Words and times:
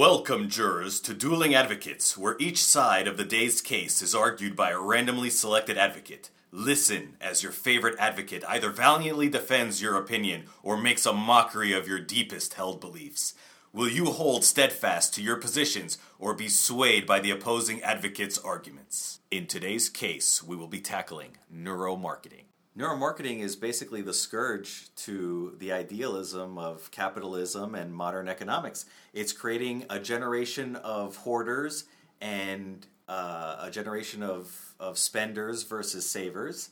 Welcome, 0.00 0.48
jurors, 0.48 0.98
to 1.00 1.12
Dueling 1.12 1.54
Advocates, 1.54 2.16
where 2.16 2.34
each 2.38 2.64
side 2.64 3.06
of 3.06 3.18
the 3.18 3.24
day's 3.24 3.60
case 3.60 4.00
is 4.00 4.14
argued 4.14 4.56
by 4.56 4.70
a 4.70 4.80
randomly 4.80 5.28
selected 5.28 5.76
advocate. 5.76 6.30
Listen 6.50 7.18
as 7.20 7.42
your 7.42 7.52
favorite 7.52 7.96
advocate 7.98 8.42
either 8.48 8.70
valiantly 8.70 9.28
defends 9.28 9.82
your 9.82 9.98
opinion 9.98 10.44
or 10.62 10.78
makes 10.78 11.04
a 11.04 11.12
mockery 11.12 11.74
of 11.74 11.86
your 11.86 12.00
deepest 12.00 12.54
held 12.54 12.80
beliefs. 12.80 13.34
Will 13.74 13.90
you 13.90 14.06
hold 14.06 14.42
steadfast 14.42 15.12
to 15.16 15.22
your 15.22 15.36
positions 15.36 15.98
or 16.18 16.32
be 16.32 16.48
swayed 16.48 17.06
by 17.06 17.20
the 17.20 17.30
opposing 17.30 17.82
advocate's 17.82 18.38
arguments? 18.38 19.20
In 19.30 19.46
today's 19.46 19.90
case, 19.90 20.42
we 20.42 20.56
will 20.56 20.66
be 20.66 20.80
tackling 20.80 21.36
neuromarketing. 21.54 22.49
Neuromarketing 22.78 23.40
is 23.40 23.56
basically 23.56 24.00
the 24.00 24.14
scourge 24.14 24.94
to 24.94 25.56
the 25.58 25.72
idealism 25.72 26.56
of 26.56 26.88
capitalism 26.92 27.74
and 27.74 27.92
modern 27.92 28.28
economics. 28.28 28.86
It's 29.12 29.32
creating 29.32 29.86
a 29.90 29.98
generation 29.98 30.76
of 30.76 31.16
hoarders 31.16 31.84
and 32.20 32.86
uh, 33.08 33.56
a 33.62 33.70
generation 33.72 34.22
of, 34.22 34.74
of 34.78 34.98
spenders 34.98 35.64
versus 35.64 36.08
savers. 36.08 36.70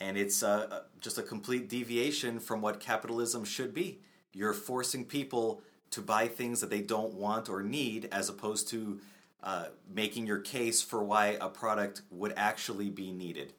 And 0.00 0.18
it's 0.18 0.42
uh, 0.42 0.82
just 1.00 1.18
a 1.18 1.22
complete 1.22 1.68
deviation 1.68 2.40
from 2.40 2.60
what 2.60 2.80
capitalism 2.80 3.44
should 3.44 3.72
be. 3.72 4.00
You're 4.32 4.52
forcing 4.52 5.04
people 5.04 5.62
to 5.90 6.00
buy 6.00 6.26
things 6.26 6.60
that 6.60 6.70
they 6.70 6.82
don't 6.82 7.14
want 7.14 7.48
or 7.48 7.62
need 7.62 8.08
as 8.10 8.28
opposed 8.28 8.68
to 8.68 9.00
uh, 9.44 9.66
making 9.88 10.26
your 10.26 10.40
case 10.40 10.82
for 10.82 11.02
why 11.04 11.38
a 11.40 11.48
product 11.48 12.02
would 12.10 12.34
actually 12.36 12.90
be 12.90 13.12
needed. 13.12 13.52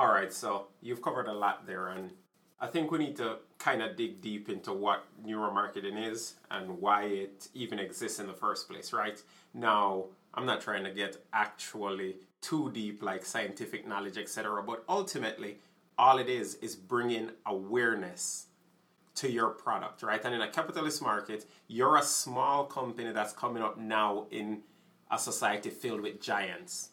All 0.00 0.10
right, 0.10 0.32
so 0.32 0.68
you've 0.80 1.02
covered 1.02 1.26
a 1.26 1.32
lot 1.34 1.66
there, 1.66 1.88
and 1.88 2.10
I 2.58 2.68
think 2.68 2.90
we 2.90 2.96
need 2.96 3.16
to 3.16 3.36
kind 3.58 3.82
of 3.82 3.98
dig 3.98 4.22
deep 4.22 4.48
into 4.48 4.72
what 4.72 5.04
neuromarketing 5.22 6.10
is 6.10 6.36
and 6.50 6.80
why 6.80 7.02
it 7.02 7.48
even 7.52 7.78
exists 7.78 8.18
in 8.18 8.26
the 8.26 8.32
first 8.32 8.66
place, 8.66 8.94
right? 8.94 9.22
Now, 9.52 10.06
I'm 10.32 10.46
not 10.46 10.62
trying 10.62 10.84
to 10.84 10.90
get 10.90 11.18
actually 11.34 12.16
too 12.40 12.70
deep, 12.72 13.02
like 13.02 13.26
scientific 13.26 13.86
knowledge, 13.86 14.16
etc., 14.16 14.62
but 14.62 14.84
ultimately, 14.88 15.58
all 15.98 16.16
it 16.16 16.30
is 16.30 16.54
is 16.62 16.74
bringing 16.74 17.32
awareness 17.44 18.46
to 19.16 19.30
your 19.30 19.50
product, 19.50 20.02
right? 20.02 20.24
And 20.24 20.34
in 20.34 20.40
a 20.40 20.50
capitalist 20.50 21.02
market, 21.02 21.44
you're 21.68 21.98
a 21.98 22.02
small 22.02 22.64
company 22.64 23.12
that's 23.12 23.34
coming 23.34 23.62
up 23.62 23.76
now 23.76 24.28
in 24.30 24.62
a 25.10 25.18
society 25.18 25.68
filled 25.68 26.00
with 26.00 26.22
giants. 26.22 26.88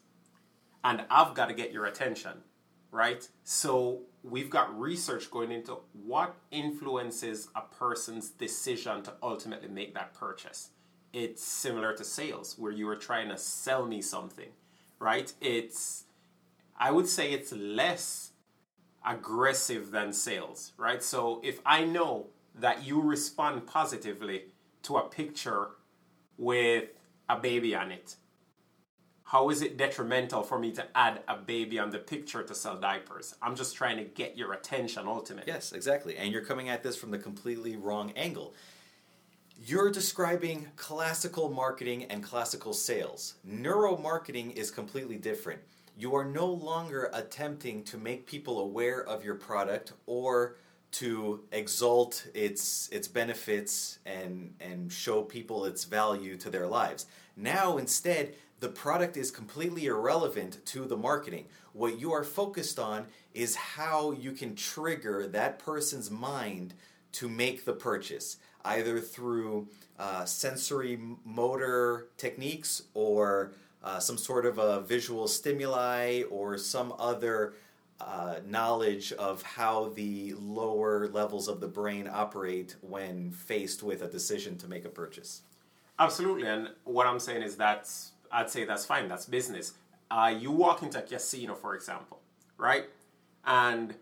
And 0.84 1.06
I've 1.10 1.34
got 1.36 1.46
to 1.46 1.54
get 1.54 1.72
your 1.72 1.86
attention 1.86 2.44
right? 2.92 3.28
So 3.44 4.02
we've 4.24 4.50
got 4.50 4.78
research 4.80 5.30
going 5.32 5.52
into 5.52 5.78
what 6.06 6.36
influences 6.52 7.50
a 7.56 7.62
person's 7.62 8.30
decision 8.30 9.04
to 9.04 9.14
ultimately 9.22 9.70
make 9.70 9.94
that 9.94 10.14
purchase. 10.14 10.70
It's 11.14 11.44
similar 11.44 11.94
to 11.94 12.04
sales, 12.04 12.56
where 12.58 12.72
you 12.72 12.88
are 12.90 12.96
trying 12.96 13.30
to 13.30 13.38
sell 13.38 13.86
me 13.86 14.02
something, 14.02 14.50
right? 15.00 15.32
It's, 15.42 16.04
I 16.78 16.92
would 16.92 17.08
say 17.08 17.32
it's 17.32 17.52
less 17.52 18.32
aggressive 19.06 19.92
than 19.92 20.12
sales, 20.12 20.74
right? 20.78 21.02
So 21.02 21.42
if 21.44 21.60
I 21.66 21.86
know 21.86 22.28
that 22.56 22.86
you 22.86 23.02
respond 23.02 23.68
positively 23.68 24.46
to 24.84 24.98
a 24.98 25.08
picture 25.08 25.70
with 26.38 26.90
a 27.30 27.38
baby 27.38 27.74
on 27.74 27.92
it, 27.92 28.16
how 29.28 29.50
is 29.50 29.62
it 29.62 29.76
detrimental 29.76 30.42
for 30.42 30.58
me 30.58 30.72
to 30.72 30.86
add 30.96 31.22
a 31.28 31.36
baby 31.36 31.78
on 31.80 31.90
the 31.90 32.00
picture 32.00 32.44
to 32.44 32.56
sell 32.56 32.78
diapers? 32.78 33.36
I'm 33.42 33.58
just 33.58 33.76
trying 33.76 33.98
to 33.98 34.06
get 34.06 34.38
your 34.38 34.54
attention 34.54 35.06
ultimately. 35.06 35.52
Yes, 35.52 35.74
exactly. 35.74 36.16
And 36.16 36.32
you're 36.32 36.46
coming 36.46 36.70
at 36.70 36.82
this 36.82 36.96
from 36.96 37.12
the 37.12 37.18
completely 37.18 37.76
wrong 37.76 38.14
angle. 38.16 38.54
You're 39.66 39.92
describing 39.92 40.70
classical 40.78 41.50
marketing 41.50 42.06
and 42.06 42.24
classical 42.24 42.72
sales. 42.72 43.34
Neuromarketing 43.46 44.56
is 44.56 44.72
completely 44.72 45.18
different. 45.18 45.60
You 45.98 46.16
are 46.16 46.24
no 46.24 46.48
longer 46.48 47.10
attempting 47.12 47.84
to 47.86 47.98
make 47.98 48.28
people 48.28 48.62
aware 48.62 49.04
of 49.04 49.26
your 49.26 49.36
product 49.36 49.92
or 50.06 50.56
to 50.90 51.44
exalt 51.52 52.28
its 52.34 52.88
its 52.94 53.10
benefits 53.10 54.00
and 54.06 54.54
and 54.62 54.90
show 54.90 55.22
people 55.22 55.66
its 55.66 55.84
value 55.84 56.38
to 56.38 56.50
their 56.50 56.66
lives. 56.66 57.08
Now 57.36 57.78
instead 57.78 58.36
the 58.60 58.70
product 58.70 59.18
is 59.18 59.30
completely 59.30 59.86
irrelevant 59.86 60.66
to 60.66 60.86
the 60.86 60.98
marketing. 60.98 61.46
What 61.74 62.00
you 62.00 62.12
are 62.14 62.24
focused 62.24 62.80
on 62.80 63.06
is 63.34 63.56
how 63.56 64.12
you 64.12 64.32
can 64.32 64.56
trigger 64.56 65.28
that 65.28 65.60
person's 65.60 66.10
mind 66.10 66.74
to 67.14 67.30
make 67.30 67.66
the 67.66 67.74
purchase, 67.74 68.38
either 68.66 69.00
through 69.00 69.68
uh, 70.00 70.26
sensory 70.26 71.00
motor 71.24 72.08
techniques 72.18 72.84
or 72.94 73.54
uh, 73.84 74.00
some 74.00 74.18
sort 74.18 74.46
of 74.46 74.58
a 74.58 74.82
visual 74.82 75.28
stimuli 75.28 76.24
or 76.24 76.58
some 76.58 76.94
other 77.00 77.54
uh, 78.00 78.36
knowledge 78.46 79.12
of 79.14 79.42
how 79.42 79.90
the 79.96 80.34
lower 80.40 81.08
levels 81.08 81.48
of 81.48 81.60
the 81.60 81.68
brain 81.68 82.10
operate 82.12 82.76
when 82.82 83.32
faced 83.32 83.82
with 83.82 84.02
a 84.02 84.08
decision 84.08 84.58
to 84.58 84.68
make 84.68 84.86
a 84.86 84.90
purchase. 84.90 85.42
Absolutely, 86.00 86.48
and 86.48 86.70
what 86.84 87.08
I'm 87.08 87.20
saying 87.20 87.42
is 87.42 87.56
that's 87.56 88.12
I'd 88.32 88.50
say 88.50 88.66
that's 88.66 88.86
fine. 88.86 89.08
That's 89.08 89.26
business. 89.26 89.74
Uh, 90.10 90.34
you 90.38 90.52
walk 90.52 90.84
into 90.84 91.00
a 91.00 91.02
casino, 91.02 91.54
for 91.56 91.76
example, 91.76 92.20
right? 92.58 92.86
And 93.46 93.96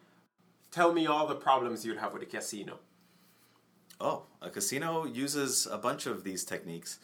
tell 0.71 0.93
me 0.93 1.07
all 1.07 1.27
the 1.27 1.35
problems 1.35 1.85
you'd 1.85 1.97
have 1.97 2.13
with 2.13 2.21
a 2.21 2.27
casino. 2.27 2.79
Oh, 3.99 4.23
a 4.41 4.49
casino 4.49 5.05
uses 5.05 5.67
a 5.67 5.77
bunch 5.77 6.05
of 6.05 6.23
these 6.23 6.43
techniques. 6.43 6.99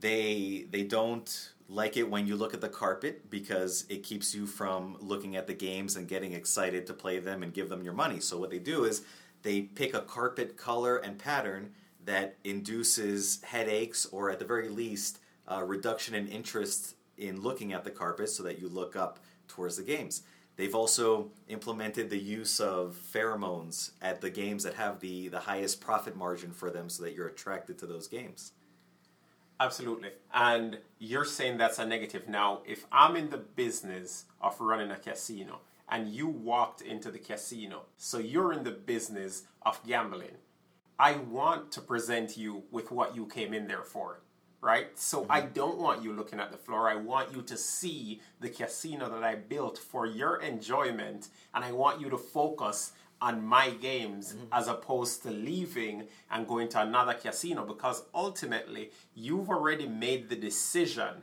They 0.00 0.66
they 0.70 0.82
don't 0.82 1.52
like 1.68 1.96
it 1.96 2.10
when 2.10 2.26
you 2.26 2.34
look 2.34 2.52
at 2.52 2.60
the 2.60 2.68
carpet 2.68 3.30
because 3.30 3.84
it 3.88 4.02
keeps 4.02 4.34
you 4.34 4.46
from 4.46 4.96
looking 5.00 5.36
at 5.36 5.46
the 5.46 5.54
games 5.54 5.94
and 5.94 6.08
getting 6.08 6.32
excited 6.32 6.86
to 6.86 6.92
play 6.92 7.18
them 7.20 7.42
and 7.42 7.54
give 7.54 7.68
them 7.68 7.82
your 7.82 7.92
money. 7.92 8.18
So 8.18 8.38
what 8.38 8.50
they 8.50 8.58
do 8.58 8.84
is 8.84 9.02
they 9.42 9.62
pick 9.62 9.94
a 9.94 10.00
carpet 10.00 10.56
color 10.56 10.96
and 10.96 11.18
pattern 11.18 11.70
that 12.04 12.36
induces 12.42 13.40
headaches 13.42 14.06
or 14.06 14.30
at 14.30 14.38
the 14.38 14.44
very 14.44 14.68
least 14.68 15.20
uh, 15.50 15.62
reduction 15.62 16.14
in 16.14 16.28
interest 16.28 16.94
in 17.18 17.42
looking 17.42 17.72
at 17.72 17.84
the 17.84 17.90
carpet 17.90 18.28
so 18.28 18.42
that 18.42 18.58
you 18.58 18.68
look 18.68 18.96
up 18.96 19.18
towards 19.48 19.76
the 19.76 19.82
games. 19.82 20.22
They've 20.56 20.74
also 20.74 21.30
implemented 21.48 22.10
the 22.10 22.18
use 22.18 22.60
of 22.60 22.98
pheromones 23.14 23.92
at 24.02 24.20
the 24.20 24.30
games 24.30 24.62
that 24.64 24.74
have 24.74 25.00
the, 25.00 25.28
the 25.28 25.40
highest 25.40 25.80
profit 25.80 26.16
margin 26.16 26.52
for 26.52 26.70
them 26.70 26.88
so 26.88 27.02
that 27.02 27.14
you're 27.14 27.28
attracted 27.28 27.78
to 27.78 27.86
those 27.86 28.08
games. 28.08 28.52
Absolutely. 29.58 30.10
And 30.32 30.78
you're 30.98 31.24
saying 31.24 31.58
that's 31.58 31.78
a 31.78 31.86
negative. 31.86 32.28
Now, 32.28 32.60
if 32.66 32.86
I'm 32.90 33.16
in 33.16 33.30
the 33.30 33.38
business 33.38 34.24
of 34.40 34.60
running 34.60 34.90
a 34.90 34.96
casino 34.96 35.60
and 35.88 36.08
you 36.08 36.28
walked 36.28 36.82
into 36.82 37.10
the 37.10 37.18
casino, 37.18 37.82
so 37.96 38.18
you're 38.18 38.52
in 38.52 38.64
the 38.64 38.70
business 38.70 39.44
of 39.62 39.80
gambling, 39.86 40.36
I 40.98 41.12
want 41.16 41.72
to 41.72 41.80
present 41.80 42.36
you 42.36 42.62
with 42.70 42.90
what 42.90 43.14
you 43.14 43.26
came 43.26 43.54
in 43.54 43.66
there 43.66 43.84
for 43.84 44.20
right? 44.60 44.98
So 44.98 45.22
mm-hmm. 45.22 45.32
I 45.32 45.42
don't 45.42 45.78
want 45.78 46.02
you 46.02 46.12
looking 46.12 46.40
at 46.40 46.50
the 46.50 46.58
floor. 46.58 46.88
I 46.88 46.96
want 46.96 47.34
you 47.34 47.42
to 47.42 47.56
see 47.56 48.20
the 48.40 48.48
casino 48.48 49.08
that 49.08 49.22
I 49.22 49.36
built 49.36 49.78
for 49.78 50.06
your 50.06 50.40
enjoyment, 50.40 51.28
and 51.54 51.64
I 51.64 51.72
want 51.72 52.00
you 52.00 52.10
to 52.10 52.18
focus 52.18 52.92
on 53.20 53.44
my 53.44 53.70
games 53.70 54.32
mm-hmm. 54.32 54.46
as 54.52 54.68
opposed 54.68 55.22
to 55.22 55.30
leaving 55.30 56.04
and 56.30 56.46
going 56.46 56.68
to 56.68 56.80
another 56.80 57.14
casino 57.14 57.64
because 57.66 58.02
ultimately 58.14 58.90
you've 59.14 59.50
already 59.50 59.86
made 59.86 60.28
the 60.30 60.36
decision 60.36 61.22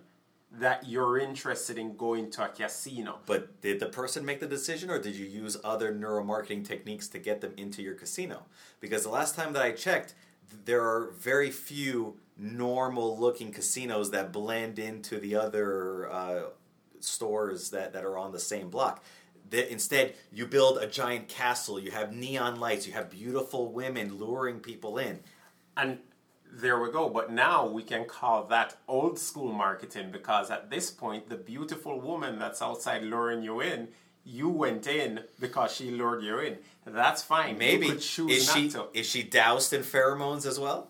that 0.52 0.88
you're 0.88 1.18
interested 1.18 1.78
in 1.78 1.96
going 1.98 2.30
to 2.32 2.46
a 2.46 2.50
casino. 2.50 3.20
But 3.26 3.62
did 3.62 3.80
the 3.80 3.88
person 3.88 4.26
make 4.26 4.40
the 4.40 4.48
decision 4.48 4.90
or 4.90 5.00
did 5.00 5.16
you 5.16 5.26
use 5.26 5.58
other 5.64 5.94
neuromarketing 5.94 6.66
techniques 6.66 7.08
to 7.10 7.20
get 7.20 7.42
them 7.42 7.54
into 7.58 7.82
your 7.82 7.96
casino? 7.96 8.44
Because 8.80 9.04
the 9.04 9.10
last 9.10 9.36
time 9.36 9.54
that 9.54 9.62
I 9.62 9.72
checked, 9.72 10.14
there 10.66 10.82
are 10.82 11.12
very 11.20 11.52
few 11.52 12.18
normal 12.38 13.18
looking 13.20 13.52
casinos 13.52 14.12
that 14.12 14.32
blend 14.32 14.80
into 14.80 15.20
the 15.20 15.36
other 15.36 16.10
uh, 16.12 16.42
stores 17.00 17.72
that, 17.72 17.94
that 17.94 18.04
are 18.04 18.18
on 18.18 18.32
the 18.32 18.40
same 18.40 18.70
block. 18.70 19.04
That 19.50 19.72
instead, 19.72 20.16
you 20.32 20.46
build 20.46 20.78
a 20.78 20.88
giant 20.88 21.30
castle, 21.30 21.80
you 21.80 21.92
have 21.92 22.14
neon 22.14 22.60
lights, 22.60 22.86
you 22.86 22.94
have 22.94 23.10
beautiful 23.10 23.72
women 23.72 24.18
luring 24.18 24.60
people 24.60 24.98
in. 24.98 25.20
And 25.76 26.00
there 26.52 26.80
we 26.82 26.92
go. 26.92 27.10
But 27.10 27.32
now 27.32 27.66
we 27.66 27.84
can 27.84 28.06
call 28.06 28.46
that 28.46 28.76
old 28.88 29.18
school 29.18 29.52
marketing 29.52 30.12
because 30.12 30.52
at 30.52 30.70
this 30.70 30.92
point, 30.92 31.30
the 31.30 31.38
beautiful 31.38 32.00
woman 32.00 32.40
that's 32.40 32.62
outside 32.62 33.04
luring 33.04 33.42
you 33.44 33.62
in, 33.62 33.88
you 34.26 34.50
went 34.50 34.86
in 34.88 35.22
because 35.40 35.74
she 35.74 35.92
lured 35.92 36.24
you 36.24 36.40
in. 36.40 36.58
That's 36.86 37.24
fine. 37.24 37.58
Maybe 37.58 37.88
is 37.88 38.04
she 38.04 38.70
to. 38.70 38.88
is 38.94 39.06
she 39.06 39.24
doused 39.24 39.72
in 39.72 39.82
pheromones 39.82 40.46
as 40.46 40.60
well? 40.60 40.90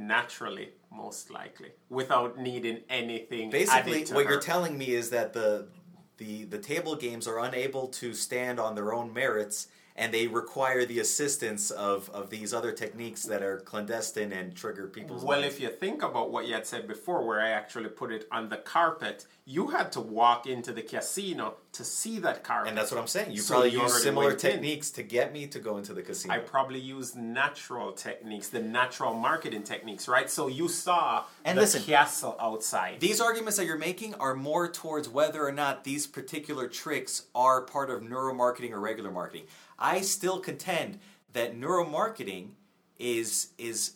Naturally, 0.00 0.70
most 0.90 1.30
likely, 1.30 1.70
without 1.88 2.38
needing 2.38 2.80
anything. 2.88 3.50
Basically, 3.50 4.04
what 4.04 4.26
her. 4.26 4.32
you're 4.32 4.40
telling 4.40 4.76
me 4.76 4.92
is 4.92 5.10
that 5.10 5.32
the 5.32 5.68
the 6.16 6.44
the 6.44 6.58
table 6.58 6.96
games 6.96 7.28
are 7.28 7.38
unable 7.38 7.88
to 7.88 8.14
stand 8.14 8.58
on 8.58 8.74
their 8.74 8.92
own 8.92 9.12
merits, 9.12 9.68
and 9.96 10.14
they 10.14 10.26
require 10.26 10.84
the 10.84 10.98
assistance 11.00 11.70
of, 11.70 12.08
of 12.10 12.30
these 12.30 12.54
other 12.54 12.72
techniques 12.72 13.24
that 13.24 13.42
are 13.42 13.58
clandestine 13.58 14.32
and 14.32 14.54
trigger 14.54 14.86
people's 14.86 15.24
Well, 15.24 15.40
minds. 15.40 15.54
if 15.56 15.60
you 15.60 15.68
think 15.68 16.02
about 16.02 16.30
what 16.30 16.46
you 16.46 16.54
had 16.54 16.66
said 16.66 16.86
before, 16.86 17.26
where 17.26 17.40
I 17.40 17.50
actually 17.50 17.88
put 17.88 18.10
it 18.12 18.26
on 18.32 18.48
the 18.48 18.56
carpet, 18.56 19.26
you 19.44 19.68
had 19.68 19.90
to 19.92 20.00
walk 20.00 20.46
into 20.46 20.72
the 20.72 20.82
casino 20.82 21.54
to 21.72 21.84
see 21.84 22.18
that 22.20 22.42
carpet. 22.44 22.68
and 22.68 22.78
that's 22.78 22.90
what 22.90 23.00
I'm 23.00 23.06
saying. 23.06 23.32
You 23.32 23.40
So 23.40 23.54
probably 23.54 23.70
you 23.70 23.82
use 23.82 24.02
similar 24.02 24.26
went 24.28 24.44
in. 24.44 24.50
techniques 24.52 24.90
to 24.92 25.02
get 25.02 25.32
me 25.32 25.46
to 25.48 25.58
go 25.58 25.76
into 25.76 25.92
the 25.92 26.02
casino. 26.02 26.34
I 26.34 26.38
probably 26.38 26.80
used 26.80 27.16
natural 27.16 27.92
techniques, 27.92 28.48
the 28.48 28.60
natural 28.62 29.12
marketing 29.14 29.62
techniques, 29.64 30.08
right? 30.08 30.30
So 30.30 30.46
you 30.46 30.68
saw 30.68 31.24
And 31.44 31.58
the 31.58 31.62
listen, 31.62 31.82
castle 31.82 32.36
outside. 32.40 33.00
These 33.00 33.20
arguments 33.20 33.56
that 33.58 33.66
you're 33.66 33.78
making 33.78 34.14
are 34.14 34.34
more 34.34 34.70
towards 34.70 35.08
whether 35.08 35.44
or 35.46 35.52
not 35.52 35.84
these 35.84 36.06
particular 36.06 36.68
tricks 36.68 37.24
are 37.34 37.62
part 37.62 37.90
of 37.90 38.02
neuromarketing 38.02 38.70
or 38.70 38.80
regular 38.80 39.10
marketing. 39.10 39.44
I 39.80 40.02
still 40.02 40.38
contend 40.40 40.98
that 41.32 41.58
neuromarketing 41.58 42.50
is 42.98 43.48
is 43.56 43.94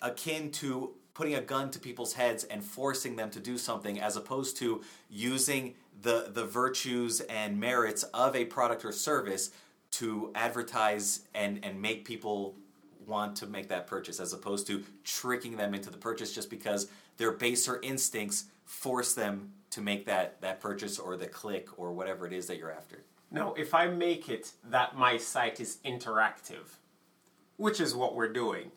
akin 0.00 0.50
to 0.50 0.94
putting 1.12 1.34
a 1.34 1.40
gun 1.40 1.70
to 1.70 1.78
people's 1.78 2.14
heads 2.14 2.44
and 2.44 2.62
forcing 2.64 3.16
them 3.16 3.30
to 3.30 3.40
do 3.40 3.56
something 3.56 4.00
as 4.00 4.16
opposed 4.16 4.56
to 4.58 4.82
using 5.10 5.74
the 6.02 6.30
the 6.32 6.44
virtues 6.44 7.20
and 7.20 7.60
merits 7.60 8.02
of 8.14 8.34
a 8.34 8.44
product 8.46 8.84
or 8.84 8.92
service 8.92 9.50
to 9.92 10.30
advertise 10.34 11.20
and 11.34 11.64
and 11.64 11.80
make 11.80 12.04
people 12.04 12.56
want 13.06 13.36
to 13.36 13.46
make 13.46 13.68
that 13.68 13.86
purchase 13.86 14.18
as 14.18 14.32
opposed 14.32 14.66
to 14.66 14.82
tricking 15.04 15.56
them 15.56 15.74
into 15.74 15.90
the 15.90 15.98
purchase 15.98 16.34
just 16.34 16.48
because 16.48 16.88
their 17.18 17.32
baser 17.32 17.78
instincts 17.82 18.44
force 18.64 19.12
them 19.12 19.52
to 19.70 19.82
make 19.82 20.06
that 20.06 20.40
that 20.40 20.60
purchase 20.60 20.98
or 20.98 21.16
the 21.16 21.26
click 21.26 21.68
or 21.78 21.92
whatever 21.92 22.26
it 22.26 22.32
is 22.32 22.46
that 22.46 22.56
you're 22.56 22.72
after. 22.72 23.04
Now, 23.34 23.52
if 23.54 23.74
I 23.74 23.88
make 23.88 24.28
it 24.28 24.52
that 24.62 24.96
my 24.96 25.16
site 25.16 25.58
is 25.58 25.78
interactive, 25.84 26.78
which 27.56 27.80
is 27.80 27.92
what 27.92 28.14
we're 28.14 28.32
doing, 28.32 28.70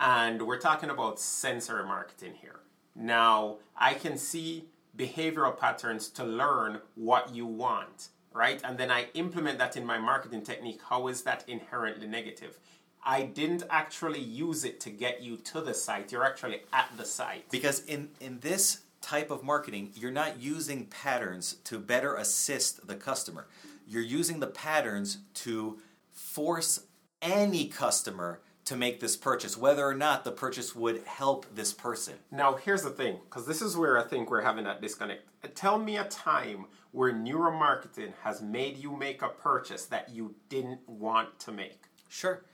and 0.00 0.42
we're 0.48 0.58
talking 0.58 0.90
about 0.90 1.20
sensory 1.20 1.84
marketing 1.84 2.34
here. 2.40 2.58
Now, 2.96 3.58
I 3.76 3.94
can 3.94 4.18
see 4.18 4.64
behavioral 4.96 5.56
patterns 5.56 6.08
to 6.08 6.24
learn 6.24 6.80
what 6.96 7.32
you 7.32 7.46
want, 7.46 8.08
right? 8.32 8.60
And 8.64 8.76
then 8.76 8.90
I 8.90 9.06
implement 9.14 9.60
that 9.60 9.76
in 9.76 9.86
my 9.86 9.98
marketing 9.98 10.42
technique. 10.42 10.80
How 10.88 11.06
is 11.06 11.22
that 11.22 11.44
inherently 11.46 12.08
negative? 12.08 12.58
I 13.04 13.22
didn't 13.22 13.62
actually 13.70 14.20
use 14.20 14.64
it 14.64 14.80
to 14.80 14.90
get 14.90 15.22
you 15.22 15.36
to 15.36 15.60
the 15.60 15.72
site. 15.72 16.10
You're 16.10 16.26
actually 16.26 16.62
at 16.72 16.90
the 16.96 17.04
site. 17.04 17.48
Because 17.48 17.84
in, 17.84 18.08
in 18.18 18.40
this 18.40 18.80
type 19.00 19.30
of 19.30 19.44
marketing, 19.44 19.92
you're 19.94 20.10
not 20.10 20.40
using 20.40 20.86
patterns 20.86 21.54
to 21.64 21.78
better 21.78 22.16
assist 22.16 22.88
the 22.88 22.96
customer. 22.96 23.46
You're 23.90 24.02
using 24.02 24.38
the 24.38 24.46
patterns 24.46 25.18
to 25.34 25.80
force 26.12 26.84
any 27.20 27.66
customer 27.66 28.40
to 28.66 28.76
make 28.76 29.00
this 29.00 29.16
purchase, 29.16 29.56
whether 29.56 29.84
or 29.84 29.94
not 29.94 30.22
the 30.22 30.30
purchase 30.30 30.76
would 30.76 31.02
help 31.02 31.44
this 31.56 31.72
person. 31.72 32.14
Now, 32.30 32.54
here's 32.54 32.84
the 32.84 32.90
thing, 32.90 33.18
because 33.24 33.48
this 33.48 33.60
is 33.60 33.76
where 33.76 33.98
I 33.98 34.04
think 34.04 34.30
we're 34.30 34.42
having 34.42 34.62
that 34.62 34.80
disconnect. 34.80 35.22
Tell 35.56 35.76
me 35.76 35.96
a 35.96 36.04
time 36.04 36.66
where 36.92 37.12
neuromarketing 37.12 38.12
has 38.22 38.40
made 38.40 38.76
you 38.76 38.96
make 38.96 39.22
a 39.22 39.28
purchase 39.28 39.86
that 39.86 40.10
you 40.10 40.36
didn't 40.48 40.88
want 40.88 41.40
to 41.40 41.50
make. 41.50 41.82
Sure. 42.08 42.44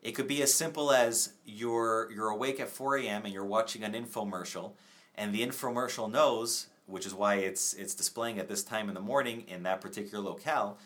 It 0.00 0.12
could 0.12 0.28
be 0.28 0.40
as 0.40 0.54
simple 0.54 0.92
as 0.92 1.34
you're 1.44 2.10
you're 2.10 2.30
awake 2.30 2.58
at 2.58 2.70
4 2.70 2.96
a.m. 2.98 3.26
and 3.26 3.34
you're 3.34 3.44
watching 3.44 3.84
an 3.84 3.92
infomercial, 3.92 4.72
and 5.14 5.34
the 5.34 5.46
infomercial 5.46 6.10
knows, 6.10 6.68
which 6.86 7.06
is 7.06 7.14
why 7.14 7.34
it's 7.36 7.74
it's 7.74 7.94
displaying 7.94 8.38
at 8.38 8.48
this 8.48 8.62
time 8.62 8.88
in 8.88 8.94
the 8.94 9.00
morning 9.00 9.44
in 9.48 9.62
that 9.64 9.80
particular 9.80 10.22
locale, 10.22 10.78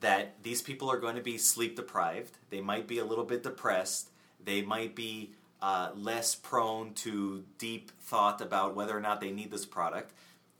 that 0.00 0.42
these 0.42 0.62
people 0.62 0.90
are 0.90 0.98
going 0.98 1.16
to 1.16 1.22
be 1.22 1.36
sleep 1.36 1.76
deprived. 1.76 2.38
They 2.50 2.60
might 2.60 2.86
be 2.86 2.98
a 2.98 3.04
little 3.04 3.24
bit 3.24 3.42
depressed. 3.42 4.10
They 4.42 4.62
might 4.62 4.94
be 4.94 5.32
uh, 5.60 5.90
less 5.94 6.34
prone 6.34 6.94
to 6.94 7.44
deep 7.58 7.92
thought 8.00 8.40
about 8.40 8.74
whether 8.74 8.96
or 8.96 9.00
not 9.00 9.20
they 9.20 9.30
need 9.30 9.50
this 9.50 9.66
product. 9.66 10.12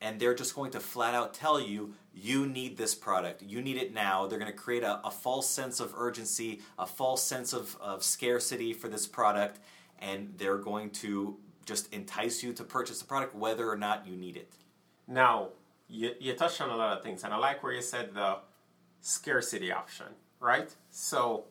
And 0.02 0.18
they're 0.18 0.34
just 0.34 0.54
going 0.54 0.70
to 0.72 0.80
flat 0.80 1.14
out 1.14 1.34
tell 1.34 1.60
you, 1.60 1.92
you 2.14 2.46
need 2.46 2.76
this 2.76 2.94
product. 2.94 3.42
You 3.42 3.60
need 3.60 3.76
it 3.76 3.92
now. 3.92 4.26
They're 4.26 4.38
going 4.38 4.50
to 4.50 4.56
create 4.56 4.82
a, 4.82 5.00
a 5.06 5.10
false 5.10 5.48
sense 5.48 5.78
of 5.78 5.94
urgency, 5.96 6.60
a 6.78 6.86
false 6.86 7.22
sense 7.22 7.52
of, 7.52 7.76
of 7.80 8.02
scarcity 8.02 8.72
for 8.72 8.88
this 8.88 9.06
product. 9.06 9.60
And 9.98 10.34
they're 10.38 10.58
going 10.58 10.90
to 10.90 11.36
just 11.66 11.92
entice 11.92 12.42
you 12.42 12.54
to 12.54 12.64
purchase 12.64 13.00
the 13.00 13.04
product 13.04 13.34
whether 13.34 13.70
or 13.70 13.76
not 13.76 14.06
you 14.06 14.16
need 14.16 14.36
it. 14.36 14.50
Now, 15.10 15.48
you, 15.88 16.14
you 16.20 16.34
touched 16.34 16.60
on 16.60 16.70
a 16.70 16.76
lot 16.76 16.96
of 16.96 17.02
things, 17.02 17.24
and 17.24 17.34
I 17.34 17.36
like 17.36 17.64
where 17.64 17.72
you 17.72 17.82
said 17.82 18.14
the 18.14 18.38
scarcity 19.00 19.72
option, 19.72 20.06
right? 20.38 20.72
So, 20.90 21.46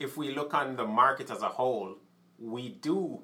if 0.00 0.16
we 0.16 0.34
look 0.34 0.54
on 0.54 0.76
the 0.76 0.86
market 0.86 1.30
as 1.30 1.42
a 1.42 1.48
whole, 1.48 1.96
we 2.38 2.70
do 2.70 3.20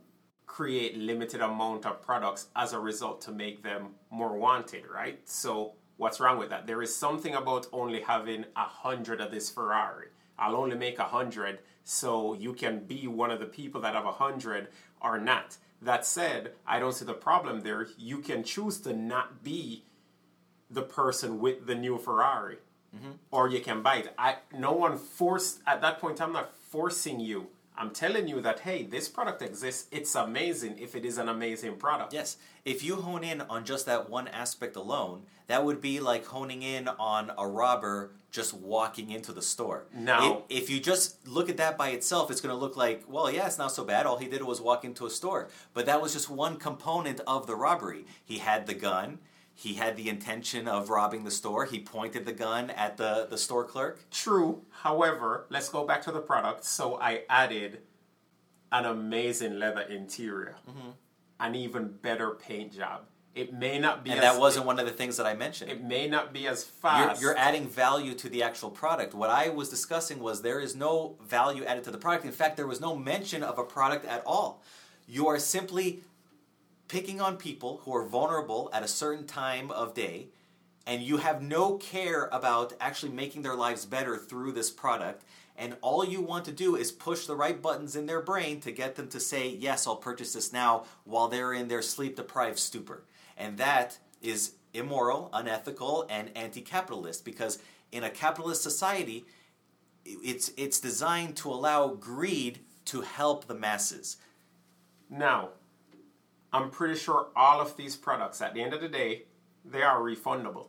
create 0.46 0.98
limited 0.98 1.40
amount 1.40 1.86
of 1.86 2.02
products 2.02 2.48
as 2.56 2.74
a 2.74 2.78
result 2.78 3.22
to 3.22 3.32
make 3.32 3.62
them 3.62 3.94
more 4.10 4.36
wanted, 4.36 4.84
right? 4.86 5.18
So, 5.26 5.72
what's 5.96 6.20
wrong 6.20 6.38
with 6.38 6.50
that? 6.50 6.66
There 6.66 6.82
is 6.82 6.94
something 6.94 7.34
about 7.34 7.68
only 7.72 8.02
having 8.02 8.44
a 8.54 8.64
hundred 8.64 9.22
of 9.22 9.30
this 9.30 9.48
Ferrari. 9.48 10.08
I'll 10.38 10.56
only 10.56 10.76
make 10.76 10.98
a 10.98 11.04
hundred, 11.04 11.60
so 11.90 12.34
you 12.34 12.52
can 12.52 12.80
be 12.80 13.08
one 13.08 13.30
of 13.30 13.40
the 13.40 13.46
people 13.46 13.80
that 13.80 13.94
have 13.94 14.04
a 14.04 14.12
hundred 14.12 14.68
or 15.00 15.18
not. 15.18 15.56
That 15.80 16.04
said, 16.04 16.52
I 16.66 16.78
don't 16.78 16.92
see 16.92 17.06
the 17.06 17.14
problem 17.14 17.62
there. 17.62 17.86
You 17.96 18.18
can 18.18 18.44
choose 18.44 18.78
to 18.80 18.92
not 18.92 19.42
be 19.42 19.84
the 20.70 20.82
person 20.82 21.40
with 21.40 21.66
the 21.66 21.74
new 21.74 21.96
Ferrari, 21.96 22.58
mm-hmm. 22.94 23.12
or 23.30 23.48
you 23.48 23.60
can 23.60 23.80
buy 23.80 23.96
it. 23.96 24.14
I 24.18 24.36
no 24.52 24.72
one 24.72 24.98
forced 24.98 25.60
at 25.66 25.80
that 25.80 25.98
point. 25.98 26.20
I'm 26.20 26.34
not 26.34 26.54
forcing 26.54 27.20
you. 27.20 27.46
I'm 27.78 27.90
telling 27.90 28.26
you 28.26 28.40
that 28.40 28.60
hey, 28.60 28.82
this 28.82 29.08
product 29.08 29.40
exists. 29.40 29.86
It's 29.92 30.14
amazing 30.14 30.78
if 30.78 30.96
it 30.96 31.04
is 31.04 31.16
an 31.16 31.28
amazing 31.28 31.76
product. 31.76 32.12
Yes, 32.12 32.36
if 32.64 32.82
you 32.82 32.96
hone 32.96 33.22
in 33.22 33.40
on 33.42 33.64
just 33.64 33.86
that 33.86 34.10
one 34.10 34.26
aspect 34.28 34.74
alone, 34.74 35.22
that 35.46 35.64
would 35.64 35.80
be 35.80 36.00
like 36.00 36.26
honing 36.26 36.62
in 36.62 36.88
on 36.88 37.30
a 37.38 37.46
robber 37.46 38.10
just 38.30 38.52
walking 38.52 39.10
into 39.10 39.32
the 39.32 39.40
store. 39.40 39.84
No. 39.94 40.44
If, 40.48 40.64
if 40.64 40.70
you 40.70 40.80
just 40.80 41.26
look 41.26 41.48
at 41.48 41.56
that 41.56 41.78
by 41.78 41.90
itself, 41.90 42.30
it's 42.30 42.40
going 42.40 42.54
to 42.54 42.60
look 42.60 42.76
like, 42.76 43.04
well, 43.08 43.30
yeah, 43.30 43.46
it's 43.46 43.58
not 43.58 43.72
so 43.72 43.84
bad. 43.84 44.04
All 44.04 44.18
he 44.18 44.28
did 44.28 44.42
was 44.42 44.60
walk 44.60 44.84
into 44.84 45.06
a 45.06 45.10
store. 45.10 45.48
But 45.72 45.86
that 45.86 46.02
was 46.02 46.12
just 46.12 46.28
one 46.28 46.56
component 46.56 47.20
of 47.26 47.46
the 47.46 47.54
robbery. 47.54 48.04
He 48.22 48.38
had 48.38 48.66
the 48.66 48.74
gun. 48.74 49.18
He 49.58 49.74
had 49.74 49.96
the 49.96 50.08
intention 50.08 50.68
of 50.68 50.88
robbing 50.88 51.24
the 51.24 51.32
store. 51.32 51.64
He 51.64 51.80
pointed 51.80 52.24
the 52.24 52.32
gun 52.32 52.70
at 52.70 52.96
the, 52.96 53.26
the 53.28 53.36
store 53.36 53.64
clerk. 53.64 54.08
True. 54.08 54.62
However, 54.70 55.46
let's 55.48 55.68
go 55.68 55.84
back 55.84 56.00
to 56.02 56.12
the 56.12 56.20
product. 56.20 56.64
So 56.64 56.96
I 57.00 57.22
added 57.28 57.80
an 58.70 58.84
amazing 58.84 59.58
leather 59.58 59.80
interior, 59.80 60.54
mm-hmm. 60.70 60.90
an 61.40 61.56
even 61.56 61.88
better 61.88 62.30
paint 62.30 62.72
job. 62.72 63.00
It 63.34 63.52
may 63.52 63.80
not 63.80 64.04
be 64.04 64.10
And 64.10 64.20
as 64.20 64.32
that 64.32 64.40
wasn't 64.40 64.64
one 64.64 64.78
of 64.78 64.86
the 64.86 64.92
things 64.92 65.16
that 65.16 65.26
I 65.26 65.34
mentioned. 65.34 65.72
it 65.72 65.82
may 65.82 66.06
not 66.06 66.32
be 66.32 66.46
as 66.46 66.64
You're, 66.64 66.80
fast. 66.80 67.20
you're 67.20 67.36
adding 67.36 67.66
value 67.66 68.14
to 68.14 68.28
the 68.28 68.44
actual 68.44 68.70
product. 68.70 69.12
What 69.12 69.28
I 69.28 69.48
was 69.48 69.68
discussing 69.68 70.20
was 70.20 70.42
there 70.42 70.60
is 70.60 70.76
no 70.76 71.16
value 71.26 71.64
added 71.64 71.82
to 71.82 71.90
the 71.90 71.98
product. 71.98 72.24
In 72.24 72.30
fact, 72.30 72.56
there 72.56 72.68
was 72.68 72.80
no 72.80 72.94
mention 72.94 73.42
of 73.42 73.58
a 73.58 73.64
product 73.64 74.04
at 74.04 74.22
all. 74.24 74.62
You 75.08 75.26
are 75.26 75.40
simply 75.40 76.02
picking 76.88 77.20
on 77.20 77.36
people 77.36 77.82
who 77.84 77.94
are 77.94 78.06
vulnerable 78.06 78.70
at 78.72 78.82
a 78.82 78.88
certain 78.88 79.26
time 79.26 79.70
of 79.70 79.94
day, 79.94 80.28
and 80.86 81.02
you 81.02 81.18
have 81.18 81.42
no 81.42 81.76
care 81.76 82.28
about 82.32 82.72
actually 82.80 83.12
making 83.12 83.42
their 83.42 83.54
lives 83.54 83.84
better 83.84 84.16
through 84.16 84.52
this 84.52 84.70
product. 84.70 85.22
And 85.54 85.76
all 85.82 86.04
you 86.04 86.22
want 86.22 86.46
to 86.46 86.52
do 86.52 86.76
is 86.76 86.90
push 86.90 87.26
the 87.26 87.36
right 87.36 87.60
buttons 87.60 87.94
in 87.94 88.06
their 88.06 88.22
brain 88.22 88.60
to 88.60 88.72
get 88.72 88.94
them 88.94 89.08
to 89.08 89.20
say, 89.20 89.48
Yes, 89.48 89.86
I'll 89.86 89.96
purchase 89.96 90.32
this 90.32 90.52
now, 90.52 90.84
while 91.04 91.28
they're 91.28 91.52
in 91.52 91.68
their 91.68 91.82
sleep 91.82 92.16
deprived 92.16 92.58
stupor. 92.58 93.04
And 93.36 93.58
that 93.58 93.98
is 94.22 94.52
immoral, 94.72 95.28
unethical, 95.32 96.06
and 96.08 96.30
anti 96.34 96.62
capitalist 96.62 97.24
because 97.24 97.58
in 97.92 98.04
a 98.04 98.10
capitalist 98.10 98.62
society, 98.62 99.26
it's, 100.04 100.52
it's 100.56 100.80
designed 100.80 101.36
to 101.36 101.50
allow 101.50 101.88
greed 101.88 102.60
to 102.86 103.02
help 103.02 103.46
the 103.46 103.54
masses. 103.54 104.16
Now, 105.10 105.50
I'm 106.52 106.70
pretty 106.70 106.98
sure 106.98 107.28
all 107.36 107.60
of 107.60 107.76
these 107.76 107.96
products, 107.96 108.40
at 108.40 108.54
the 108.54 108.62
end 108.62 108.72
of 108.72 108.80
the 108.80 108.88
day, 108.88 109.24
they 109.64 109.82
are 109.82 110.00
refundable. 110.00 110.68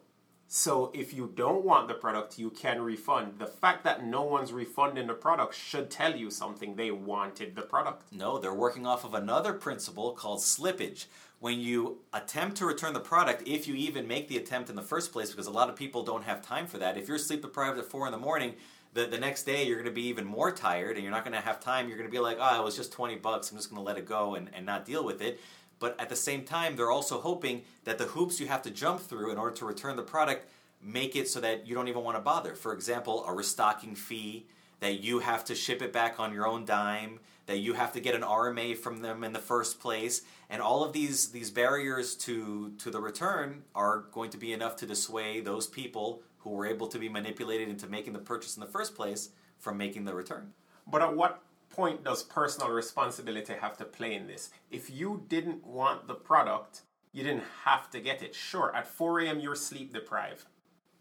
So 0.51 0.91
if 0.95 1.13
you 1.13 1.31
don't 1.35 1.63
want 1.63 1.87
the 1.87 1.93
product, 1.93 2.39
you 2.39 2.49
can 2.49 2.81
refund. 2.81 3.37
The 3.37 3.45
fact 3.45 3.83
that 3.83 4.03
no 4.03 4.23
one's 4.23 4.51
refunding 4.51 5.05
the 5.05 5.13
product 5.13 5.53
should 5.53 5.91
tell 5.91 6.15
you 6.15 6.31
something. 6.31 6.75
They 6.75 6.89
wanted 6.89 7.55
the 7.55 7.61
product. 7.61 8.11
No, 8.11 8.39
they're 8.39 8.51
working 8.51 8.87
off 8.87 9.05
of 9.05 9.13
another 9.13 9.53
principle 9.53 10.13
called 10.13 10.39
slippage. 10.39 11.05
When 11.39 11.59
you 11.59 11.99
attempt 12.13 12.57
to 12.57 12.65
return 12.65 12.93
the 12.93 12.99
product, 12.99 13.47
if 13.47 13.67
you 13.67 13.75
even 13.75 14.07
make 14.07 14.27
the 14.27 14.37
attempt 14.37 14.71
in 14.71 14.75
the 14.75 14.81
first 14.81 15.13
place, 15.13 15.29
because 15.29 15.45
a 15.45 15.51
lot 15.51 15.69
of 15.69 15.75
people 15.75 16.01
don't 16.03 16.23
have 16.23 16.41
time 16.41 16.65
for 16.65 16.79
that. 16.79 16.97
If 16.97 17.07
you're 17.07 17.19
sleep 17.19 17.43
deprived 17.43 17.77
at 17.77 17.85
four 17.85 18.07
in 18.07 18.11
the 18.11 18.17
morning, 18.17 18.55
the, 18.93 19.05
the 19.05 19.19
next 19.19 19.43
day 19.43 19.65
you're 19.65 19.77
going 19.77 19.85
to 19.85 19.91
be 19.91 20.07
even 20.07 20.25
more 20.25 20.51
tired 20.51 20.95
and 20.95 21.03
you're 21.03 21.11
not 21.11 21.23
going 21.23 21.37
to 21.37 21.45
have 21.45 21.59
time. 21.59 21.87
You're 21.87 21.97
going 21.97 22.09
to 22.09 22.11
be 22.11 22.19
like, 22.19 22.37
oh, 22.39 22.59
it 22.59 22.63
was 22.63 22.75
just 22.75 22.91
20 22.91 23.17
bucks. 23.17 23.51
I'm 23.51 23.57
just 23.57 23.69
going 23.69 23.79
to 23.79 23.85
let 23.85 23.97
it 23.97 24.05
go 24.05 24.35
and, 24.35 24.49
and 24.53 24.65
not 24.65 24.83
deal 24.83 25.03
with 25.05 25.21
it. 25.21 25.39
But 25.79 25.99
at 25.99 26.09
the 26.09 26.15
same 26.15 26.43
time, 26.43 26.75
they're 26.75 26.91
also 26.91 27.19
hoping 27.21 27.63
that 27.85 27.97
the 27.97 28.05
hoops 28.05 28.39
you 28.39 28.47
have 28.47 28.61
to 28.63 28.71
jump 28.71 28.99
through 28.99 29.31
in 29.31 29.37
order 29.37 29.55
to 29.57 29.65
return 29.65 29.95
the 29.95 30.03
product 30.03 30.49
make 30.81 31.15
it 31.15 31.27
so 31.27 31.39
that 31.41 31.67
you 31.67 31.75
don't 31.75 31.87
even 31.87 32.03
want 32.03 32.17
to 32.17 32.21
bother. 32.21 32.55
For 32.55 32.73
example, 32.73 33.25
a 33.25 33.33
restocking 33.33 33.95
fee, 33.95 34.45
that 34.79 34.99
you 35.01 35.19
have 35.19 35.43
to 35.45 35.55
ship 35.55 35.81
it 35.81 35.91
back 35.91 36.19
on 36.19 36.33
your 36.33 36.47
own 36.47 36.65
dime, 36.65 37.19
that 37.47 37.57
you 37.57 37.73
have 37.73 37.91
to 37.93 37.99
get 37.99 38.15
an 38.15 38.21
RMA 38.21 38.77
from 38.77 39.01
them 39.01 39.23
in 39.23 39.33
the 39.33 39.39
first 39.39 39.79
place, 39.79 40.21
and 40.49 40.61
all 40.61 40.83
of 40.83 40.93
these 40.93 41.29
these 41.29 41.49
barriers 41.49 42.15
to 42.15 42.71
to 42.77 42.89
the 42.89 42.99
return 42.99 43.63
are 43.75 44.05
going 44.11 44.29
to 44.29 44.37
be 44.37 44.53
enough 44.53 44.75
to 44.77 44.85
dissuade 44.85 45.45
those 45.45 45.67
people 45.67 46.21
who 46.39 46.51
were 46.51 46.65
able 46.65 46.87
to 46.87 46.99
be 46.99 47.09
manipulated 47.09 47.67
into 47.67 47.87
making 47.87 48.13
the 48.13 48.19
purchase 48.19 48.55
in 48.55 48.61
the 48.61 48.67
first 48.67 48.95
place 48.95 49.29
from 49.57 49.77
making 49.77 50.05
the 50.05 50.13
return. 50.13 50.53
But 50.87 51.01
at 51.01 51.15
what 51.15 51.41
point 51.79 52.03
does 52.03 52.23
personal 52.23 52.69
responsibility 52.69 53.53
have 53.53 53.77
to 53.77 53.85
play 53.85 54.13
in 54.13 54.27
this? 54.27 54.49
If 54.69 54.89
you 54.89 55.23
didn't 55.29 55.65
want 55.65 56.09
the 56.09 56.13
product, 56.13 56.81
you 57.13 57.23
didn't 57.23 57.45
have 57.63 57.89
to 57.91 58.01
get 58.01 58.21
it. 58.21 58.35
Sure, 58.35 58.75
at 58.75 58.85
4 58.85 59.21
a.m. 59.21 59.39
you're 59.39 59.55
sleep 59.55 59.93
deprived. 59.93 60.43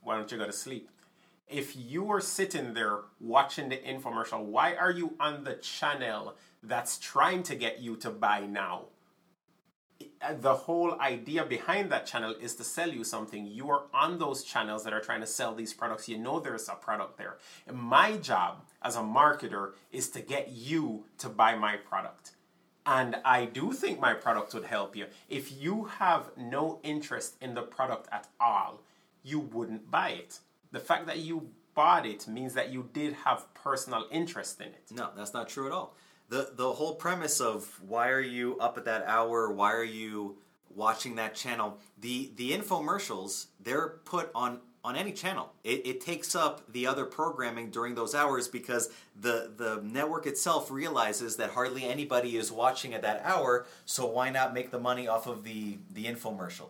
Why 0.04 0.14
don't 0.14 0.30
you 0.30 0.38
go 0.38 0.46
to 0.46 0.52
sleep? 0.52 0.88
If 1.48 1.74
you 1.74 2.04
were 2.04 2.20
sitting 2.20 2.74
there 2.74 3.00
watching 3.18 3.68
the 3.68 3.78
infomercial, 3.78 4.44
why 4.44 4.76
are 4.76 4.92
you 4.92 5.14
on 5.18 5.42
the 5.42 5.54
channel 5.54 6.36
that's 6.62 6.96
trying 6.96 7.42
to 7.44 7.56
get 7.56 7.80
you 7.80 7.96
to 7.96 8.10
buy 8.10 8.46
now? 8.46 8.84
Uh, 10.20 10.34
the 10.40 10.54
whole 10.54 11.00
idea 11.00 11.44
behind 11.44 11.90
that 11.90 12.06
channel 12.06 12.34
is 12.40 12.56
to 12.56 12.64
sell 12.64 12.90
you 12.90 13.04
something. 13.04 13.46
You 13.46 13.70
are 13.70 13.82
on 13.94 14.18
those 14.18 14.42
channels 14.42 14.82
that 14.84 14.92
are 14.92 15.00
trying 15.00 15.20
to 15.20 15.26
sell 15.26 15.54
these 15.54 15.72
products. 15.72 16.08
You 16.08 16.18
know 16.18 16.40
there's 16.40 16.68
a 16.68 16.74
product 16.74 17.18
there. 17.18 17.38
And 17.66 17.78
my 17.78 18.16
job 18.16 18.64
as 18.82 18.96
a 18.96 19.00
marketer 19.00 19.72
is 19.92 20.10
to 20.10 20.20
get 20.20 20.50
you 20.50 21.04
to 21.18 21.28
buy 21.28 21.54
my 21.54 21.76
product. 21.76 22.32
And 22.84 23.16
I 23.24 23.44
do 23.44 23.72
think 23.72 24.00
my 24.00 24.14
product 24.14 24.54
would 24.54 24.64
help 24.64 24.96
you. 24.96 25.06
If 25.28 25.52
you 25.52 25.84
have 25.84 26.30
no 26.36 26.80
interest 26.82 27.36
in 27.40 27.54
the 27.54 27.62
product 27.62 28.08
at 28.10 28.26
all, 28.40 28.80
you 29.22 29.38
wouldn't 29.38 29.90
buy 29.90 30.10
it. 30.10 30.38
The 30.72 30.80
fact 30.80 31.06
that 31.06 31.18
you 31.18 31.50
bought 31.74 32.06
it 32.06 32.26
means 32.26 32.54
that 32.54 32.72
you 32.72 32.88
did 32.92 33.12
have 33.12 33.52
personal 33.54 34.06
interest 34.10 34.60
in 34.60 34.68
it. 34.68 34.86
No, 34.90 35.10
that's 35.16 35.34
not 35.34 35.48
true 35.48 35.66
at 35.66 35.72
all 35.72 35.94
the 36.28 36.50
the 36.54 36.72
whole 36.72 36.94
premise 36.94 37.40
of 37.40 37.80
why 37.86 38.08
are 38.10 38.20
you 38.20 38.58
up 38.58 38.76
at 38.78 38.84
that 38.84 39.04
hour? 39.06 39.50
Why 39.50 39.72
are 39.72 39.84
you 39.84 40.38
watching 40.74 41.16
that 41.16 41.34
channel? 41.34 41.78
The 41.98 42.30
the 42.36 42.52
infomercials 42.52 43.46
they're 43.60 43.88
put 44.04 44.30
on 44.34 44.60
on 44.84 44.96
any 44.96 45.12
channel. 45.12 45.52
It, 45.64 45.86
it 45.86 46.00
takes 46.00 46.34
up 46.34 46.72
the 46.72 46.86
other 46.86 47.04
programming 47.04 47.70
during 47.70 47.94
those 47.94 48.14
hours 48.14 48.48
because 48.48 48.90
the 49.18 49.52
the 49.56 49.80
network 49.82 50.26
itself 50.26 50.70
realizes 50.70 51.36
that 51.36 51.50
hardly 51.50 51.84
anybody 51.84 52.36
is 52.36 52.52
watching 52.52 52.94
at 52.94 53.02
that 53.02 53.22
hour. 53.24 53.66
So 53.84 54.06
why 54.06 54.30
not 54.30 54.54
make 54.54 54.70
the 54.70 54.78
money 54.78 55.08
off 55.08 55.26
of 55.26 55.44
the 55.44 55.78
the 55.92 56.04
infomercial? 56.04 56.68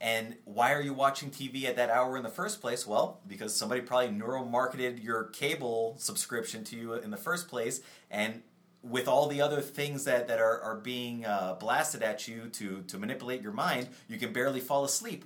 And 0.00 0.34
why 0.44 0.72
are 0.72 0.80
you 0.80 0.94
watching 0.94 1.30
TV 1.30 1.64
at 1.64 1.76
that 1.76 1.88
hour 1.88 2.16
in 2.16 2.24
the 2.24 2.28
first 2.28 2.60
place? 2.60 2.84
Well, 2.84 3.20
because 3.28 3.54
somebody 3.54 3.82
probably 3.82 4.08
neuromarketed 4.08 5.02
your 5.02 5.24
cable 5.26 5.94
subscription 5.98 6.64
to 6.64 6.76
you 6.76 6.94
in 6.94 7.12
the 7.12 7.16
first 7.16 7.46
place, 7.46 7.80
and 8.10 8.42
with 8.82 9.06
all 9.06 9.28
the 9.28 9.40
other 9.40 9.60
things 9.60 10.04
that, 10.04 10.26
that 10.28 10.40
are, 10.40 10.60
are 10.60 10.76
being 10.76 11.24
uh, 11.24 11.54
blasted 11.54 12.02
at 12.02 12.26
you 12.26 12.48
to, 12.48 12.82
to 12.82 12.98
manipulate 12.98 13.40
your 13.40 13.52
mind, 13.52 13.88
you 14.08 14.18
can 14.18 14.32
barely 14.32 14.60
fall 14.60 14.84
asleep. 14.84 15.24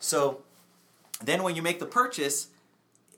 So 0.00 0.42
then 1.22 1.42
when 1.42 1.54
you 1.54 1.62
make 1.62 1.78
the 1.78 1.86
purchase, 1.86 2.48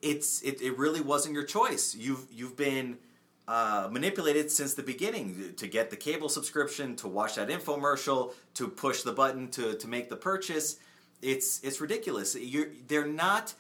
it's 0.03 0.43
it, 0.43 0.61
it 0.61 0.77
really 0.77 1.01
wasn't 1.01 1.35
your 1.35 1.45
choice. 1.45 1.95
You've 1.95 2.27
you've 2.31 2.57
been 2.57 2.99
uh, 3.47 3.89
manipulated 3.91 4.51
since 4.51 4.75
the 4.75 4.83
beginning 4.83 5.55
to 5.57 5.67
get 5.67 5.91
the 5.91 5.97
cable 5.97 6.29
subscription, 6.29 6.97
to 6.97 7.09
watch 7.09 7.37
that 7.37 7.49
infomercial, 7.49 8.35
to 8.55 8.69
push 8.69 9.03
the 9.03 9.13
button 9.13 9.49
to, 9.51 9.75
to 9.75 9.89
make 9.89 10.09
the 10.09 10.17
purchase. 10.17 10.77
It's 11.23 11.63
it's 11.63 11.81
ridiculous. 11.81 12.35
You're, 12.35 12.69
they're 12.89 13.07
not 13.07 13.55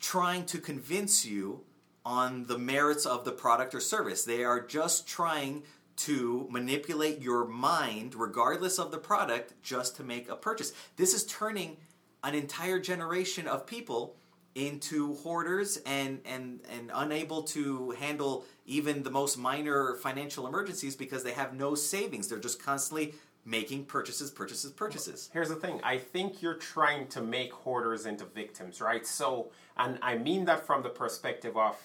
trying 0.00 0.46
to 0.46 0.58
convince 0.58 1.26
you 1.26 1.60
on 2.04 2.44
the 2.44 2.58
merits 2.58 3.06
of 3.06 3.24
the 3.24 3.32
product 3.32 3.74
or 3.74 3.80
service. 3.80 4.24
They 4.24 4.44
are 4.44 4.60
just 4.60 5.06
trying 5.06 5.64
to 5.96 6.48
manipulate 6.50 7.20
your 7.20 7.44
mind, 7.46 8.14
regardless 8.14 8.78
of 8.78 8.90
the 8.90 8.98
product, 8.98 9.52
just 9.62 9.96
to 9.96 10.02
make 10.02 10.30
a 10.30 10.36
purchase. 10.36 10.72
This 10.96 11.12
is 11.12 11.26
turning 11.26 11.76
an 12.24 12.34
entire 12.34 12.78
generation 12.78 13.46
of 13.46 13.66
people 13.66 14.16
into 14.54 15.14
hoarders 15.16 15.78
and, 15.86 16.20
and, 16.24 16.60
and 16.70 16.90
unable 16.94 17.42
to 17.42 17.90
handle 17.92 18.44
even 18.66 19.02
the 19.02 19.10
most 19.10 19.38
minor 19.38 19.94
financial 19.96 20.46
emergencies 20.46 20.96
because 20.96 21.22
they 21.22 21.32
have 21.32 21.54
no 21.54 21.74
savings. 21.74 22.28
They're 22.28 22.38
just 22.38 22.62
constantly 22.62 23.14
making 23.44 23.84
purchases, 23.84 24.30
purchases, 24.30 24.70
purchases. 24.72 25.30
Here's 25.32 25.48
the 25.48 25.54
thing 25.54 25.80
I 25.82 25.98
think 25.98 26.42
you're 26.42 26.54
trying 26.54 27.08
to 27.08 27.22
make 27.22 27.52
hoarders 27.52 28.06
into 28.06 28.24
victims, 28.24 28.80
right? 28.80 29.06
So, 29.06 29.50
and 29.76 29.98
I 30.02 30.18
mean 30.18 30.44
that 30.46 30.66
from 30.66 30.82
the 30.82 30.90
perspective 30.90 31.56
of 31.56 31.76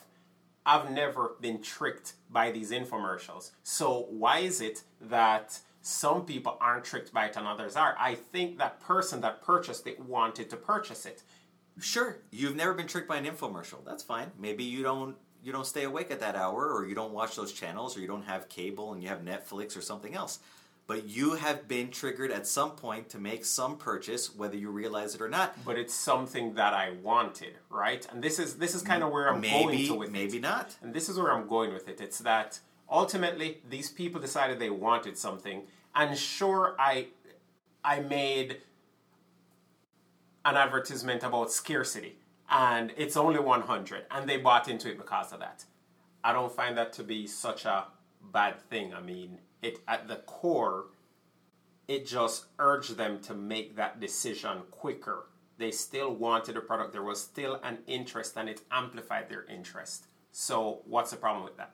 I've 0.65 0.89
never 0.91 1.35
been 1.41 1.61
tricked 1.61 2.13
by 2.29 2.51
these 2.51 2.71
infomercials. 2.71 3.51
So, 3.63 4.07
why 4.09 4.39
is 4.39 4.61
it 4.61 4.83
that 5.01 5.59
some 5.81 6.25
people 6.25 6.57
aren't 6.59 6.85
tricked 6.85 7.13
by 7.13 7.25
it 7.25 7.37
and 7.37 7.45
others 7.45 7.75
are? 7.75 7.95
I 7.99 8.15
think 8.15 8.57
that 8.57 8.79
person 8.79 9.21
that 9.21 9.43
purchased 9.43 9.85
it 9.85 9.99
wanted 9.99 10.49
to 10.49 10.57
purchase 10.57 11.05
it. 11.05 11.21
Sure, 11.79 12.17
you've 12.31 12.55
never 12.55 12.73
been 12.73 12.87
tricked 12.87 13.07
by 13.07 13.17
an 13.17 13.25
infomercial. 13.25 13.85
That's 13.85 14.03
fine. 14.03 14.31
Maybe 14.39 14.63
you 14.63 14.81
don't 14.81 15.15
you 15.43 15.51
don't 15.51 15.67
stay 15.67 15.83
awake 15.83 16.09
at 16.09 16.19
that 16.21 16.35
hour 16.35 16.73
or 16.73 16.87
you 16.87 16.95
don't 16.95 17.13
watch 17.13 17.35
those 17.35 17.53
channels 17.53 17.95
or 17.95 17.99
you 17.99 18.07
don't 18.07 18.23
have 18.23 18.49
cable 18.49 18.93
and 18.93 19.03
you 19.03 19.09
have 19.09 19.19
Netflix 19.19 19.77
or 19.77 19.81
something 19.81 20.15
else 20.15 20.39
but 20.87 21.07
you 21.07 21.33
have 21.33 21.67
been 21.67 21.89
triggered 21.89 22.31
at 22.31 22.45
some 22.45 22.71
point 22.71 23.09
to 23.09 23.17
make 23.17 23.43
some 23.43 23.77
purchase 23.77 24.35
whether 24.35 24.55
you 24.55 24.69
realize 24.69 25.15
it 25.15 25.21
or 25.21 25.29
not. 25.29 25.63
But 25.65 25.77
it's 25.77 25.93
something 25.93 26.53
that 26.55 26.73
i 26.73 26.91
wanted 27.01 27.53
right? 27.69 28.05
And 28.11 28.23
this 28.23 28.39
is 28.39 28.55
this 28.55 28.75
is 28.75 28.81
kind 28.81 29.03
of 29.03 29.11
where 29.11 29.29
i'm 29.29 29.41
maybe, 29.41 29.63
going 29.63 29.87
to 29.87 29.93
with 29.95 30.11
maybe 30.11 30.37
it. 30.37 30.41
not. 30.41 30.75
And 30.81 30.93
this 30.93 31.09
is 31.09 31.17
where 31.17 31.31
i'm 31.31 31.47
going 31.47 31.73
with 31.73 31.87
it. 31.87 32.01
It's 32.01 32.19
that 32.19 32.59
ultimately 32.89 33.61
these 33.69 33.89
people 33.89 34.21
decided 34.21 34.59
they 34.59 34.69
wanted 34.69 35.17
something 35.17 35.63
and 35.95 36.17
sure 36.17 36.75
i 36.77 37.07
i 37.83 37.99
made 37.99 38.61
an 40.45 40.55
advertisement 40.55 41.23
about 41.23 41.51
scarcity 41.51 42.19
and 42.49 42.93
it's 42.95 43.17
only 43.17 43.39
100 43.39 44.03
and 44.11 44.29
they 44.29 44.37
bought 44.37 44.67
into 44.67 44.89
it 44.89 44.97
because 44.97 45.33
of 45.33 45.39
that. 45.39 45.65
I 46.23 46.31
don't 46.33 46.51
find 46.51 46.77
that 46.77 46.93
to 46.93 47.03
be 47.03 47.27
such 47.27 47.65
a 47.65 47.85
bad 48.31 48.61
thing. 48.69 48.93
I 48.93 49.01
mean 49.01 49.39
it 49.65 49.79
at 49.87 50.07
the 50.07 50.17
core 50.17 50.85
it 51.87 52.05
just 52.05 52.45
urged 52.59 52.97
them 52.97 53.19
to 53.21 53.33
make 53.33 53.75
that 53.75 53.99
decision 53.99 54.61
quicker. 54.71 55.27
They 55.57 55.71
still 55.71 56.13
wanted 56.13 56.57
a 56.57 56.61
product. 56.61 56.93
There 56.93 57.03
was 57.03 57.21
still 57.21 57.59
an 57.63 57.79
interest 57.87 58.35
and 58.37 58.49
it 58.49 58.61
amplified 58.71 59.29
their 59.29 59.45
interest. 59.45 60.07
So 60.31 60.81
what's 60.85 61.11
the 61.11 61.17
problem 61.17 61.43
with 61.43 61.57
that? 61.57 61.71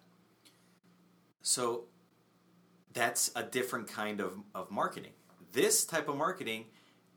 So 1.41 1.85
that's 2.93 3.31
a 3.35 3.43
different 3.43 3.87
kind 3.87 4.19
of, 4.19 4.37
of 4.53 4.69
marketing. 4.69 5.13
This 5.53 5.85
type 5.85 6.07
of 6.07 6.17
marketing 6.17 6.65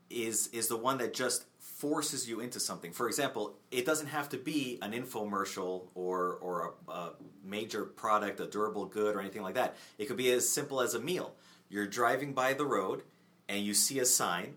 is 0.09 0.47
is 0.47 0.67
the 0.67 0.77
one 0.77 0.97
that 0.99 1.13
just 1.13 1.45
forces 1.89 2.27
you 2.27 2.39
into 2.39 2.59
something. 2.59 2.91
For 2.91 3.07
example, 3.07 3.57
it 3.69 3.85
doesn't 3.85 4.07
have 4.07 4.27
to 4.29 4.37
be 4.37 4.79
an 4.81 4.91
infomercial 4.91 5.83
or 5.93 6.39
or 6.41 6.73
a, 6.87 6.91
a, 6.91 7.11
major 7.43 7.85
product, 7.85 8.39
a 8.39 8.47
durable 8.47 8.85
good, 8.85 9.15
or 9.15 9.19
anything 9.19 9.43
like 9.43 9.53
that. 9.53 9.75
It 9.99 10.05
could 10.05 10.17
be 10.17 10.31
as 10.31 10.49
simple 10.49 10.81
as 10.81 10.95
a 10.95 10.99
meal. 10.99 11.35
You're 11.69 11.85
driving 11.85 12.33
by 12.33 12.53
the 12.53 12.65
road 12.65 13.03
and 13.47 13.63
you 13.63 13.75
see 13.75 13.99
a 13.99 14.05
sign, 14.05 14.55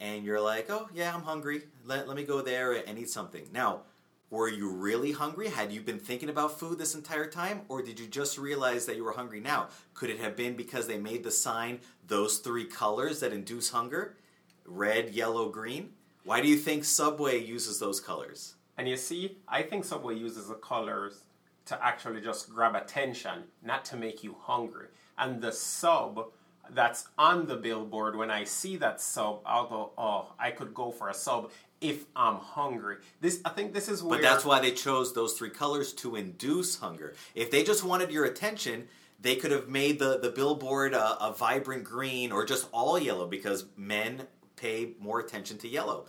and 0.00 0.24
you're 0.24 0.40
like, 0.40 0.68
"Oh 0.68 0.88
yeah, 0.92 1.14
I'm 1.14 1.22
hungry. 1.22 1.62
Let 1.84 2.08
let 2.08 2.16
me 2.16 2.24
go 2.24 2.42
there 2.42 2.72
and 2.72 2.98
eat 2.98 3.10
something." 3.10 3.48
Now. 3.52 3.82
Were 4.30 4.48
you 4.48 4.68
really 4.68 5.12
hungry? 5.12 5.48
Had 5.48 5.70
you 5.70 5.80
been 5.80 6.00
thinking 6.00 6.28
about 6.28 6.58
food 6.58 6.76
this 6.76 6.96
entire 6.96 7.30
time? 7.30 7.60
Or 7.68 7.82
did 7.82 8.00
you 8.00 8.08
just 8.08 8.36
realize 8.36 8.84
that 8.86 8.96
you 8.96 9.04
were 9.04 9.12
hungry 9.12 9.38
now? 9.38 9.68
Could 9.92 10.10
it 10.10 10.18
have 10.18 10.34
been 10.34 10.56
because 10.56 10.88
they 10.88 10.98
made 10.98 11.22
the 11.22 11.30
sign 11.30 11.78
those 12.08 12.38
three 12.38 12.64
colors 12.64 13.20
that 13.20 13.32
induce 13.32 13.70
hunger? 13.70 14.16
Red, 14.64 15.10
yellow, 15.10 15.50
green? 15.50 15.92
Why 16.24 16.40
do 16.40 16.48
you 16.48 16.56
think 16.56 16.84
Subway 16.84 17.42
uses 17.44 17.78
those 17.78 18.00
colors? 18.00 18.54
And 18.78 18.88
you 18.88 18.96
see, 18.96 19.36
I 19.46 19.62
think 19.62 19.84
Subway 19.84 20.16
uses 20.16 20.48
the 20.48 20.54
colors 20.54 21.24
to 21.66 21.84
actually 21.84 22.20
just 22.20 22.50
grab 22.50 22.74
attention, 22.74 23.44
not 23.62 23.84
to 23.86 23.96
make 23.96 24.24
you 24.24 24.36
hungry. 24.40 24.88
And 25.18 25.40
the 25.40 25.52
sub 25.52 26.26
that's 26.70 27.08
on 27.18 27.46
the 27.46 27.56
billboard, 27.56 28.16
when 28.16 28.30
I 28.30 28.44
see 28.44 28.76
that 28.78 29.00
sub, 29.00 29.40
I'll 29.44 29.68
go, 29.68 29.90
oh, 29.98 30.32
I 30.38 30.50
could 30.50 30.72
go 30.72 30.90
for 30.90 31.10
a 31.10 31.14
sub 31.14 31.50
if 31.82 32.06
I'm 32.16 32.36
hungry. 32.36 32.96
This, 33.20 33.40
I 33.44 33.50
think 33.50 33.74
this 33.74 33.88
is 33.88 34.02
where. 34.02 34.18
But 34.18 34.22
that's 34.22 34.46
why 34.46 34.60
they 34.60 34.70
chose 34.70 35.12
those 35.12 35.34
three 35.34 35.50
colors 35.50 35.92
to 35.94 36.16
induce 36.16 36.78
hunger. 36.78 37.14
If 37.34 37.50
they 37.50 37.62
just 37.62 37.84
wanted 37.84 38.10
your 38.10 38.24
attention, 38.24 38.88
they 39.20 39.36
could 39.36 39.50
have 39.50 39.68
made 39.68 39.98
the, 39.98 40.18
the 40.18 40.30
billboard 40.30 40.94
a, 40.94 41.22
a 41.22 41.32
vibrant 41.32 41.84
green 41.84 42.32
or 42.32 42.44
just 42.44 42.68
all 42.72 42.98
yellow 42.98 43.26
because 43.26 43.66
men 43.76 44.26
pay 44.56 44.94
more 45.00 45.20
attention 45.20 45.58
to 45.58 45.68
yellow. 45.68 46.06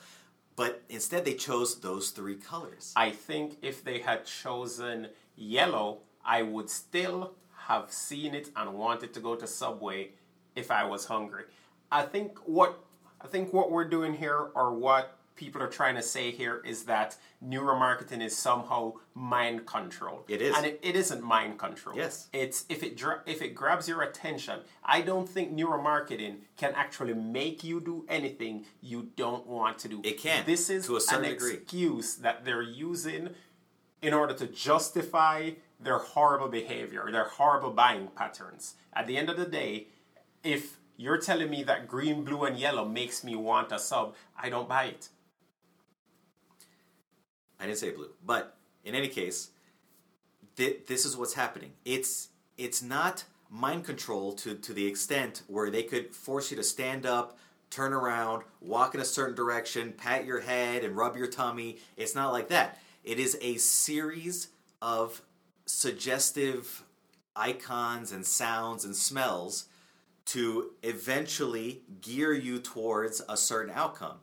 But 0.56 0.84
instead, 0.90 1.26
they 1.26 1.34
chose 1.34 1.80
those 1.82 2.12
three 2.12 2.36
colors. 2.36 2.94
I 2.96 3.12
think 3.12 3.58
if 3.62 3.84
they 3.84 4.00
had 4.00 4.26
chosen 4.26 5.10
yellow, 5.36 6.00
I 6.24 6.44
would 6.44 6.70
still 6.70 7.34
have 7.68 7.92
seen 7.92 8.34
it 8.34 8.50
and 8.56 8.74
wanted 8.74 9.14
to 9.14 9.20
go 9.20 9.36
to 9.36 9.48
Subway 9.48 10.12
if 10.56 10.72
I 10.72 10.86
was 10.86 11.06
hungry. 11.06 11.44
I 11.92 12.04
think 12.04 12.38
what 12.46 12.80
I 13.22 13.28
think 13.28 13.54
what 13.54 13.72
we're 13.72 13.90
doing 13.90 14.14
here, 14.14 14.50
or 14.56 14.74
what 14.74 15.15
people 15.36 15.62
are 15.62 15.68
trying 15.68 15.96
to 15.96 16.02
say 16.02 16.32
here 16.32 16.62
is 16.66 16.84
that 16.84 17.18
neuromarketing 17.46 18.22
is 18.24 18.36
somehow 18.36 18.94
mind 19.14 19.66
control. 19.66 20.24
It 20.28 20.42
is. 20.42 20.56
and 20.56 20.66
it, 20.66 20.80
it 20.82 20.96
isn't 20.96 21.24
mind 21.24 21.60
control. 21.60 21.96
Yes. 21.96 22.28
it's 22.34 22.66
if 22.70 22.84
it 22.84 22.96
dra- 22.98 23.22
if 23.26 23.42
it 23.42 23.50
grabs 23.56 23.88
your 23.88 24.02
attention. 24.02 24.60
I 24.84 25.02
don't 25.02 25.28
think 25.28 25.54
neuromarketing 25.56 26.38
can 26.58 26.74
actually 26.76 27.14
make 27.14 27.64
you 27.64 27.80
do 27.82 28.06
anything 28.08 28.66
you 28.82 29.10
don't 29.16 29.46
want 29.48 29.78
to 29.80 29.88
do. 29.90 30.02
It 30.04 30.18
can, 30.20 30.46
This 30.46 30.70
is 30.70 30.86
to 30.88 30.96
a 30.98 31.02
certain 31.02 31.26
an 31.26 31.32
degree. 31.32 31.54
excuse 31.54 32.16
that 32.18 32.46
they're 32.46 32.62
using 32.62 33.30
in 34.02 34.14
order 34.14 34.34
to 34.34 34.48
justify 34.48 35.52
their 35.80 35.98
horrible 35.98 36.48
behavior, 36.48 37.10
their 37.12 37.26
horrible 37.26 37.72
buying 37.72 38.08
patterns. 38.16 38.76
At 38.94 39.08
the 39.08 39.18
end 39.18 39.30
of 39.30 39.38
the 39.38 39.46
day, 39.46 39.88
if 40.44 40.78
you're 40.98 41.18
telling 41.18 41.50
me 41.50 41.64
that 41.64 41.88
green, 41.88 42.24
blue, 42.24 42.46
and 42.46 42.58
yellow 42.58 42.86
makes 42.86 43.24
me 43.24 43.36
want 43.36 43.72
a 43.72 43.80
sub, 43.80 44.16
I 44.42 44.50
don't 44.50 44.70
buy 44.70 44.86
it. 44.86 45.10
I 47.60 47.66
didn't 47.66 47.78
say 47.80 47.92
blue, 47.92 48.10
but 48.26 48.58
in 48.84 48.96
any 48.96 49.08
case, 49.08 49.50
thi- 50.56 50.78
this 50.88 51.06
is 51.06 51.18
what's 51.18 51.34
happening. 51.34 51.72
It's 51.86 52.30
it's 52.58 52.82
not 52.82 53.26
mind 53.50 53.86
control 53.86 54.34
to 54.34 54.56
to 54.56 54.74
the 54.74 54.86
extent 54.88 55.44
where 55.48 55.70
they 55.70 55.84
could 55.84 56.14
force 56.16 56.52
you 56.52 56.58
to 56.58 56.64
stand 56.64 57.06
up, 57.06 57.38
turn 57.70 57.94
around, 57.94 58.44
walk 58.62 58.96
in 58.96 59.02
a 59.02 59.06
certain 59.06 59.36
direction, 59.36 59.94
pat 59.94 60.26
your 60.26 60.42
head, 60.42 60.84
and 60.84 60.96
rub 60.96 61.16
your 61.16 61.28
tummy. 61.28 61.78
It's 61.98 62.16
not 62.16 62.32
like 62.32 62.50
that. 62.50 62.80
It 63.04 63.20
is 63.20 63.38
a 63.42 63.58
series 63.58 64.50
of 64.82 65.22
suggestive 65.66 66.84
icons 67.36 68.12
and 68.12 68.26
sounds 68.26 68.86
and 68.86 68.96
smells 68.96 69.66
to 70.26 70.72
eventually 70.84 71.82
gear 72.02 72.34
you 72.34 72.60
towards 72.60 73.22
a 73.30 73.38
certain 73.38 73.74
outcome 73.76 74.18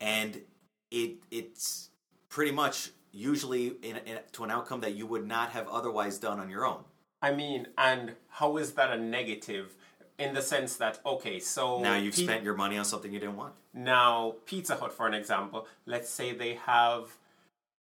and 0.00 0.42
it 0.90 1.16
it's 1.30 1.90
pretty 2.28 2.52
much 2.52 2.90
usually 3.12 3.68
in, 3.82 3.96
in, 3.98 4.18
to 4.32 4.44
an 4.44 4.50
outcome 4.50 4.80
that 4.80 4.94
you 4.94 5.06
would 5.06 5.26
not 5.26 5.50
have 5.50 5.66
otherwise 5.68 6.18
done 6.18 6.38
on 6.38 6.50
your 6.50 6.66
own 6.66 6.84
I 7.22 7.32
mean, 7.32 7.68
and 7.78 8.12
how 8.28 8.56
is 8.56 8.72
that 8.74 8.90
a 8.90 8.98
negative? 8.98 9.74
In 10.18 10.32
the 10.32 10.40
sense 10.40 10.76
that, 10.76 10.98
okay, 11.04 11.38
so 11.40 11.80
now 11.82 11.96
you've 11.96 12.16
pe- 12.16 12.22
spent 12.22 12.42
your 12.42 12.54
money 12.54 12.78
on 12.78 12.86
something 12.86 13.12
you 13.12 13.20
didn't 13.20 13.36
want 13.36 13.52
Now, 13.74 14.36
Pizza 14.46 14.74
Hut, 14.76 14.92
for 14.92 15.06
an 15.06 15.12
example, 15.12 15.66
let's 15.84 16.08
say 16.08 16.32
they 16.32 16.54
have, 16.54 17.14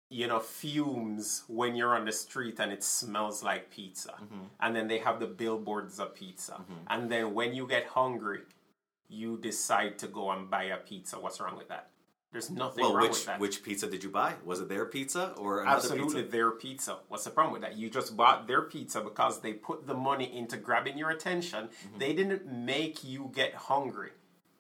you 0.10 0.28
know, 0.28 0.40
fumes 0.40 1.44
when 1.48 1.76
you're 1.76 1.96
on 1.96 2.04
the 2.04 2.12
street 2.12 2.60
and 2.60 2.74
it 2.74 2.84
smells 2.84 3.44
like 3.44 3.70
pizza. 3.70 4.10
Mm-hmm. 4.10 4.44
And 4.60 4.76
then 4.76 4.90
they 4.90 4.98
have 4.98 5.22
the 5.22 5.28
billboards 5.28 6.00
of 6.00 6.16
pizza. 6.16 6.60
And 6.88 7.10
then 7.10 7.34
when 7.34 7.54
you 7.54 7.66
get 7.66 7.86
hungry, 7.86 8.42
you 9.08 9.38
decide 9.38 9.98
to 10.00 10.08
go 10.08 10.32
and 10.32 10.50
buy 10.50 10.64
a 10.64 10.78
pizza. 10.78 11.18
What's 11.18 11.40
wrong 11.40 11.58
with 11.58 11.70
that? 11.70 11.92
There's 12.32 12.50
nothing 12.50 12.84
well 12.84 12.94
wrong 12.94 13.04
which 13.04 13.12
with 13.12 13.26
that. 13.26 13.40
which 13.40 13.64
pizza 13.64 13.88
did 13.88 14.04
you 14.04 14.10
buy 14.10 14.34
was 14.44 14.60
it 14.60 14.70
their 14.70 14.86
pizza 14.86 15.34
or 15.38 15.62
another 15.62 15.78
Absolutely, 15.78 16.22
pizza 16.24 16.32
their 16.32 16.52
pizza. 16.52 16.98
What's 17.08 17.24
the 17.24 17.30
problem 17.32 17.54
with 17.54 17.62
that? 17.62 17.78
You 17.78 17.90
just 17.90 18.18
bought 18.18 18.48
their 18.48 18.62
pizza 18.64 19.02
because 19.02 19.42
they 19.42 19.54
put 19.54 19.88
the 19.88 19.94
money 19.94 20.36
into 20.38 20.58
grabbing 20.58 20.98
your 20.98 21.10
attention. 21.10 21.66
Mm-hmm. 21.68 22.00
They 22.00 22.14
didn't 22.14 22.52
make 22.52 23.04
you 23.04 23.32
get 23.34 23.54
hungry. 23.56 24.12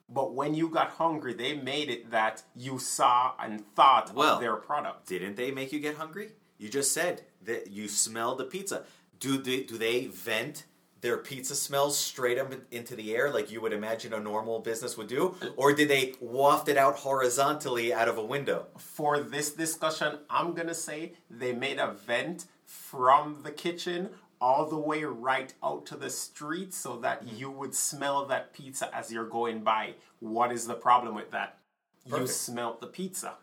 But 0.09 0.33
when 0.33 0.53
you 0.53 0.69
got 0.69 0.91
hungry, 0.91 1.33
they 1.33 1.53
made 1.53 1.89
it 1.89 2.11
that 2.11 2.41
you 2.55 2.79
saw 2.79 3.33
and 3.39 3.65
thought 3.75 4.13
Well, 4.15 4.35
of 4.35 4.39
their 4.39 4.55
product. 4.55 5.07
didn't 5.07 5.35
they 5.35 5.51
make 5.51 5.73
you 5.73 5.79
get 5.81 5.97
hungry 5.97 6.29
you 6.57 6.69
just 6.69 6.91
said 6.93 7.21
that 7.43 7.69
you 7.69 7.87
smelled 7.87 8.39
the 8.39 8.43
pizza 8.43 8.83
do 9.19 9.37
they 9.37 9.61
do 9.63 9.77
they 9.77 10.07
vent 10.07 10.63
their 11.01 11.17
pizza 11.17 11.55
smells 11.55 11.97
straight 11.97 12.37
up 12.39 12.53
into 12.71 12.95
the 12.95 13.15
air 13.15 13.29
like 13.31 13.51
you 13.51 13.61
would 13.61 13.73
imagine 13.73 14.13
a 14.13 14.19
normal 14.19 14.59
business 14.59 14.97
would 14.97 15.07
do 15.07 15.35
or 15.55 15.73
did 15.73 15.87
they 15.89 16.13
waft 16.19 16.67
it 16.69 16.77
out 16.77 16.95
horizontally 16.97 17.93
out 17.93 18.07
of 18.07 18.17
a 18.17 18.25
window 18.25 18.65
For 18.77 19.19
this 19.19 19.51
discussion, 19.51 20.19
I'm 20.29 20.53
going 20.53 20.67
to 20.67 20.73
say 20.73 21.13
they 21.29 21.53
made 21.53 21.77
a 21.79 21.91
vent 21.91 22.45
from 22.65 23.41
the 23.43 23.51
kitchen 23.51 24.09
all 24.39 24.65
the 24.69 24.77
way 24.77 25.03
right 25.03 25.53
out 25.63 25.85
to 25.87 25.95
the 25.95 26.09
street 26.09 26.73
so 26.73 26.97
that 26.97 27.25
Mm-hmm. 27.25 27.35
you 27.37 27.49
would 27.51 27.73
smell 27.75 28.25
that 28.25 28.53
pizza 28.53 28.89
as 28.95 29.11
you're 29.11 29.25
going 29.27 29.61
by. 29.61 29.93
What 30.19 30.51
is 30.51 30.67
the 30.67 30.75
problem 30.75 31.15
with 31.15 31.31
that? 31.31 31.57
You 32.05 32.11
Perfect. 32.11 32.29
smelt 32.31 32.79
the 32.81 32.87
pizza. 32.87 33.33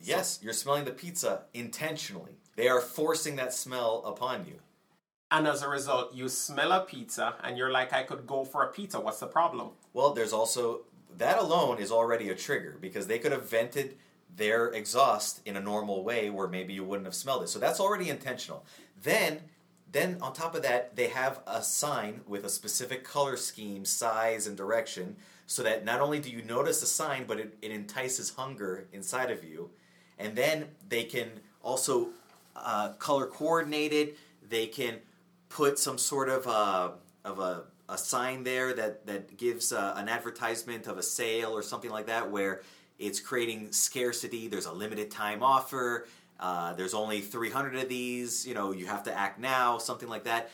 Yes, 0.00 0.38
you're 0.42 0.52
smelling 0.52 0.84
the 0.84 0.92
pizza 0.92 1.44
intentionally. 1.54 2.32
They 2.56 2.68
are 2.68 2.80
forcing 2.80 3.36
that 3.36 3.52
smell 3.54 4.02
upon 4.06 4.46
you. 4.46 4.58
And 5.30 5.46
as 5.46 5.62
a 5.62 5.68
result, 5.68 6.14
you 6.14 6.28
smell 6.28 6.72
a 6.72 6.80
pizza 6.80 7.34
and 7.42 7.58
you're 7.58 7.70
like, 7.70 7.92
I 7.92 8.02
could 8.02 8.26
go 8.26 8.44
for 8.44 8.62
a 8.62 8.68
pizza. 8.68 8.98
What's 8.98 9.20
the 9.20 9.26
problem? 9.26 9.70
Well, 9.92 10.12
there's 10.12 10.32
also 10.32 10.82
that 11.18 11.38
alone 11.38 11.78
is 11.78 11.90
already 11.92 12.30
a 12.30 12.34
trigger 12.34 12.76
because 12.80 13.06
they 13.06 13.18
could 13.18 13.32
have 13.32 13.48
vented 13.48 13.96
their 14.34 14.68
exhaust 14.68 15.40
in 15.44 15.56
a 15.56 15.60
normal 15.60 16.04
way 16.04 16.30
where 16.30 16.48
maybe 16.48 16.72
you 16.72 16.84
wouldn't 16.84 17.06
have 17.06 17.14
smelled 17.14 17.42
it. 17.42 17.48
So 17.48 17.58
that's 17.58 17.80
already 17.80 18.08
intentional. 18.08 18.64
Then 19.02 19.40
then 19.90 20.18
on 20.20 20.34
top 20.34 20.54
of 20.54 20.62
that, 20.62 20.96
they 20.96 21.08
have 21.08 21.40
a 21.46 21.62
sign 21.62 22.20
with 22.26 22.44
a 22.44 22.50
specific 22.50 23.04
color 23.04 23.38
scheme, 23.38 23.86
size, 23.86 24.46
and 24.46 24.54
direction 24.54 25.16
so 25.46 25.62
that 25.62 25.82
not 25.82 26.02
only 26.02 26.20
do 26.20 26.30
you 26.30 26.42
notice 26.42 26.80
the 26.80 26.86
sign, 26.86 27.24
but 27.26 27.40
it, 27.40 27.56
it 27.62 27.70
entices 27.70 28.34
hunger 28.34 28.86
inside 28.92 29.30
of 29.30 29.42
you. 29.42 29.70
And 30.18 30.36
then 30.36 30.66
they 30.90 31.04
can 31.04 31.30
also 31.62 32.08
uh, 32.54 32.90
color 32.98 33.26
coordinate 33.26 33.94
it. 33.94 34.18
They 34.46 34.66
can 34.66 34.96
put 35.48 35.78
some 35.78 35.98
sort 35.98 36.28
of 36.28 36.46
uh, 36.46 36.90
of 37.24 37.38
a, 37.38 37.62
a 37.88 37.98
sign 37.98 38.44
there 38.44 38.72
that 38.74 39.06
that 39.06 39.36
gives 39.36 39.72
uh, 39.72 39.94
an 39.96 40.08
advertisement 40.08 40.86
of 40.86 40.98
a 40.98 41.02
sale 41.02 41.50
or 41.56 41.62
something 41.62 41.90
like 41.90 42.06
that, 42.06 42.30
where 42.30 42.62
it's 42.98 43.20
creating 43.20 43.72
scarcity. 43.72 44.48
There's 44.48 44.66
a 44.66 44.72
limited 44.72 45.10
time 45.10 45.42
offer. 45.42 46.06
Uh, 46.40 46.72
there's 46.74 46.94
only 46.94 47.20
300 47.20 47.74
of 47.76 47.88
these. 47.88 48.46
You 48.46 48.54
know, 48.54 48.72
you 48.72 48.86
have 48.86 49.02
to 49.04 49.16
act 49.16 49.40
now. 49.40 49.78
Something 49.78 50.08
like 50.08 50.24
that. 50.24 50.50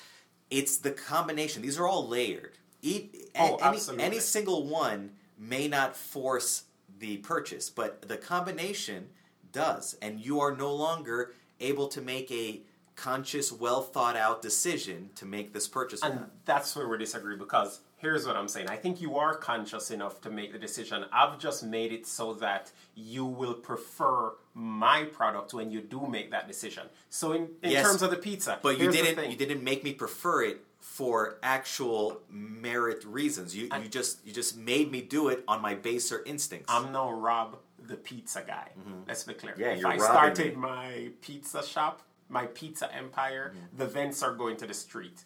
It's 0.50 0.76
the 0.78 0.90
combination. 0.90 1.62
These 1.62 1.78
are 1.78 1.86
all 1.88 2.06
layered. 2.08 2.52
Eat, 2.82 3.30
Oh, 3.38 3.56
any, 3.56 3.62
absolutely. 3.62 4.04
any 4.04 4.18
single 4.20 4.66
one 4.66 5.10
may 5.38 5.68
not 5.68 5.96
force 5.96 6.64
the 6.98 7.16
purchase, 7.18 7.68
but 7.70 8.02
the 8.08 8.16
combination 8.16 9.08
does, 9.52 9.96
and 10.00 10.20
you 10.20 10.40
are 10.40 10.54
no 10.54 10.72
longer 10.72 11.32
able 11.60 11.88
to 11.88 12.00
make 12.00 12.30
a 12.30 12.60
conscious, 12.96 13.52
well 13.52 13.82
thought 13.82 14.16
out 14.16 14.42
decision 14.42 15.10
to 15.16 15.26
make 15.26 15.52
this 15.52 15.68
purchase. 15.68 16.02
And 16.02 16.26
that's 16.44 16.74
where 16.76 16.88
we 16.88 16.98
disagree 16.98 17.36
because 17.36 17.80
here's 17.96 18.26
what 18.26 18.36
I'm 18.36 18.48
saying. 18.48 18.68
I 18.68 18.76
think 18.76 19.00
you 19.00 19.16
are 19.16 19.34
conscious 19.34 19.90
enough 19.90 20.20
to 20.22 20.30
make 20.30 20.52
the 20.52 20.58
decision. 20.58 21.04
I've 21.12 21.38
just 21.38 21.64
made 21.64 21.92
it 21.92 22.06
so 22.06 22.34
that 22.34 22.70
you 22.94 23.24
will 23.24 23.54
prefer 23.54 24.34
my 24.54 25.04
product 25.04 25.54
when 25.54 25.70
you 25.70 25.80
do 25.80 26.06
make 26.06 26.30
that 26.30 26.46
decision. 26.46 26.84
So 27.10 27.32
in, 27.32 27.48
in 27.62 27.70
Yes, 27.72 27.84
terms 27.86 28.02
of 28.02 28.10
the 28.10 28.16
pizza, 28.16 28.58
But 28.62 28.78
you 28.78 28.90
didn't. 28.90 29.30
You 29.30 29.36
didn't 29.36 29.62
make 29.64 29.82
me 29.82 29.92
prefer 29.92 30.44
it 30.44 30.64
for 30.78 31.38
actual 31.42 32.20
merit 32.30 33.04
reasons. 33.04 33.56
You 33.56 33.68
you 33.82 33.88
just 33.88 34.24
you 34.26 34.32
just 34.32 34.56
made 34.56 34.90
me 34.92 35.00
do 35.00 35.28
it 35.28 35.42
on 35.48 35.60
my 35.62 35.74
baser 35.74 36.22
instincts. 36.26 36.66
I'm 36.68 36.92
no 36.92 37.10
Rob 37.10 37.56
the 37.86 37.96
pizza 37.96 38.42
guy. 38.46 38.68
Let's 39.08 39.24
be 39.24 39.34
clear. 39.34 39.52
Mm-hmm. 39.52 39.60
Yeah, 39.62 39.68
if 39.72 39.80
you're 39.80 39.88
I 39.90 39.98
started 39.98 40.46
me. 40.46 40.52
Mm-hmm. 40.52 40.60
my 40.60 41.08
pizza 41.20 41.64
shop, 41.64 42.02
my 42.28 42.46
pizza 42.46 42.92
empire, 42.94 43.52
mm-hmm. 43.54 43.76
the 43.76 43.86
vents 43.86 44.22
are 44.22 44.34
going 44.34 44.56
to 44.58 44.66
the 44.66 44.74
street. 44.74 45.24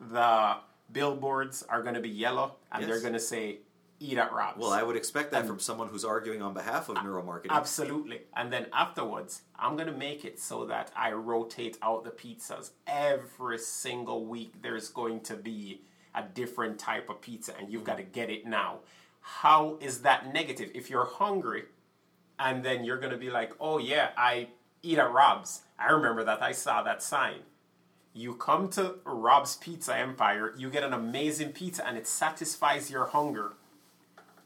The 0.00 0.56
billboards 0.92 1.62
are 1.68 1.82
going 1.82 1.94
to 1.94 2.00
be 2.00 2.08
yellow, 2.08 2.56
and 2.72 2.82
Yes. 2.82 2.90
they're 2.90 3.00
going 3.00 3.12
to 3.14 3.20
say 3.20 3.58
"Eat 4.00 4.16
at 4.16 4.32
Rob's." 4.32 4.58
well, 4.58 4.72
I 4.72 4.82
would 4.82 4.96
expect 4.96 5.32
that 5.32 5.46
from 5.46 5.58
someone 5.58 5.88
who's 5.88 6.04
arguing 6.04 6.40
on 6.42 6.54
behalf 6.54 6.88
of 6.88 6.96
neuromarketing. 6.96 7.50
Absolutely. 7.50 8.22
And 8.34 8.52
then 8.52 8.66
afterwards, 8.72 9.42
I'm 9.58 9.76
going 9.76 9.88
to 9.88 9.98
make 9.98 10.24
it 10.24 10.38
so 10.38 10.64
that 10.66 10.90
I 10.96 11.12
rotate 11.12 11.78
out 11.82 12.04
the 12.04 12.10
pizzas. 12.10 12.70
Every 12.86 13.58
single 13.58 14.24
week, 14.24 14.62
there's 14.62 14.88
going 14.88 15.20
to 15.22 15.36
be 15.36 15.82
a 16.14 16.22
different 16.22 16.78
type 16.78 17.10
of 17.10 17.20
pizza, 17.20 17.56
and 17.58 17.70
you've 17.70 17.82
mm-hmm. 17.82 17.90
got 17.90 17.96
to 17.98 18.04
get 18.04 18.30
it 18.30 18.46
now. 18.46 18.80
How 19.20 19.76
is 19.80 20.02
that 20.02 20.32
negative? 20.32 20.70
If 20.74 20.88
you're 20.88 21.04
hungry, 21.04 21.64
and 22.38 22.64
then 22.64 22.84
you're 22.84 22.98
going 22.98 23.12
to 23.12 23.18
be 23.18 23.30
like, 23.30 23.52
oh, 23.60 23.78
yeah, 23.78 24.10
I 24.16 24.48
eat 24.82 24.98
at 24.98 25.12
Rob's. 25.12 25.62
I 25.78 25.90
remember 25.90 26.24
that. 26.24 26.42
I 26.42 26.52
saw 26.52 26.82
that 26.82 27.02
sign. 27.02 27.40
You 28.14 28.34
come 28.34 28.68
to 28.70 28.96
Rob's 29.04 29.56
Pizza 29.56 29.96
Empire, 29.96 30.52
you 30.56 30.70
get 30.70 30.82
an 30.82 30.92
amazing 30.92 31.52
pizza, 31.52 31.86
and 31.86 31.96
it 31.96 32.06
satisfies 32.06 32.90
your 32.90 33.06
hunger 33.06 33.52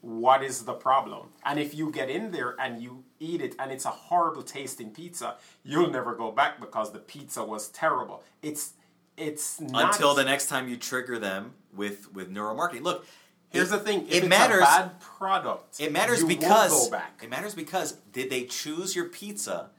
what 0.02 0.42
is 0.42 0.64
the 0.64 0.74
problem? 0.74 1.28
And 1.44 1.58
if 1.58 1.74
you 1.74 1.90
get 1.90 2.10
in 2.10 2.32
there 2.32 2.56
and 2.60 2.82
you 2.82 3.04
eat 3.20 3.40
it 3.40 3.54
and 3.58 3.70
it's 3.70 3.84
a 3.84 3.90
horrible 3.90 4.42
tasting 4.42 4.90
pizza, 4.90 5.36
you'll 5.64 5.90
never 5.90 6.14
go 6.14 6.32
back 6.32 6.60
because 6.60 6.92
the 6.92 6.98
pizza 6.98 7.42
was 7.42 7.68
terrible. 7.68 8.22
It's 8.42 8.74
it's 9.16 9.60
not 9.60 9.94
until 9.94 10.14
the 10.14 10.24
next 10.24 10.48
time 10.48 10.68
you 10.68 10.76
trigger 10.76 11.18
them 11.18 11.54
with 11.72 12.12
with 12.12 12.30
neuromarketing. 12.30 12.82
Look, 12.82 13.06
Here's 13.50 13.70
the 13.70 13.78
thing: 13.78 14.06
if 14.06 14.12
it 14.12 14.16
it's 14.18 14.28
matters. 14.28 14.62
a 14.62 14.64
bad 14.64 15.00
product, 15.00 15.78
It 15.78 15.92
matters 15.92 16.24
because 16.24 16.90
it 17.22 17.30
matters 17.30 17.54
because 17.54 17.92
did 18.12 18.28
they 18.28 18.44
choose 18.44 18.96
your 18.96 19.04
pizza 19.08 19.70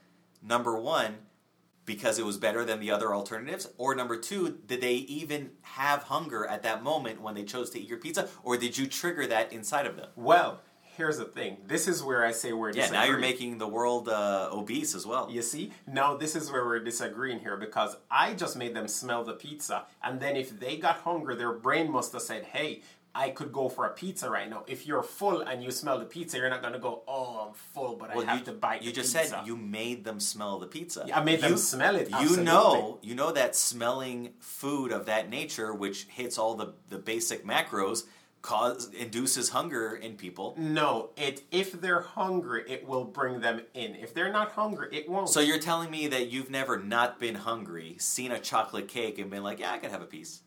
number 0.44 0.78
one 0.80 1.18
because 1.86 2.18
it 2.18 2.26
was 2.26 2.38
better 2.38 2.64
than 2.64 2.80
the 2.80 2.92
other 2.92 3.14
alternatives, 3.14 3.70
or 3.78 3.94
number 3.96 4.18
two, 4.18 4.60
did 4.68 4.82
they 4.82 4.94
even 4.94 5.52
have 5.62 6.04
hunger 6.04 6.46
at 6.46 6.64
that 6.64 6.84
moment 6.84 7.22
when 7.22 7.36
they 7.36 7.44
chose 7.44 7.70
to 7.72 7.80
eat 7.80 7.90
your 7.90 7.98
pizza, 7.98 8.30
or 8.44 8.58
did 8.58 8.78
you 8.78 8.88
trigger 8.88 9.28
that 9.28 9.52
inside 9.52 9.86
of 9.86 9.98
them? 9.98 10.08
Well, 10.16 10.62
here's 10.82 11.18
the 11.18 11.26
thing. 11.26 11.58
This 11.68 11.88
is 11.88 12.02
where 12.02 12.26
I 12.26 12.32
say 12.32 12.54
we're 12.54 12.72
Yeah, 12.72 12.90
now 12.90 13.04
you're 13.04 13.18
making 13.18 13.58
the 13.58 13.68
world 13.68 14.08
uh, 14.08 14.50
obese 14.52 14.96
as 14.96 15.06
well. 15.06 15.30
You 15.30 15.42
see? 15.42 15.72
Now 15.88 16.16
this 16.16 16.36
is 16.36 16.52
where 16.52 16.66
we're 16.66 16.80
disagreeing 16.80 17.40
here 17.40 17.58
because 17.58 17.98
I 18.10 18.34
just 18.34 18.56
made 18.56 18.76
them 18.76 18.88
smell 18.88 19.24
the 19.24 19.34
pizza, 19.34 19.86
and 20.04 20.20
then 20.20 20.36
if 20.36 20.58
they 20.60 20.78
got 20.78 20.98
hungry, 20.98 21.36
their 21.36 21.54
brain 21.54 21.92
must 21.92 22.14
have 22.14 22.22
said, 22.22 22.46
"Hey." 22.46 22.82
I 23.16 23.30
could 23.30 23.52
go 23.52 23.70
for 23.70 23.86
a 23.86 23.92
pizza 23.92 24.30
right 24.30 24.50
now. 24.50 24.64
If 24.68 24.88
you're 24.88 25.04
full 25.04 25.42
and 25.42 25.64
you 25.64 25.70
smell 25.70 26.00
the 26.00 26.06
pizza, 26.06 26.38
you're 26.38 26.50
not 26.50 26.62
gonna 26.64 26.80
go, 26.80 27.04
"Oh, 27.08 27.46
I'm 27.48 27.54
full, 27.54 27.96
but 27.96 28.16
Well, 28.16 28.26
I 28.28 28.32
have 28.32 28.40
you, 28.40 28.46
to 28.46 28.52
bite." 28.54 28.82
you 28.82 28.92
just 28.92 29.14
pizza." 29.16 29.30
said 29.36 29.48
you 29.48 29.56
made 29.56 30.04
them 30.04 30.20
smell 30.20 30.58
the 30.60 30.66
pizza. 30.68 31.04
Yeah, 31.08 31.20
I 31.20 31.24
made 31.24 31.42
them 31.42 31.52
You- 31.52 31.58
smell 31.58 31.96
it, 31.96 32.10
You 32.10 32.16
absolutely. 32.16 32.44
know, 32.46 33.00
you 33.04 33.14
know 33.14 33.32
that 33.32 33.56
smelling 33.56 34.34
food 34.40 34.92
of 34.92 35.06
that 35.06 35.30
nature, 35.30 35.74
which 35.74 36.06
hits 36.06 36.38
all 36.40 36.56
the, 36.56 36.74
the 36.90 36.98
basic 36.98 37.46
macros, 37.46 38.06
cause 38.42 38.90
induces 38.94 39.50
hunger 39.50 39.96
in 39.96 40.16
people. 40.18 40.54
No, 40.58 41.12
it 41.16 41.44
if 41.52 41.72
they're 41.80 42.02
hungry, 42.02 42.64
it 42.68 42.86
will 42.88 43.06
bring 43.06 43.40
them 43.42 43.62
in. 43.76 43.96
If 43.96 44.14
they're 44.14 44.32
not 44.34 44.52
hungry, 44.54 44.90
it 44.92 45.08
won't. 45.08 45.30
So 45.30 45.40
you're 45.40 45.60
telling 45.60 45.90
me 45.92 46.08
that 46.08 46.28
you've 46.30 46.50
never 46.50 46.78
not 46.80 47.20
been 47.20 47.36
hungry, 47.36 47.96
seen 48.00 48.32
a 48.32 48.40
chocolate 48.40 48.88
cake, 48.88 49.18
and 49.20 49.30
been 49.30 49.44
like, 49.44 49.60
"Yeah, 49.60 49.72
I 49.72 49.78
can 49.78 49.92
have 49.92 50.02
a 50.02 50.06
piece." 50.08 50.42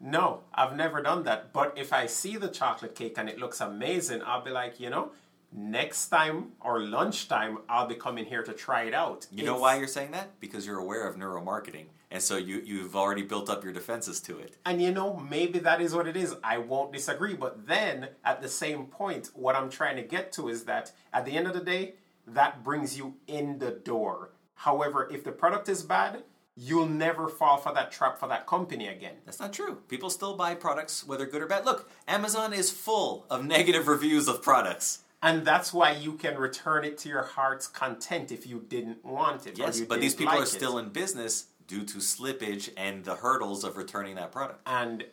No, 0.00 0.42
I've 0.54 0.76
never 0.76 1.02
done 1.02 1.24
that. 1.24 1.52
But 1.52 1.76
if 1.76 1.92
I 1.92 2.06
see 2.06 2.36
the 2.36 2.48
chocolate 2.48 2.94
cake 2.94 3.18
and 3.18 3.28
it 3.28 3.38
looks 3.38 3.60
amazing, 3.60 4.22
I'll 4.24 4.44
be 4.44 4.50
like, 4.50 4.78
you 4.78 4.90
know, 4.90 5.12
next 5.52 6.08
time 6.08 6.52
or 6.60 6.80
lunchtime, 6.80 7.58
I'll 7.68 7.86
be 7.86 7.94
coming 7.94 8.24
here 8.24 8.42
to 8.42 8.52
try 8.52 8.84
it 8.84 8.94
out. 8.94 9.26
You 9.32 9.44
know 9.44 9.58
why 9.58 9.76
you're 9.78 9.88
saying 9.88 10.12
that? 10.12 10.38
Because 10.40 10.66
you're 10.66 10.78
aware 10.78 11.06
of 11.08 11.16
neuromarketing, 11.16 11.86
and 12.10 12.22
so 12.22 12.36
you 12.36 12.62
you've 12.64 12.94
already 12.94 13.22
built 13.22 13.50
up 13.50 13.64
your 13.64 13.72
defenses 13.72 14.20
to 14.22 14.38
it. 14.38 14.56
And 14.64 14.80
you 14.80 14.92
know, 14.92 15.16
maybe 15.16 15.58
that 15.60 15.80
is 15.80 15.94
what 15.94 16.06
it 16.06 16.16
is. 16.16 16.34
I 16.44 16.58
won't 16.58 16.92
disagree. 16.92 17.34
But 17.34 17.66
then 17.66 18.10
at 18.24 18.40
the 18.40 18.48
same 18.48 18.86
point, 18.86 19.30
what 19.34 19.56
I'm 19.56 19.70
trying 19.70 19.96
to 19.96 20.02
get 20.02 20.32
to 20.32 20.48
is 20.48 20.64
that 20.64 20.92
at 21.12 21.24
the 21.24 21.36
end 21.36 21.46
of 21.46 21.54
the 21.54 21.60
day, 21.60 21.94
that 22.26 22.62
brings 22.62 22.96
you 22.96 23.16
in 23.26 23.58
the 23.58 23.70
door. 23.70 24.30
However, 24.54 25.08
if 25.10 25.24
the 25.24 25.32
product 25.32 25.68
is 25.68 25.82
bad, 25.82 26.24
you'll 26.60 26.88
never 26.88 27.28
fall 27.28 27.56
for 27.56 27.72
that 27.72 27.92
trap 27.92 28.18
for 28.18 28.28
that 28.28 28.46
company 28.46 28.88
again. 28.88 29.14
That's 29.24 29.38
not 29.38 29.52
true. 29.52 29.78
People 29.86 30.10
still 30.10 30.36
buy 30.36 30.54
products, 30.56 31.06
whether 31.06 31.24
good 31.24 31.40
or 31.40 31.46
bad. 31.46 31.64
Look, 31.64 31.88
Amazon 32.08 32.52
is 32.52 32.70
full 32.70 33.26
of 33.30 33.44
negative 33.44 33.86
reviews 33.86 34.26
of 34.26 34.42
products. 34.42 35.00
And 35.22 35.44
that's 35.44 35.72
why 35.72 35.92
you 35.92 36.14
can 36.14 36.36
return 36.36 36.84
it 36.84 36.98
to 36.98 37.08
your 37.08 37.22
heart's 37.22 37.68
content 37.68 38.32
if 38.32 38.46
you 38.46 38.64
didn't 38.68 39.04
want 39.04 39.46
it. 39.46 39.56
Yes, 39.56 39.80
but 39.80 40.00
these 40.00 40.14
people 40.14 40.32
like 40.32 40.40
are 40.40 40.44
it. 40.44 40.48
still 40.48 40.78
in 40.78 40.88
business 40.88 41.46
due 41.68 41.84
to 41.84 41.98
slippage 41.98 42.70
and 42.76 43.04
the 43.04 43.16
hurdles 43.16 43.62
of 43.62 43.76
returning 43.76 44.16
that 44.16 44.32
product. 44.32 44.60
And 44.66 45.04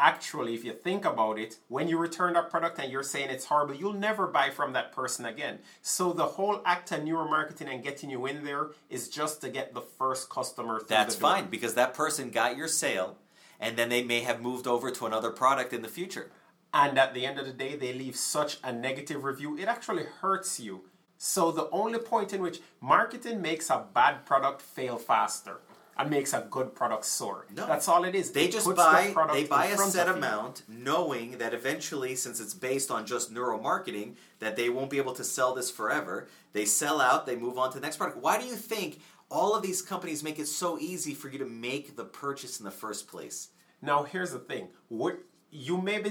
actually, 0.00 0.54
if 0.54 0.64
you 0.64 0.72
think 0.72 1.04
about 1.04 1.38
it, 1.38 1.58
when 1.68 1.86
you 1.86 1.98
return 1.98 2.32
that 2.32 2.50
product 2.50 2.78
and 2.78 2.90
you're 2.90 3.02
saying 3.02 3.30
it's 3.30 3.44
horrible, 3.44 3.74
you'll 3.74 3.92
never 3.92 4.26
buy 4.26 4.50
from 4.50 4.72
that 4.72 4.92
person 4.92 5.26
again. 5.26 5.58
So 5.82 6.12
the 6.12 6.24
whole 6.24 6.62
act 6.64 6.90
of 6.92 7.00
neuromarketing 7.00 7.72
and 7.72 7.84
getting 7.84 8.10
you 8.10 8.26
in 8.26 8.44
there 8.44 8.70
is 8.88 9.08
just 9.08 9.40
to 9.42 9.50
get 9.50 9.74
the 9.74 9.82
first 9.82 10.30
customer 10.30 10.78
through 10.78 10.88
That's 10.88 11.14
fine 11.14 11.48
because 11.50 11.74
that 11.74 11.94
person 11.94 12.30
got 12.30 12.56
your 12.56 12.68
sale 12.68 13.18
and 13.60 13.76
then 13.76 13.90
they 13.90 14.02
may 14.02 14.20
have 14.20 14.40
moved 14.40 14.66
over 14.66 14.90
to 14.90 15.06
another 15.06 15.30
product 15.30 15.72
in 15.72 15.82
the 15.82 15.88
future. 15.88 16.30
And 16.72 16.98
at 16.98 17.12
the 17.14 17.26
end 17.26 17.38
of 17.38 17.46
the 17.46 17.52
day, 17.52 17.76
they 17.76 17.92
leave 17.92 18.16
such 18.16 18.58
a 18.64 18.72
negative 18.72 19.22
review, 19.22 19.58
it 19.58 19.68
actually 19.68 20.04
hurts 20.04 20.58
you. 20.58 20.84
So 21.18 21.52
the 21.52 21.68
only 21.70 21.98
point 21.98 22.32
in 22.32 22.40
which 22.40 22.60
marketing 22.80 23.42
makes 23.42 23.68
a 23.68 23.84
bad 23.92 24.24
product 24.24 24.62
fail 24.62 24.96
faster 24.96 25.60
and 26.00 26.10
makes 26.10 26.32
a 26.32 26.46
good 26.50 26.74
product 26.74 27.04
soar. 27.04 27.46
No. 27.54 27.66
That's 27.66 27.88
all 27.88 28.04
it 28.04 28.14
is. 28.14 28.32
They 28.32 28.44
It 28.46 28.52
just 28.52 28.66
the 28.66 28.74
buy 28.74 29.10
product 29.12 29.34
they 29.34 29.44
buy 29.44 29.66
a 29.66 29.76
set 29.76 30.08
amount 30.08 30.62
knowing 30.68 31.38
that 31.38 31.52
eventually 31.54 32.14
since 32.16 32.40
it's 32.40 32.54
based 32.54 32.90
on 32.90 33.06
just 33.06 33.32
neuromarketing 33.34 34.14
that 34.38 34.56
they 34.56 34.68
won't 34.70 34.90
be 34.90 34.98
able 34.98 35.12
to 35.14 35.24
sell 35.24 35.54
this 35.54 35.70
forever. 35.70 36.28
They 36.52 36.64
sell 36.64 37.00
out, 37.00 37.26
they 37.26 37.36
move 37.36 37.58
on 37.58 37.70
to 37.72 37.78
the 37.78 37.82
next 37.82 37.96
product. 37.98 38.18
Why 38.18 38.38
do 38.40 38.46
you 38.46 38.56
think 38.56 39.00
all 39.30 39.54
of 39.54 39.62
these 39.62 39.82
companies 39.82 40.22
make 40.22 40.38
it 40.38 40.46
so 40.48 40.78
easy 40.78 41.14
for 41.14 41.28
you 41.28 41.38
to 41.38 41.46
make 41.46 41.96
the 41.96 42.04
purchase 42.04 42.58
in 42.58 42.64
the 42.64 42.70
first 42.70 43.06
place? 43.08 43.48
Now 43.82 44.04
here's 44.04 44.32
the 44.32 44.38
thing. 44.38 44.68
What 44.88 45.18
you 45.50 45.78
may 45.78 45.98
be 46.00 46.10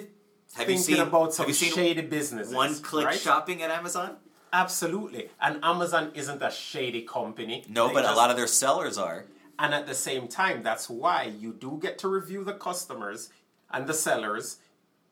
Have 0.55 0.69
you 0.69 0.77
thinking 0.77 0.95
seen- 0.95 0.99
about 0.99 1.25
have 1.25 1.33
some 1.33 1.47
you 1.47 1.53
seen 1.53 1.73
shady 1.73 2.01
businesses. 2.01 2.53
One 2.53 2.75
click 2.75 3.05
right? 3.07 3.19
shopping 3.19 3.61
at 3.63 3.71
Amazon? 3.71 4.17
Absolutely. 4.51 5.29
And 5.39 5.63
Amazon 5.63 6.11
isn't 6.15 6.41
a 6.41 6.49
shady 6.51 7.03
company. 7.03 7.63
No, 7.69 7.87
They 7.87 7.93
but 7.93 8.05
a 8.05 8.13
lot 8.13 8.29
of 8.31 8.35
their 8.35 8.47
sellers 8.47 8.97
are. 8.97 9.25
And 9.59 9.73
at 9.73 9.85
the 9.85 9.93
same 9.93 10.29
time, 10.29 10.63
that's 10.63 10.89
why 10.89 11.23
you 11.23 11.51
do 11.51 11.77
get 11.81 11.97
to 11.99 12.07
review 12.07 12.45
the 12.45 12.53
customers 12.53 13.29
and 13.69 13.85
the 13.87 13.93
sellers, 13.93 14.59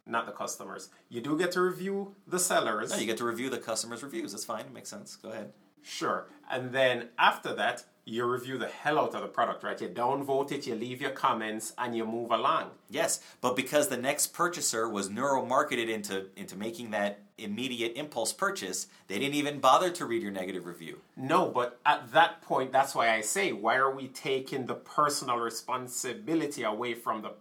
not 0.05 0.25
the 0.25 0.31
customers. 0.31 0.89
You 1.10 1.19
do 1.19 1.38
get 1.38 1.51
to 1.51 1.62
review 1.62 2.15
the 2.25 2.39
sellers. 2.39 2.91
No, 2.91 2.97
you 2.97 3.05
get 3.05 3.17
to 3.17 3.25
review 3.25 3.49
the 3.49 3.57
customers' 3.57 4.01
reviews. 4.01 4.31
That's 4.31 4.45
fine. 4.45 4.62
It 4.62 4.73
makes 4.73 4.89
sense. 4.89 5.17
Go 5.17 5.29
ahead. 5.29 5.51
Sure. 5.83 6.27
And 6.49 6.71
then 6.71 7.10
after 7.19 7.53
that, 7.55 7.83
you 8.08 8.24
review 8.26 8.58
the 8.58 8.67
hell 8.67 8.98
out 9.00 9.13
of 9.13 9.22
the 9.22 9.28
product, 9.28 9.63
right? 9.63 9.80
You 9.82 9.89
downvote 9.89 10.52
it, 10.54 10.65
you 10.65 10.76
leave 10.76 11.02
your 11.02 11.12
comments, 11.12 11.74
and 11.78 11.96
you 11.96 12.06
move 12.06 12.32
along. 12.32 12.72
Yes, 12.89 13.20
but 13.41 13.56
because 13.56 13.89
the 13.89 13.98
next 13.98 14.28
purchaser 14.28 14.88
was 14.88 15.10
neuromarketed 15.10 15.89
into 15.89 16.28
into 16.38 16.56
making 16.56 16.91
that 16.91 17.20
immediate 17.38 17.93
impulse 17.96 18.32
purchase, 18.34 18.88
they 19.08 19.20
didn't 19.20 19.36
even 19.36 19.60
bother 19.60 19.89
to 19.91 20.06
read 20.06 20.22
your 20.24 20.32
negative 20.32 20.65
review. 20.65 21.00
No, 21.17 21.50
but 21.50 21.80
at 21.86 22.12
that 22.13 22.41
point, 22.41 22.72
that's 22.72 22.96
why 22.96 23.12
I 23.13 23.22
say, 23.22 23.52
why 23.52 23.76
are 23.76 23.91
we 23.93 24.08
taking 24.08 24.65
the 24.65 24.74
personal 24.76 25.38
responsibility 25.38 26.63
away 26.63 26.93
from 26.93 27.22
the 27.22 27.32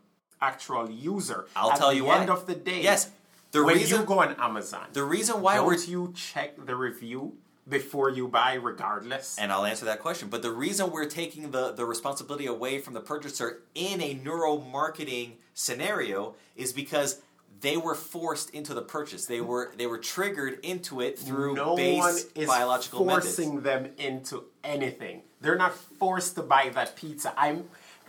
actual 0.43 0.91
user? 0.91 1.47
I'll 1.55 1.71
at 1.73 1.79
tell 1.79 1.93
you 1.93 2.07
why. 2.07 2.21
end 2.21 2.31
of 2.31 2.47
the 2.47 2.55
day, 2.57 2.83
Yes, 2.83 3.11
the 3.53 3.65
when 3.65 3.77
reason- 3.77 4.01
you 4.01 4.05
go 4.07 4.19
on 4.21 4.35
Amazon, 4.39 4.89
The 4.93 5.05
reason 5.05 5.41
why 5.41 5.57
don't 5.57 5.67
we're 5.67 5.79
you 5.79 6.13
check 6.15 6.57
the 6.67 6.75
review 6.77 7.39
before 7.69 8.11
you 8.11 8.29
buy, 8.29 8.55
regardless? 8.55 9.37
and 9.39 9.53
I'll 9.53 9.65
answer 9.65 9.85
that 9.87 10.01
question. 10.01 10.29
But 10.29 10.43
the 10.43 10.53
reason 10.53 10.91
we're 10.91 11.07
taking 11.09 11.51
the, 11.51 11.73
the 11.73 11.85
responsibility 11.85 12.47
away 12.47 12.79
from 12.79 12.95
the 12.95 13.01
purchaser 13.01 13.63
in 13.75 14.01
a 14.01 14.15
neuromarketing 14.15 15.33
scenario 15.55 16.35
is 16.55 16.73
because 16.73 17.21
they 17.61 17.77
were 17.77 17.95
forced 17.95 18.51
into 18.51 18.75
the 18.75 18.83
purchase. 18.83 19.27
They 19.27 19.41
were 19.41 19.73
they 19.77 19.87
were 19.87 19.99
triggered 19.99 20.61
into 20.63 21.01
it 21.01 21.19
through 21.19 21.55
no 21.55 21.75
base 21.77 21.99
one 21.99 22.17
is 22.35 22.47
biological 22.49 22.99
forcing 23.05 23.63
methods. 23.63 23.65
them 23.65 23.93
into 23.99 24.45
anything. 24.63 25.23
They're 25.41 25.57
not 25.57 25.75
forced 25.75 26.35
to 26.37 26.43
buy 26.43 26.71
that 26.75 26.97
pizza. 26.97 27.33
I'm. 27.37 27.65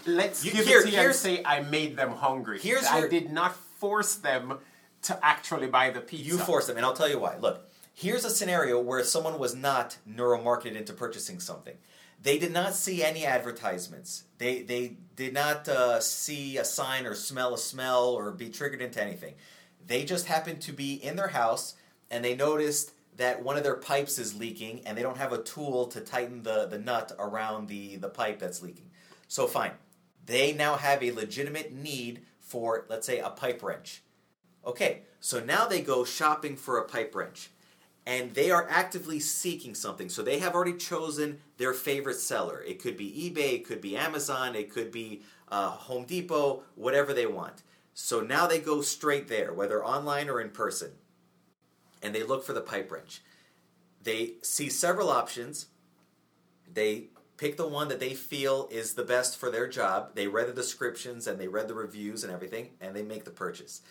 Let's 0.05 0.45
You- 0.45 0.51
give 0.51 0.65
here- 0.67 0.79
it 0.81 0.83
to 0.85 0.91
you 0.91 0.99
and 0.99 1.15
say 1.15 1.43
I 1.43 1.61
made 1.61 1.97
them 1.97 2.11
hungry. 2.11 2.59
Here's 2.59 2.85
I 2.85 2.99
your- 2.99 3.09
did 3.09 3.31
not 3.31 3.55
force 3.55 4.15
them 4.15 4.59
to 5.03 5.25
actually 5.25 5.67
buy 5.67 5.89
the 5.89 6.01
pizza. 6.01 6.25
You 6.25 6.37
force 6.37 6.67
them, 6.67 6.77
and 6.77 6.85
I'll 6.85 6.93
tell 6.93 7.09
you 7.09 7.17
why. 7.19 7.37
Look, 7.37 7.66
here's 7.97 8.23
a 8.23 8.29
scenario 8.29 8.79
where 8.79 9.03
someone 9.03 9.39
was 9.39 9.55
not 9.55 9.97
neuromarketed 10.07 10.75
into 10.75 10.93
purchasing 10.93 11.39
something. 11.39 11.75
They 12.21 12.37
did 12.37 12.53
not 12.53 12.75
see 12.75 13.03
any 13.03 13.25
advertisements. 13.25 14.23
They 14.37 14.61
they 14.61 14.97
did 15.15 15.33
not 15.33 15.67
uh, 15.67 15.99
see 15.99 16.57
a 16.57 16.65
sign 16.65 17.07
or 17.07 17.15
smell 17.15 17.55
a 17.55 17.57
smell 17.57 18.09
or 18.09 18.31
be 18.31 18.49
triggered 18.49 18.81
into 18.81 19.01
anything. 19.01 19.33
They 19.85 20.03
just 20.03 20.27
happened 20.27 20.61
to 20.61 20.73
be 20.73 20.93
in 20.93 21.15
their 21.15 21.29
house 21.29 21.73
and 22.11 22.23
they 22.23 22.35
noticed 22.35 22.91
that 23.17 23.41
one 23.41 23.57
of 23.57 23.63
their 23.63 23.75
pipes 23.75 24.19
is 24.19 24.37
leaking 24.37 24.81
and 24.85 24.95
they 24.95 25.01
don't 25.01 25.17
have 25.17 25.33
a 25.33 25.41
tool 25.41 25.87
to 25.87 25.99
tighten 25.99 26.43
the, 26.43 26.67
the 26.67 26.77
nut 26.77 27.11
around 27.17 27.67
the, 27.67 27.95
the 27.95 28.09
pipe 28.09 28.37
that's 28.37 28.61
leaking. 28.61 28.91
So 29.27 29.47
fine. 29.47 29.71
They 30.23 30.53
now 30.53 30.75
have 30.75 31.01
a 31.01 31.11
legitimate 31.11 31.73
need 31.73 32.21
for, 32.39 32.85
let's 32.89 33.07
say, 33.07 33.19
a 33.19 33.29
pipe 33.29 33.63
wrench. 33.63 34.03
Okay, 34.65 35.01
so 35.19 35.39
now 35.39 35.65
they 35.65 35.81
go 35.81 36.03
shopping 36.03 36.55
for 36.55 36.77
a 36.77 36.87
pipe 36.87 37.15
wrench 37.15 37.49
and 38.07 38.33
they 38.35 38.49
are 38.49 38.65
actively 38.69 39.19
seeking 39.19 39.75
something. 39.75 40.07
So 40.07 40.23
they 40.23 40.39
have 40.39 40.55
already 40.55 40.77
chosen 40.77 41.39
their 41.57 41.73
favorite 41.73 42.15
seller. 42.15 42.63
It 42.65 42.81
could 42.81 42.95
be 42.95 43.11
eBay, 43.11 43.55
it 43.55 43.67
could 43.67 43.81
be 43.81 43.97
Amazon, 43.97 44.55
it 44.55 44.71
could 44.71 44.93
be 44.93 45.23
uh, 45.49 45.71
Home 45.71 46.05
Depot, 46.05 46.63
whatever 46.75 47.13
they 47.13 47.25
want. 47.25 47.63
So 47.93 48.21
now 48.21 48.47
they 48.47 48.59
go 48.59 48.81
straight 48.81 49.27
there, 49.27 49.53
whether 49.53 49.83
online 49.83 50.29
or 50.29 50.39
in 50.39 50.51
person, 50.51 50.91
and 52.01 52.15
they 52.15 52.23
look 52.23 52.45
for 52.45 52.53
the 52.53 52.61
pipe 52.61 52.89
wrench. 52.89 53.21
They 54.01 54.35
see 54.41 54.69
several 54.69 55.09
options. 55.09 55.65
They 56.73 57.07
pick 57.35 57.57
the 57.57 57.67
one 57.67 57.89
that 57.89 57.99
they 57.99 58.13
feel 58.13 58.69
is 58.71 58.93
the 58.93 59.03
best 59.03 59.35
for 59.35 59.51
their 59.51 59.67
job. 59.67 60.15
They 60.15 60.27
read 60.27 60.47
the 60.47 60.53
descriptions 60.53 61.27
and 61.27 61.37
they 61.37 61.49
read 61.49 61.67
the 61.67 61.73
reviews 61.73 62.23
and 62.23 62.31
everything, 62.31 62.69
and 62.79 62.95
they 62.95 63.03
make 63.03 63.25
the 63.25 63.31
purchase. 63.31 63.81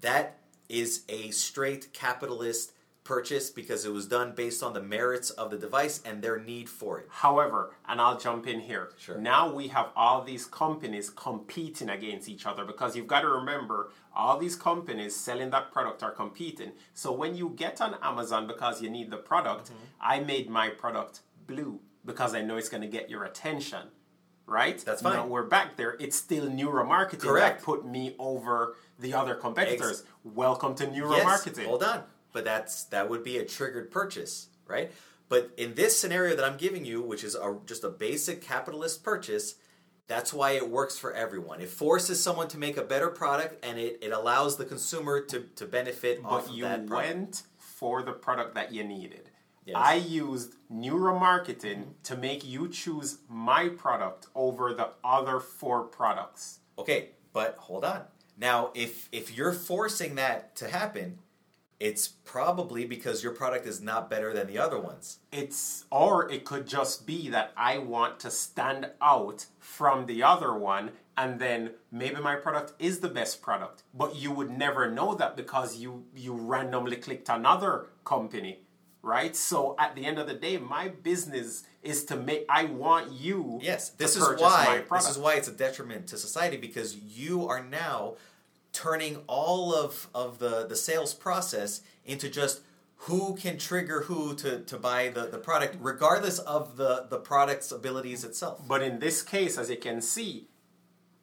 That 0.00 0.38
is 0.70 1.02
a 1.10 1.30
straight 1.32 1.92
capitalist 1.92 2.72
purchase 3.08 3.48
because 3.48 3.86
it 3.86 3.92
was 3.92 4.06
done 4.06 4.32
based 4.36 4.62
on 4.62 4.74
the 4.74 4.82
merits 4.82 5.30
of 5.30 5.50
the 5.50 5.56
device 5.56 6.02
and 6.04 6.20
their 6.20 6.38
need 6.38 6.68
for 6.68 6.98
it. 7.00 7.06
However, 7.08 7.72
and 7.88 8.02
I'll 8.02 8.18
jump 8.18 8.46
in 8.46 8.60
here. 8.60 8.90
Sure. 8.98 9.16
Now 9.16 9.50
we 9.50 9.68
have 9.68 9.88
all 9.96 10.22
these 10.22 10.44
companies 10.44 11.08
competing 11.08 11.88
against 11.88 12.28
each 12.28 12.44
other 12.44 12.66
because 12.66 12.94
you've 12.94 13.06
got 13.06 13.22
to 13.22 13.28
remember 13.28 13.90
all 14.14 14.36
these 14.38 14.56
companies 14.56 15.16
selling 15.16 15.48
that 15.50 15.72
product 15.72 16.02
are 16.02 16.10
competing. 16.10 16.72
So 16.92 17.10
when 17.10 17.34
you 17.34 17.54
get 17.56 17.80
on 17.80 17.96
Amazon 18.02 18.46
because 18.46 18.82
you 18.82 18.90
need 18.90 19.10
the 19.10 19.16
product, 19.16 19.48
Mm-hmm. 19.68 19.84
I 20.00 20.20
made 20.20 20.48
my 20.50 20.68
product 20.68 21.20
blue 21.46 21.80
because 22.04 22.34
I 22.34 22.42
know 22.42 22.56
it's 22.56 22.68
going 22.68 22.82
to 22.82 22.88
get 22.98 23.08
your 23.10 23.24
attention. 23.24 23.84
Right? 24.46 24.78
That's 24.78 25.02
fine. 25.02 25.14
Now 25.14 25.26
we're 25.26 25.44
back 25.44 25.76
there. 25.76 25.96
It's 25.98 26.16
still 26.16 26.46
neuromarketing 26.46 27.20
Correct. 27.20 27.58
that 27.58 27.64
put 27.64 27.86
me 27.86 28.14
over 28.18 28.76
the 28.98 29.14
other 29.14 29.34
competitors. 29.34 30.04
Welcome 30.24 30.74
to 30.76 30.86
neuromarketing. 30.86 31.58
Yes, 31.58 31.66
hold 31.66 31.82
on. 31.82 32.02
But 32.32 32.44
that's 32.44 32.84
that 32.84 33.08
would 33.08 33.22
be 33.24 33.38
a 33.38 33.44
triggered 33.44 33.90
purchase, 33.90 34.48
right? 34.66 34.90
But 35.28 35.50
in 35.56 35.74
this 35.74 35.98
scenario 35.98 36.34
that 36.36 36.44
I'm 36.44 36.56
giving 36.56 36.84
you, 36.84 37.02
which 37.02 37.22
is 37.22 37.34
a, 37.34 37.56
just 37.66 37.84
a 37.84 37.90
basic 37.90 38.40
capitalist 38.40 39.04
purchase, 39.04 39.56
that's 40.06 40.32
why 40.32 40.52
it 40.52 40.70
works 40.70 40.98
for 40.98 41.12
everyone. 41.12 41.60
It 41.60 41.68
forces 41.68 42.22
someone 42.22 42.48
to 42.48 42.58
make 42.58 42.78
a 42.78 42.82
better 42.82 43.08
product, 43.08 43.62
and 43.64 43.78
it, 43.78 43.98
it 44.00 44.10
allows 44.10 44.56
the 44.56 44.64
consumer 44.64 45.20
to, 45.20 45.40
to 45.56 45.66
benefit 45.66 46.22
But 46.22 46.28
off 46.30 46.48
of 46.48 46.54
you 46.54 46.64
that 46.64 46.86
product. 46.86 47.14
went 47.14 47.42
for 47.58 48.02
the 48.02 48.12
product 48.12 48.54
that 48.54 48.72
you 48.72 48.84
needed. 48.84 49.30
Yes. 49.66 49.76
I 49.78 49.94
used 49.94 50.54
neuromarketing 50.72 51.84
to 52.04 52.16
make 52.16 52.46
you 52.46 52.68
choose 52.68 53.18
my 53.28 53.68
product 53.68 54.28
over 54.34 54.72
the 54.72 54.90
other 55.04 55.40
four 55.40 55.82
products. 55.84 56.60
Okay, 56.78 57.10
but 57.34 57.56
hold 57.58 57.84
on. 57.84 58.02
Now, 58.38 58.70
if 58.74 59.10
if 59.12 59.36
you're 59.36 59.52
forcing 59.52 60.14
that 60.14 60.56
to 60.56 60.68
happen, 60.68 61.18
it's 61.80 62.08
probably 62.08 62.84
because 62.84 63.22
your 63.22 63.32
product 63.32 63.66
is 63.66 63.80
not 63.80 64.10
better 64.10 64.32
than 64.32 64.46
the 64.48 64.58
other 64.58 64.78
ones. 64.80 65.18
It's 65.30 65.84
or 65.90 66.30
it 66.30 66.44
could 66.44 66.66
just 66.66 67.06
be 67.06 67.28
that 67.30 67.52
I 67.56 67.78
want 67.78 68.18
to 68.20 68.30
stand 68.30 68.90
out 69.00 69.46
from 69.58 70.06
the 70.06 70.22
other 70.22 70.54
one 70.54 70.90
and 71.16 71.40
then 71.40 71.72
maybe 71.90 72.20
my 72.20 72.36
product 72.36 72.72
is 72.78 73.00
the 73.00 73.08
best 73.08 73.42
product 73.42 73.82
but 73.92 74.14
you 74.16 74.30
would 74.30 74.50
never 74.50 74.90
know 74.90 75.14
that 75.14 75.36
because 75.36 75.76
you 75.76 76.04
you 76.14 76.32
randomly 76.32 76.96
clicked 76.96 77.28
another 77.28 77.86
company 78.04 78.60
right 79.02 79.34
so 79.34 79.74
at 79.78 79.94
the 79.96 80.04
end 80.06 80.18
of 80.18 80.26
the 80.26 80.34
day 80.34 80.56
my 80.56 80.88
business 80.88 81.64
is 81.82 82.04
to 82.04 82.16
make 82.16 82.46
i 82.48 82.64
want 82.64 83.10
you 83.12 83.58
Yes, 83.62 83.90
to 83.90 83.98
this 83.98 84.16
is 84.16 84.22
why 84.40 84.84
this 84.90 85.10
is 85.10 85.18
why 85.18 85.34
it's 85.34 85.48
a 85.48 85.52
detriment 85.52 86.06
to 86.08 86.16
society 86.16 86.56
because 86.56 86.96
you 86.96 87.48
are 87.48 87.62
now 87.62 88.14
turning 88.78 89.16
all 89.26 89.74
of 89.74 90.08
of 90.14 90.38
the 90.38 90.66
the 90.68 90.76
sales 90.76 91.12
process 91.14 91.80
into 92.04 92.28
just 92.28 92.60
who 93.02 93.36
can 93.36 93.58
trigger 93.58 94.02
who 94.02 94.34
to, 94.34 94.60
to 94.60 94.76
buy 94.76 95.08
the, 95.08 95.26
the 95.26 95.38
product 95.38 95.76
regardless 95.80 96.38
of 96.40 96.76
the, 96.76 97.06
the 97.08 97.18
product's 97.18 97.70
abilities 97.70 98.24
itself. 98.24 98.60
But 98.66 98.82
in 98.82 98.98
this 98.98 99.22
case, 99.22 99.56
as 99.56 99.70
you 99.70 99.76
can 99.76 100.00
see, 100.00 100.48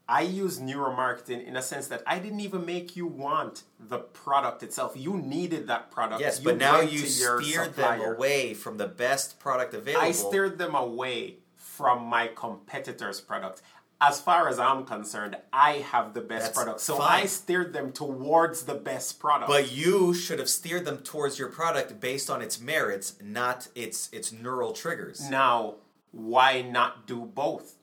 I 0.08 0.22
use 0.22 0.60
neuromarketing 0.60 1.46
in 1.46 1.58
a 1.58 1.62
sense 1.62 1.88
that 1.88 2.02
I 2.08 2.20
didn't 2.20 2.40
even 2.40 2.66
make 2.66 2.96
you 2.96 3.08
want 3.08 3.64
the 3.80 3.98
product 3.98 4.64
itself. 4.64 4.94
You 4.96 5.18
needed 5.18 5.68
that 5.68 5.92
product. 5.92 6.22
Yes, 6.22 6.40
You 6.40 6.46
but 6.46 6.58
now 6.58 6.80
you 6.80 7.00
steered 7.00 7.44
supplier. 7.74 8.00
them 8.00 8.16
away 8.16 8.54
from 8.54 8.78
the 8.78 8.88
best 8.88 9.40
product 9.40 9.74
available. 9.74 10.08
I 10.08 10.12
steered 10.12 10.58
them 10.58 10.76
away 10.76 11.38
from 11.56 12.06
my 12.06 12.28
competitor's 12.28 13.20
product. 13.20 13.62
As 14.02 14.20
far 14.20 14.50
as 14.50 14.60
I'm 14.60 14.86
concerned, 14.86 15.38
I 15.54 15.74
have 15.92 16.14
the 16.14 16.22
best 16.22 16.48
That's 16.48 16.58
product. 16.58 16.80
So 16.82 16.98
fine. 16.98 17.24
I 17.24 17.26
steered 17.28 17.72
them 17.74 17.92
towards 17.94 18.64
the 18.64 18.74
best 18.76 19.20
product. 19.20 19.48
But 19.50 19.72
you 19.72 20.14
should 20.14 20.40
have 20.40 20.50
steered 20.50 20.86
them 20.86 20.98
towards 20.98 21.40
your 21.40 21.50
product 21.50 22.00
based 22.02 22.30
on 22.30 22.42
its 22.42 22.60
merits, 22.60 23.16
not 23.24 23.70
its 23.74 24.10
its 24.12 24.32
neural 24.34 24.74
triggers. 24.74 25.30
Now, 25.30 25.76
why 26.12 26.62
not 26.62 27.08
do 27.08 27.22
both? 27.22 27.76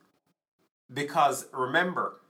Because 0.93 1.47
remember, 1.53 2.21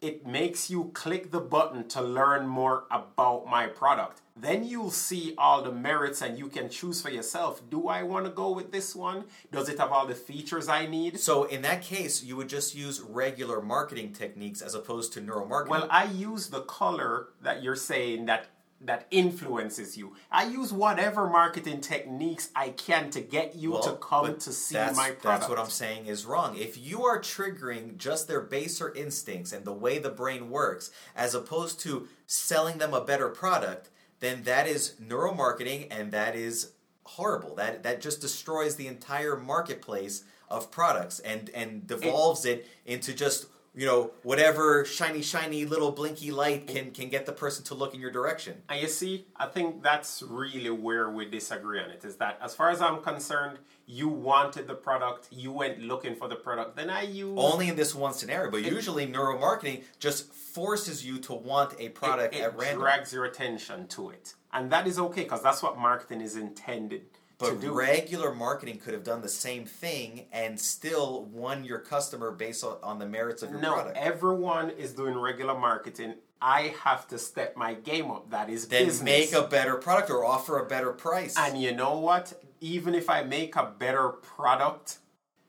it 0.00 0.26
makes 0.26 0.70
you 0.70 0.90
click 0.94 1.30
the 1.32 1.40
button 1.40 1.88
to 1.88 2.02
learn 2.02 2.46
more 2.46 2.84
about 2.90 3.46
my 3.46 3.66
product. 3.66 4.20
Then 4.36 4.64
you'll 4.64 4.90
see 4.90 5.34
all 5.38 5.62
the 5.62 5.70
merits 5.70 6.20
and 6.20 6.36
you 6.36 6.48
can 6.48 6.68
choose 6.68 7.00
for 7.00 7.08
yourself. 7.08 7.62
Do 7.70 7.86
I 7.86 8.02
want 8.02 8.24
to 8.24 8.32
go 8.32 8.50
with 8.50 8.72
this 8.72 8.94
one? 8.94 9.24
Does 9.52 9.68
it 9.68 9.78
have 9.78 9.92
all 9.92 10.06
the 10.06 10.14
features 10.14 10.68
I 10.68 10.86
need? 10.86 11.20
So 11.20 11.44
in 11.44 11.62
that 11.62 11.82
case, 11.82 12.22
you 12.22 12.34
would 12.36 12.48
just 12.48 12.74
use 12.74 13.00
regular 13.00 13.62
marketing 13.62 14.12
techniques 14.12 14.60
as 14.60 14.74
opposed 14.74 15.12
to 15.12 15.20
neuromarketing. 15.20 15.68
Well, 15.68 15.88
I 15.88 16.04
use 16.04 16.48
the 16.48 16.62
color 16.62 17.28
that 17.42 17.62
you're 17.62 17.76
saying 17.76 18.26
that 18.26 18.48
that 18.80 19.06
influences 19.10 19.96
you. 19.96 20.14
I 20.30 20.44
use 20.44 20.72
whatever 20.72 21.28
marketing 21.28 21.80
techniques 21.80 22.50
I 22.54 22.70
can 22.70 23.08
to 23.10 23.20
get 23.20 23.54
you 23.54 23.78
to 23.82 23.92
come 23.92 24.36
to 24.36 24.52
see 24.52 24.74
my 24.74 24.90
product. 24.90 25.22
That's 25.22 25.48
what 25.48 25.58
I'm 25.58 25.70
saying 25.70 26.06
is 26.06 26.26
wrong. 26.26 26.56
If 26.58 26.76
you 26.76 27.04
are 27.04 27.18
triggering 27.18 27.96
just 27.96 28.28
their 28.28 28.40
baser 28.40 28.92
instincts 28.92 29.52
and 29.52 29.64
the 29.64 29.72
way 29.72 29.98
the 29.98 30.10
brain 30.10 30.50
works, 30.50 30.90
as 31.16 31.34
opposed 31.34 31.80
to 31.80 32.08
selling 32.26 32.78
them 32.78 32.92
a 32.92 33.00
better 33.00 33.28
product, 33.28 33.88
then 34.24 34.42
that 34.44 34.66
is 34.66 34.94
neuromarketing 35.02 35.88
and 35.90 36.12
that 36.12 36.34
is 36.34 36.72
horrible. 37.04 37.54
That 37.54 37.82
that 37.82 38.00
just 38.00 38.20
destroys 38.20 38.76
the 38.76 38.86
entire 38.86 39.36
marketplace 39.36 40.24
of 40.48 40.70
products 40.70 41.20
and 41.20 41.50
and 41.54 41.86
devolves 41.86 42.44
it, 42.44 42.66
into 42.86 43.12
just 43.14 43.46
you 43.74 43.86
know 43.86 44.12
whatever 44.22 44.84
shiny 44.84 45.20
shiny 45.20 45.64
little 45.64 45.90
blinky 45.90 46.30
light 46.30 46.66
can 46.66 46.92
can 46.92 47.08
get 47.08 47.26
the 47.26 47.32
person 47.32 47.64
to 47.64 47.74
look 47.74 47.94
in 47.94 48.00
your 48.00 48.10
direction. 48.10 48.62
And 48.68 48.80
you 48.80 48.88
see, 48.88 49.26
I 49.36 49.46
think 49.46 49.82
that's 49.82 50.22
really 50.22 50.70
where 50.70 51.10
we 51.10 51.24
disagree 51.26 51.80
on 51.80 51.90
it. 51.90 52.04
Is 52.04 52.16
that 52.16 52.38
as 52.40 52.54
far 52.54 52.70
as 52.70 52.80
I'm 52.80 53.02
concerned, 53.02 53.58
you 53.86 54.08
wanted 54.08 54.66
the 54.66 54.74
product, 54.74 55.28
you 55.30 55.52
went 55.52 55.80
looking 55.80 56.14
for 56.14 56.28
the 56.28 56.36
product, 56.36 56.76
then 56.76 56.88
I 56.88 57.02
use 57.02 57.36
Only 57.36 57.68
in 57.68 57.76
this 57.76 57.94
one 57.94 58.14
scenario, 58.14 58.50
but 58.50 58.62
usually 58.62 59.06
neuromarketing 59.06 59.82
just 59.98 60.32
forces 60.32 61.04
you 61.04 61.18
to 61.18 61.34
want 61.34 61.74
a 61.78 61.88
product 61.90 62.34
it, 62.34 62.38
it 62.38 62.42
at 62.42 62.56
random. 62.56 62.80
drags 62.80 63.12
your 63.12 63.24
attention 63.24 63.88
to 63.88 64.10
it, 64.10 64.34
and 64.52 64.70
that 64.70 64.86
is 64.86 64.98
okay 64.98 65.24
because 65.24 65.42
that's 65.42 65.62
what 65.62 65.78
marketing 65.78 66.20
is 66.20 66.36
intended 66.36 67.06
But 67.50 67.68
regular 67.68 68.34
marketing 68.34 68.78
could 68.78 68.94
have 68.94 69.04
done 69.04 69.22
the 69.22 69.28
same 69.28 69.64
thing 69.64 70.26
and 70.32 70.58
still 70.58 71.24
won 71.24 71.64
your 71.64 71.78
customer 71.78 72.30
based 72.30 72.64
on, 72.64 72.76
on 72.82 72.98
the 72.98 73.06
merits 73.06 73.42
of 73.42 73.50
your 73.50 73.60
no, 73.60 73.74
product. 73.74 73.96
No, 73.96 74.02
everyone 74.02 74.70
is 74.70 74.92
doing 74.92 75.16
regular 75.16 75.58
marketing. 75.58 76.14
I 76.40 76.74
have 76.82 77.08
to 77.08 77.18
step 77.18 77.56
my 77.56 77.74
game 77.74 78.10
up. 78.10 78.30
That 78.30 78.50
is 78.50 78.68
then 78.68 78.86
business. 78.86 79.02
make 79.02 79.32
a 79.32 79.46
better 79.46 79.76
product 79.76 80.10
or 80.10 80.24
offer 80.24 80.58
a 80.58 80.66
better 80.66 80.92
price. 80.92 81.34
And 81.38 81.60
you 81.60 81.74
know 81.74 81.98
what? 81.98 82.42
Even 82.60 82.94
if 82.94 83.08
I 83.08 83.22
make 83.22 83.56
a 83.56 83.72
better 83.78 84.10
product, 84.10 84.98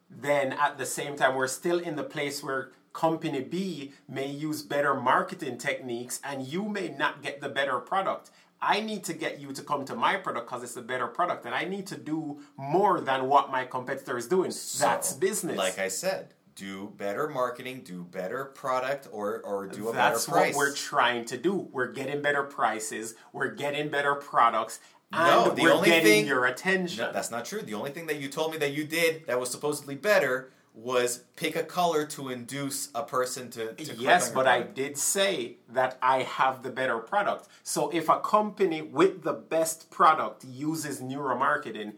then 0.09 0.53
at 0.53 0.77
the 0.77 0.85
same 0.85 1.15
time, 1.15 1.35
we're 1.35 1.47
still 1.47 1.79
in 1.79 1.95
the 1.95 2.03
place 2.03 2.43
where 2.43 2.71
company 2.95 3.41
B 3.41 3.91
may 4.07 4.27
use 4.27 4.61
better 4.61 4.95
marketing 4.95 5.57
techniques 5.57 6.19
and 6.23 6.47
you 6.47 6.63
may 6.63 6.87
not 6.87 7.21
get 7.21 7.41
the 7.41 7.49
better 7.49 7.79
product. 7.79 8.31
I 8.61 8.79
need 8.81 9.03
to 9.05 9.13
get 9.13 9.39
you 9.39 9.51
to 9.53 9.61
come 9.61 9.85
to 9.85 9.95
my 9.95 10.15
product 10.15 10.47
because 10.47 10.63
it's 10.63 10.75
a 10.75 10.81
better 10.81 11.07
product 11.07 11.45
and 11.45 11.53
I 11.53 11.65
need 11.65 11.87
to 11.87 11.97
do 11.97 12.39
more 12.57 12.99
than 12.99 13.27
what 13.27 13.51
my 13.51 13.65
competitor 13.65 14.17
is 14.17 14.27
doing. 14.27 14.51
That's 14.79 15.13
business. 15.13 15.57
Like 15.57 15.77
I 15.77 15.87
said, 15.89 16.33
do 16.55 16.93
better 16.97 17.27
marketing, 17.27 17.81
do 17.83 18.03
better 18.03 18.45
product, 18.45 19.07
or, 19.11 19.41
or 19.41 19.67
do 19.67 19.89
a 19.89 19.93
That's 19.93 20.25
better 20.25 20.31
price. 20.31 20.45
That's 20.47 20.57
what 20.57 20.67
we're 20.69 20.75
trying 20.75 21.25
to 21.25 21.37
do. 21.37 21.67
We're 21.71 21.91
getting 21.91 22.21
better 22.21 22.43
prices, 22.43 23.15
we're 23.33 23.49
getting 23.51 23.89
better 23.89 24.15
products, 24.15 24.79
and 25.11 25.27
No, 25.27 25.51
the 25.51 25.61
we're 25.61 25.73
only 25.73 25.89
getting 25.89 26.03
thing- 26.05 26.25
your 26.27 26.45
attention. 26.45 27.05
No, 27.05 27.11
that's 27.11 27.29
not 27.29 27.45
true. 27.45 27.61
The 27.61 27.73
only 27.73 27.91
thing 27.91 28.07
that 28.07 28.17
you 28.19 28.29
told 28.29 28.51
me 28.51 28.57
that 28.59 28.73
you 28.73 28.85
did 28.85 29.27
that 29.27 29.39
was 29.39 29.51
supposedly 29.51 29.95
better 29.95 30.51
was 30.75 31.23
pick 31.37 31.55
a 31.55 31.63
color 31.63 32.05
to 32.05 32.29
induce 32.29 32.89
a 32.93 33.01
person 33.03 33.49
to. 33.51 33.73
to 33.73 33.95
Yes, 33.95 34.29
but 34.29 34.45
I 34.45 34.61
did 34.61 34.97
say 34.97 35.57
that 35.69 35.97
I 36.01 36.23
have 36.23 36.63
the 36.63 36.69
better 36.69 36.97
product. 36.99 37.47
So 37.63 37.89
if 37.91 38.09
a 38.09 38.19
company 38.19 38.81
with 38.81 39.23
the 39.23 39.33
best 39.33 39.89
product 39.89 40.43
uses 40.43 41.01
neuromarketing, 41.01 41.93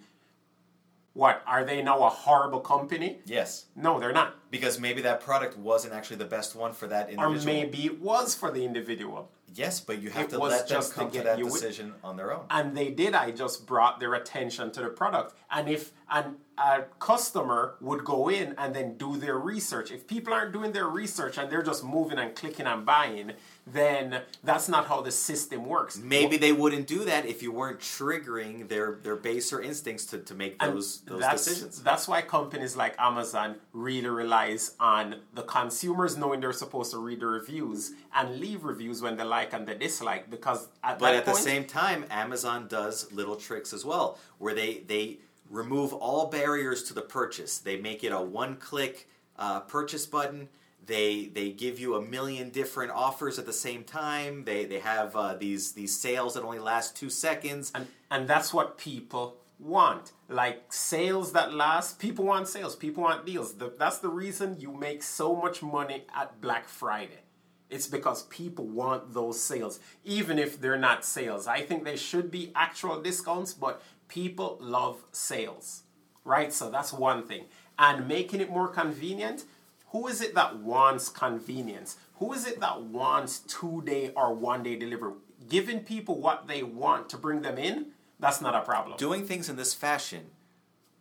what 1.13 1.41
are 1.47 1.63
they 1.65 1.81
now 1.81 2.03
a 2.03 2.09
horrible 2.09 2.59
company? 2.59 3.19
Yes, 3.25 3.65
No, 3.75 3.99
they're 3.99 4.13
not. 4.13 4.35
because 4.51 4.79
maybe 4.79 5.01
that 5.01 5.19
product 5.21 5.57
wasn't 5.57 5.93
actually 5.93 6.17
the 6.17 6.25
best 6.25 6.55
one 6.55 6.73
for 6.73 6.85
that 6.87 7.09
individual 7.09 7.41
Or 7.41 7.45
maybe 7.45 7.85
it 7.87 7.99
was 7.99 8.35
for 8.35 8.51
the 8.51 8.63
individual. 8.63 9.31
Yes, 9.55 9.79
but 9.79 9.99
you 9.99 10.11
have 10.11 10.25
It 10.25 10.29
to 10.31 10.37
let 10.37 10.67
them 10.67 10.77
just 10.77 10.89
to 10.89 10.95
come 10.99 11.07
to 11.09 11.13
get 11.13 11.23
that 11.25 11.39
you 11.39 11.45
with- 11.45 11.53
decision 11.55 11.95
on 12.03 12.17
their 12.17 12.31
own. 12.31 12.45
and 12.51 12.77
they 12.77 12.91
did 12.91 13.15
i 13.15 13.31
just 13.31 13.65
brought 13.65 13.99
their 13.99 14.13
attention 14.13 14.69
to 14.71 14.81
the 14.81 14.89
product 14.89 15.33
and 15.49 15.67
if 15.67 15.91
an, 16.11 16.35
a 16.57 16.81
customer 16.99 17.75
would 17.81 18.03
go 18.03 18.29
in 18.29 18.55
and 18.57 18.73
then 18.75 18.97
do 18.97 19.17
their 19.17 19.37
research 19.37 19.91
if 19.91 20.07
people 20.07 20.33
aren't 20.33 20.53
doing 20.53 20.71
their 20.71 20.87
research 20.87 21.37
and 21.37 21.49
they're 21.51 21.63
just 21.63 21.83
moving 21.83 22.17
and 22.17 22.35
clicking 22.35 22.65
and 22.65 22.85
buying 22.85 23.31
then 23.65 24.21
that's 24.43 24.69
not 24.69 24.87
how 24.87 25.01
the 25.01 25.11
system 25.11 25.65
works 25.65 25.97
Maybe 25.97 26.37
they 26.37 26.53
wouldn't 26.53 26.87
do 26.87 27.03
that 27.05 27.25
if 27.25 27.43
you 27.43 27.51
weren't 27.51 27.79
triggering 27.79 28.67
their, 28.67 28.99
their 29.03 29.15
baser 29.15 29.61
instincts 29.61 30.05
to, 30.07 30.19
to 30.19 30.33
make 30.33 30.59
those 30.59 31.01
those 31.01 31.21
that's, 31.21 31.45
decisions. 31.45 31.83
That's 31.83 32.07
why 32.07 32.21
companies 32.21 32.75
like 32.75 32.95
Amazon 32.97 33.55
really 33.73 34.07
relies 34.07 34.75
on 34.79 35.15
the 35.33 35.43
consumers 35.43 36.17
knowing 36.17 36.39
they're 36.39 36.53
supposed 36.53 36.91
to 36.91 36.99
read 36.99 37.19
the 37.19 37.27
reviews 37.27 37.91
and 38.15 38.39
leave 38.39 38.63
reviews 38.63 39.01
when 39.01 39.17
they 39.17 39.23
like 39.23 39.53
and 39.53 39.67
they 39.67 39.75
dislike 39.75 40.29
because 40.29 40.67
at 40.83 40.99
But 40.99 41.15
at 41.15 41.25
the 41.25 41.33
same 41.33 41.65
time, 41.65 42.05
Amazon 42.09 42.67
does 42.67 43.11
little 43.11 43.35
tricks 43.35 43.73
as 43.73 43.83
well, 43.85 44.17
where 44.37 44.55
they 44.55 44.83
they 44.87 45.19
remove 45.49 45.93
all 45.93 46.27
barriers 46.27 46.83
to 46.83 46.93
the 46.93 47.01
purchase. 47.01 47.57
They 47.59 47.77
make 47.79 48.03
it 48.03 48.11
a 48.11 48.21
one-click 48.21 49.07
uh, 49.37 49.61
purchase 49.61 50.05
button. 50.05 50.49
They 50.85 51.25
they 51.33 51.49
give 51.49 51.79
you 51.79 51.95
a 51.95 52.01
million 52.01 52.49
different 52.49 52.91
offers 52.91 53.37
at 53.37 53.45
the 53.45 53.53
same 53.53 53.83
time. 53.83 54.45
They 54.45 54.65
they 54.65 54.79
have 54.79 55.15
uh, 55.15 55.35
these 55.35 55.73
these 55.73 55.97
sales 55.99 56.33
that 56.35 56.43
only 56.43 56.59
last 56.59 56.95
two 56.95 57.09
seconds. 57.09 57.71
and 57.75 57.87
and 58.09 58.27
that's 58.27 58.53
what 58.53 58.77
people 58.77 59.37
want 59.59 60.11
like 60.29 60.71
sales 60.71 61.31
that 61.33 61.51
last 61.51 61.97
people 61.97 62.23
want 62.23 62.47
sales 62.47 62.75
people 62.75 63.01
want 63.03 63.25
deals 63.25 63.53
the, 63.55 63.73
that's 63.79 63.97
the 63.97 64.07
reason 64.09 64.55
you 64.59 64.71
make 64.71 65.01
so 65.01 65.35
much 65.35 65.63
money 65.63 66.03
at 66.15 66.39
black 66.41 66.67
friday 66.67 67.23
It's 67.69 67.87
because 67.87 68.23
people 68.23 68.65
want 68.65 69.13
those 69.13 69.41
sales, 69.41 69.79
even 70.05 70.39
if 70.39 70.61
they're 70.61 70.77
not 70.77 71.03
sales. 71.03 71.47
I 71.47 71.61
think 71.61 71.83
they 71.83 71.97
should 71.97 72.31
be 72.31 72.51
actual 72.55 73.01
discounts, 73.01 73.53
but 73.53 73.81
people 74.07 74.57
love 74.59 75.03
sales, 75.11 75.83
right? 76.23 76.53
So 76.53 76.69
that's 76.69 76.93
one 76.93 77.23
thing. 77.23 77.45
And 77.79 78.07
making 78.07 78.41
it 78.41 78.49
more 78.49 78.67
convenient. 78.67 79.45
Who 79.91 80.07
is 80.07 80.21
it 80.21 80.35
that 80.35 80.57
wants 80.57 81.09
convenience? 81.09 81.97
Who 82.15 82.33
is 82.33 82.45
it 82.45 82.59
that 82.59 82.81
wants 82.81 83.39
two 83.39 83.81
day 83.85 84.11
or 84.15 84.33
one 84.33 84.63
day 84.63 84.75
delivery? 84.75 85.13
Giving 85.47 85.81
people 85.81 86.19
what 86.19 86.47
they 86.47 86.63
want 86.63 87.09
to 87.09 87.17
bring 87.17 87.41
them 87.41 87.57
in, 87.57 87.87
that's 88.19 88.41
not 88.41 88.55
a 88.55 88.61
problem. 88.61 88.97
Doing 88.97 89.25
things 89.25 89.47
in 89.49 89.55
this 89.55 89.73
fashion 89.73 90.31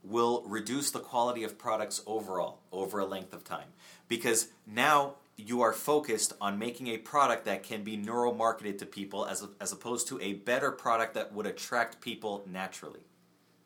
will 0.04 0.44
reduce 0.46 0.90
the 0.90 1.00
quality 1.00 1.42
of 1.42 1.58
products 1.58 2.00
overall 2.06 2.60
over 2.70 3.00
a 3.00 3.06
length 3.06 3.32
of 3.32 3.42
time 3.42 3.68
because 4.08 4.48
now 4.66 5.14
you 5.36 5.60
are 5.60 5.72
focused 5.72 6.32
on 6.40 6.58
making 6.58 6.88
a 6.88 6.98
product 6.98 7.44
that 7.44 7.62
can 7.62 7.82
be 7.84 7.96
neuromarketed 7.96 8.78
to 8.78 8.86
people 8.86 9.26
as, 9.26 9.46
as 9.60 9.72
opposed 9.72 10.08
to 10.08 10.20
a 10.20 10.34
better 10.34 10.70
product 10.72 11.14
that 11.14 11.32
would 11.32 11.46
attract 11.46 12.00
people 12.00 12.42
naturally. 12.50 13.00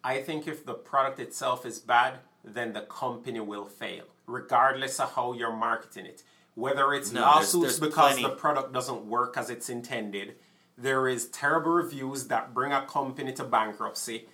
I 0.02 0.20
think 0.20 0.48
if 0.48 0.64
the 0.66 0.74
product 0.74 1.20
itself 1.20 1.64
is 1.64 1.78
bad, 1.78 2.18
then 2.42 2.72
the 2.72 2.80
company 2.82 3.40
will 3.40 3.66
fail, 3.66 4.04
regardless 4.26 4.98
of 4.98 5.14
how 5.14 5.32
you're 5.32 5.52
marketing 5.54 6.06
it. 6.06 6.22
Whether 6.54 6.92
it's 6.94 7.12
No, 7.12 7.20
lawsuits 7.20 7.52
there's- 7.52 7.78
there's 7.78 7.80
because 7.90 8.12
plenty- 8.14 8.22
the 8.22 8.30
product 8.34 8.72
doesn't 8.72 9.06
work 9.06 9.36
as 9.36 9.48
it's 9.50 9.68
intended, 9.68 10.36
there 10.76 11.06
is 11.06 11.28
terrible 11.28 11.70
reviews 11.72 12.26
that 12.28 12.52
bring 12.52 12.72
a 12.72 12.84
company 12.86 13.32
to 13.34 13.44
bankruptcy. 13.44 14.28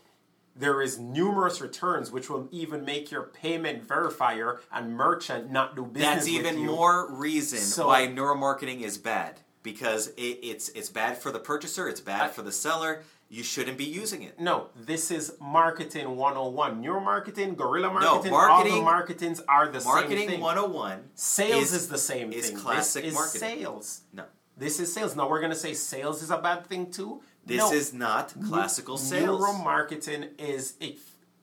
There 0.59 0.81
is 0.81 0.99
numerous 0.99 1.61
returns 1.61 2.11
which 2.11 2.31
will 2.31 2.49
even 2.51 2.85
make 2.85 3.11
your 3.11 3.25
payment 3.25 3.87
verifier 3.87 4.59
and 4.73 4.95
merchant 4.95 5.51
not 5.51 5.77
do 5.77 5.85
business 5.85 6.15
That's 6.15 6.29
even 6.29 6.59
you. 6.59 6.67
more 6.67 7.13
reason 7.15 7.59
So- 7.59 7.89
why 7.89 8.07
neuromarketing 8.07 8.81
is 8.81 8.97
bad 8.99 9.41
because 9.63 10.09
it, 10.17 10.39
it's 10.43 10.69
it's 10.71 10.89
bad 10.89 11.19
for 11.19 11.31
the 11.31 11.41
purchaser, 11.41 11.89
it's 11.89 12.01
bad 12.01 12.23
I- 12.23 12.29
for 12.29 12.43
the 12.43 12.53
seller. 12.53 13.03
You 13.29 13.43
shouldn't 13.43 13.77
be 13.77 13.85
using 13.85 14.23
it. 14.23 14.39
No, 14.39 14.69
this 14.77 15.11
is 15.11 15.33
marketing 15.41 16.15
101. 16.17 16.81
Neuromarketing, 16.81 17.57
guerrilla 17.57 17.91
marketing, 17.93 18.31
marketing- 18.31 18.73
all 18.73 18.79
the 18.79 18.85
marketings 18.85 19.41
are 19.49 19.67
the 19.69 19.81
same 19.81 19.93
Marketing 19.93 20.29
thing. 20.29 20.41
101 20.41 21.11
Sales 21.17 21.65
is, 21.65 21.73
is, 21.73 21.89
the 21.89 21.99
same 21.99 22.33
is 22.33 22.51
thing. 22.51 22.57
classic 22.57 23.03
this 23.03 23.11
is 23.11 23.15
marketing. 23.17 23.41
sales. 23.41 24.01
No. 24.13 24.25
This 24.57 24.79
is 24.79 24.93
sales. 24.95 25.17
Now 25.17 25.29
we're 25.29 25.41
going 25.41 25.51
to 25.51 25.59
say 25.59 25.75
sales 25.75 26.23
is 26.23 26.31
a 26.31 26.39
bad 26.39 26.67
thing 26.67 26.91
too. 26.93 27.21
This 27.47 27.59
No. 27.59 27.73
is 27.73 27.93
not 27.93 28.35
classical 28.49 28.99
sales. 28.99 29.41
Neuromarketing 29.41 30.39
is 30.39 30.75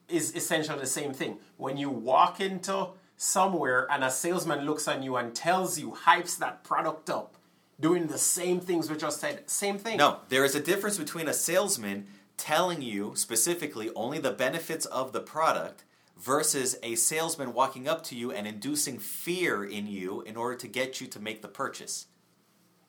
is 0.06 0.36
essentially 0.36 0.78
the 0.78 0.86
same 0.86 1.14
thing. 1.14 1.38
When 1.56 1.78
you 1.78 1.88
walk 1.88 2.38
into 2.38 2.88
somewhere 3.16 3.86
and 3.90 4.04
a 4.04 4.10
salesman 4.10 4.66
looks 4.66 4.86
on 4.86 5.02
you 5.02 5.16
and 5.16 5.34
tells 5.34 5.78
you, 5.78 5.92
hypes 5.92 6.36
that 6.38 6.62
product 6.62 7.08
up, 7.08 7.36
doing 7.80 8.06
the 8.08 8.18
same 8.18 8.60
things 8.60 8.90
we 8.90 8.96
just 8.98 9.18
said, 9.18 9.48
same 9.48 9.78
thing. 9.78 9.96
No, 9.96 10.18
there 10.28 10.44
is 10.44 10.54
a 10.54 10.60
difference 10.60 10.98
between 10.98 11.26
a 11.26 11.32
salesman 11.32 12.06
telling 12.36 12.82
you 12.82 13.12
specifically 13.16 13.90
only 13.96 14.18
the 14.18 14.30
benefits 14.30 14.84
of 14.86 15.12
the 15.12 15.20
product 15.20 15.84
versus 16.18 16.76
a 16.82 16.94
salesman 16.96 17.54
walking 17.54 17.88
up 17.88 18.02
to 18.04 18.14
you 18.14 18.30
and 18.30 18.46
inducing 18.46 18.98
fear 18.98 19.64
in 19.64 19.86
you 19.86 20.20
in 20.22 20.36
order 20.36 20.56
to 20.56 20.68
get 20.68 21.00
you 21.00 21.06
to 21.06 21.18
make 21.18 21.40
the 21.40 21.48
purchase. 21.48 22.06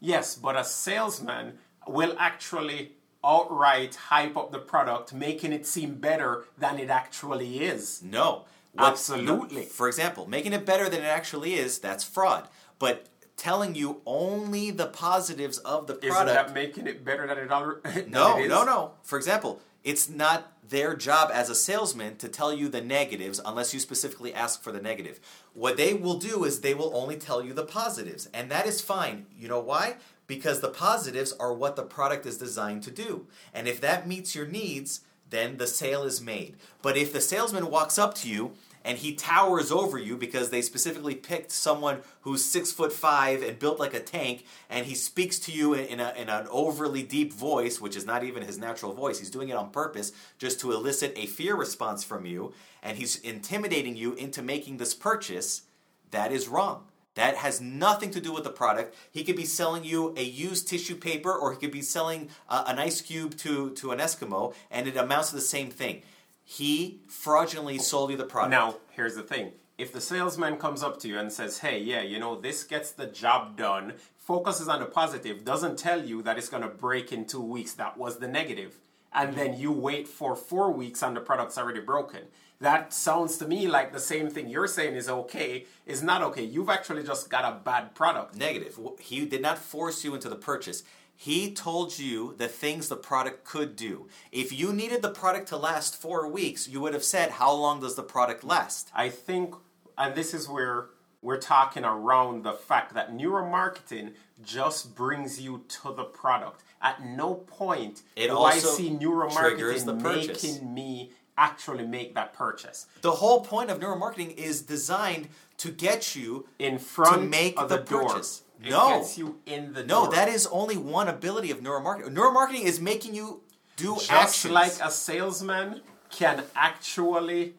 Yes, 0.02 0.36
but 0.36 0.58
a 0.58 0.66
salesman 0.66 1.60
will 1.88 2.16
actually 2.20 2.95
outright 3.26 3.96
hype 3.96 4.38
up 4.38 4.52
the 4.52 4.60
product, 4.60 5.14
making 5.14 5.52
it 5.52 5.66
seem 5.66 5.96
better 5.96 6.46
than 6.58 6.78
it 6.80 6.90
actually 6.90 7.64
is. 7.64 8.04
No. 8.04 8.46
Absolutely. 8.78 9.62
no, 9.62 9.68
for 9.68 9.88
example, 9.88 10.28
making 10.28 10.54
it 10.54 10.66
better 10.66 10.90
than 10.90 11.02
it 11.02 11.06
actually 11.08 11.54
is, 11.54 11.80
that's 11.80 12.04
fraud. 12.04 12.48
But 12.78 13.08
telling 13.38 13.76
you 13.76 14.02
only 14.06 14.72
the 14.72 14.88
positives 14.88 15.58
of 15.60 15.88
the 15.88 15.98
Isn't 15.98 16.10
product 16.12 16.48
that 16.48 16.54
making 16.54 16.88
it 16.88 17.04
better 17.04 17.28
than 17.28 17.38
it 17.38 17.52
already 17.52 18.06
No, 18.10 18.34
than 18.34 18.42
it 18.42 18.46
is? 18.46 18.50
no, 18.50 18.64
no. 18.66 18.92
For 19.04 19.18
example, 19.18 19.62
it's 19.84 20.10
not 20.10 20.52
their 20.68 20.96
job 20.96 21.30
as 21.34 21.50
a 21.50 21.56
salesman 21.56 22.16
to 22.18 22.28
tell 22.28 22.52
you 22.52 22.68
the 22.70 22.82
negatives 22.82 23.40
unless 23.46 23.74
you 23.74 23.80
specifically 23.80 24.34
ask 24.34 24.62
for 24.64 24.72
the 24.72 24.82
negative. 24.82 25.20
What 25.54 25.78
they 25.78 25.94
will 25.94 26.18
do 26.18 26.44
is 26.44 26.62
they 26.62 26.74
will 26.74 26.92
only 26.96 27.18
tell 27.18 27.44
you 27.44 27.54
the 27.54 27.64
positives, 27.66 28.28
and 28.34 28.50
that 28.50 28.66
is 28.66 28.82
fine. 28.82 29.28
You 29.38 29.48
know 29.48 29.60
why? 29.60 29.98
Because 30.28 30.62
the 30.62 30.70
positives 30.70 31.34
are 31.34 31.54
what 31.54 31.76
the 31.76 31.84
product 31.84 32.26
is 32.26 32.38
designed 32.38 32.84
to 32.84 32.92
do. 32.92 33.28
And 33.54 33.68
if 33.68 33.80
that 33.82 34.08
meets 34.08 34.36
your 34.36 34.48
needs, 34.48 35.02
then 35.30 35.58
the 35.58 35.68
sale 35.68 36.04
is 36.04 36.22
made. 36.22 36.56
But 36.82 36.98
if 36.98 37.12
the 37.12 37.22
salesman 37.22 37.70
walks 37.70 37.98
up 37.98 38.14
to 38.16 38.30
you 38.30 38.54
and 38.84 39.00
he 39.00 39.16
towers 39.16 39.72
over 39.72 39.98
you 39.98 40.16
because 40.16 40.52
they 40.52 40.62
specifically 40.62 41.16
picked 41.16 41.52
someone 41.52 42.02
who's 42.22 42.46
six 42.46 42.72
foot 42.72 42.94
five 42.94 43.42
and 43.42 43.58
built 43.58 43.80
like 43.80 43.96
a 43.96 44.00
tank, 44.00 44.46
and 44.70 44.86
he 44.86 44.94
speaks 44.94 45.40
to 45.40 45.52
you 45.52 45.74
in, 45.74 46.00
a, 46.00 46.14
in 46.16 46.30
an 46.30 46.48
overly 46.52 47.02
deep 47.02 47.34
voice, 47.34 47.82
which 47.82 47.96
is 47.96 48.06
not 48.06 48.24
even 48.24 48.44
his 48.44 48.60
natural 48.60 48.94
voice. 48.94 49.18
He's 49.18 49.32
doing 49.32 49.50
it 49.50 49.58
on 49.58 49.72
purpose 49.72 50.12
just 50.38 50.60
to 50.60 50.72
elicit 50.72 51.14
a 51.16 51.26
fear 51.26 51.56
response 51.56 52.04
from 52.04 52.28
you, 52.28 52.54
and 52.84 52.98
he's 52.98 53.16
intimidating 53.18 53.96
you 53.96 54.14
into 54.14 54.44
making 54.44 54.78
this 54.78 54.94
purchase. 54.94 55.64
That 56.12 56.32
is 56.32 56.48
wrong. 56.48 56.86
That 57.16 57.38
has 57.38 57.60
nothing 57.62 58.12
to 58.12 58.22
do 58.22 58.32
with 58.34 58.44
the 58.44 58.50
product. 58.50 58.94
He 59.12 59.24
could 59.24 59.36
be 59.36 59.46
selling 59.46 59.84
you 59.84 60.14
a 60.18 60.24
used 60.24 60.68
tissue 60.68 60.96
paper, 60.96 61.34
or 61.34 61.54
he 61.54 61.58
could 61.58 61.72
be 61.72 61.82
selling 61.82 62.30
uh, 62.50 62.66
an 62.68 62.78
ice 62.78 63.02
cube 63.02 63.38
to, 63.38 63.72
to 63.72 63.92
an 63.92 64.00
Eskimo, 64.00 64.54
and 64.70 64.88
it 64.88 64.98
amounts 64.98 65.30
to 65.30 65.36
the 65.36 65.42
same 65.42 65.70
thing. 65.70 66.04
He 66.44 67.00
fraudulently 67.08 67.80
sold 67.80 68.12
you 68.12 68.18
the 68.18 68.26
product. 68.26 68.52
Now, 68.52 68.76
here's 68.92 69.16
the 69.16 69.24
thing. 69.24 69.54
If 69.78 69.92
the 69.92 70.00
salesman 70.00 70.58
comes 70.58 70.84
up 70.84 71.00
to 71.00 71.08
you 71.08 71.18
and 71.18 71.32
says, 71.32 71.60
hey, 71.60 71.80
yeah, 71.80 72.02
you 72.02 72.20
know, 72.20 72.40
this 72.40 72.64
gets 72.64 72.92
the 72.92 73.08
job 73.08 73.58
done, 73.58 73.94
focuses 74.18 74.68
on 74.68 74.80
the 74.80 74.86
positive, 74.86 75.44
doesn't 75.44 75.78
tell 75.78 76.04
you 76.04 76.22
that 76.22 76.38
it's 76.38 76.50
going 76.50 76.64
to 76.64 76.70
break 76.70 77.12
in 77.12 77.26
two 77.26 77.42
weeks, 77.42 77.74
that 77.74 77.98
was 77.98 78.20
the 78.20 78.28
negative, 78.28 78.80
and 79.12 79.36
then 79.36 79.58
you 79.58 79.72
wait 79.72 80.08
for 80.08 80.36
four 80.36 80.72
weeks 80.72 81.02
and 81.02 81.16
the 81.16 81.22
product's 81.22 81.58
already 81.58 81.82
broken. 81.82 82.22
That 82.60 82.94
sounds 82.94 83.38
to 83.38 83.48
me 83.48 83.68
like 83.68 83.92
the 83.92 84.00
same 84.00 84.30
thing 84.30 84.50
you're 84.50 84.68
saying 84.68 84.96
is 84.96 85.10
okay, 85.10 85.66
is 85.86 86.02
not 86.02 86.22
okay. 86.24 86.44
You've 86.44 86.70
actually 86.70 87.04
just 87.04 87.30
got 87.30 87.44
a 87.46 87.60
bad 87.64 87.94
product. 87.96 88.36
Negative. 88.36 88.80
He 89.00 89.26
did 89.26 89.42
not 89.42 89.58
force 89.58 90.04
you 90.04 90.16
into 90.16 90.30
the 90.30 90.36
purchase. 90.36 90.84
He 91.18 91.54
told 91.54 91.98
you 91.98 92.34
the 92.38 92.48
things 92.48 92.90
the 92.90 92.98
product 92.98 93.46
could 93.46 93.76
do. 93.76 94.08
If 94.32 94.52
you 94.52 94.74
needed 94.74 95.02
the 95.02 95.12
product 95.12 95.48
to 95.50 95.58
last 95.58 95.96
four 95.96 96.28
weeks, 96.28 96.68
you 96.68 96.82
would 96.82 96.94
have 96.94 97.04
said, 97.04 97.32
How 97.32 97.54
long 97.54 97.80
does 97.80 97.96
the 97.96 98.04
product 98.04 98.44
last? 98.44 98.90
I 98.94 99.10
think, 99.10 99.56
and 99.98 100.14
this 100.16 100.34
is 100.34 100.50
where 100.50 100.88
we're 101.22 101.38
talking 101.40 101.84
around 101.84 102.44
the 102.44 102.54
fact 102.54 102.94
that 102.94 103.16
neuromarketing 103.16 104.14
just 104.44 104.94
brings 104.96 105.42
you 105.42 105.64
to 105.68 105.94
the 105.94 106.04
product. 106.04 106.64
At 106.82 107.04
no 107.04 107.34
point 107.34 108.04
It 108.16 108.28
do 108.28 108.34
I 108.34 108.36
also 108.36 108.68
see 108.68 108.96
triggers 108.96 109.86
the 109.86 109.94
neuromarketing 109.94 110.62
making 110.62 110.74
me 110.74 111.12
actually 111.38 111.86
make 111.86 112.16
that 112.16 112.34
purchase. 112.34 112.88
The 113.02 113.12
whole 113.12 113.42
point 113.42 113.70
of 113.70 113.80
neuromarketing 113.80 114.36
is 114.38 114.62
designed 114.62 115.28
to 115.58 115.72
get 115.72 116.16
you 116.16 116.48
In 116.60 116.78
front 116.80 117.22
to 117.22 117.28
make 117.28 117.60
of 117.60 117.70
the, 117.70 117.78
the, 117.78 117.84
door. 117.84 118.10
purchase. 118.10 118.44
It 118.64 118.70
no, 118.70 119.00
gets 119.00 119.18
you 119.18 119.40
in 119.46 119.74
the 119.74 119.84
no, 119.84 120.06
door. 120.06 120.14
that 120.14 120.30
is 120.30 120.48
only 120.48 120.78
one 120.78 121.08
ability 121.08 121.52
of 121.52 121.60
neuromarketing. 121.60 122.14
Neuromarketing 122.14 122.64
is 122.64 122.80
making 122.80 123.14
you 123.16 123.42
do 123.76 123.96
just 123.96 124.12
actions. 124.12 124.54
like 124.54 124.74
a 124.82 124.90
salesman 124.90 125.82
can 126.10 126.44
actually 126.56 127.56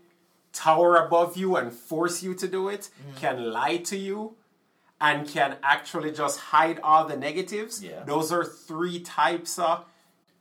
tower 0.52 0.96
above 0.96 1.36
you 1.36 1.56
and 1.56 1.70
force 1.72 2.22
you 2.22 2.34
to 2.34 2.48
do 2.48 2.68
it, 2.70 2.88
Mm-hmm. 3.08 3.18
can 3.18 3.52
lie 3.52 3.76
to 3.78 3.96
you, 3.98 4.36
and 4.98 5.28
can 5.28 5.56
actually 5.62 6.10
just 6.12 6.40
hide 6.40 6.80
all 6.82 7.06
the 7.06 7.16
negatives. 7.16 7.82
Yeah. 7.84 8.02
Those 8.04 8.32
are 8.32 8.42
three 8.44 9.00
types 9.00 9.58
of 9.58 9.84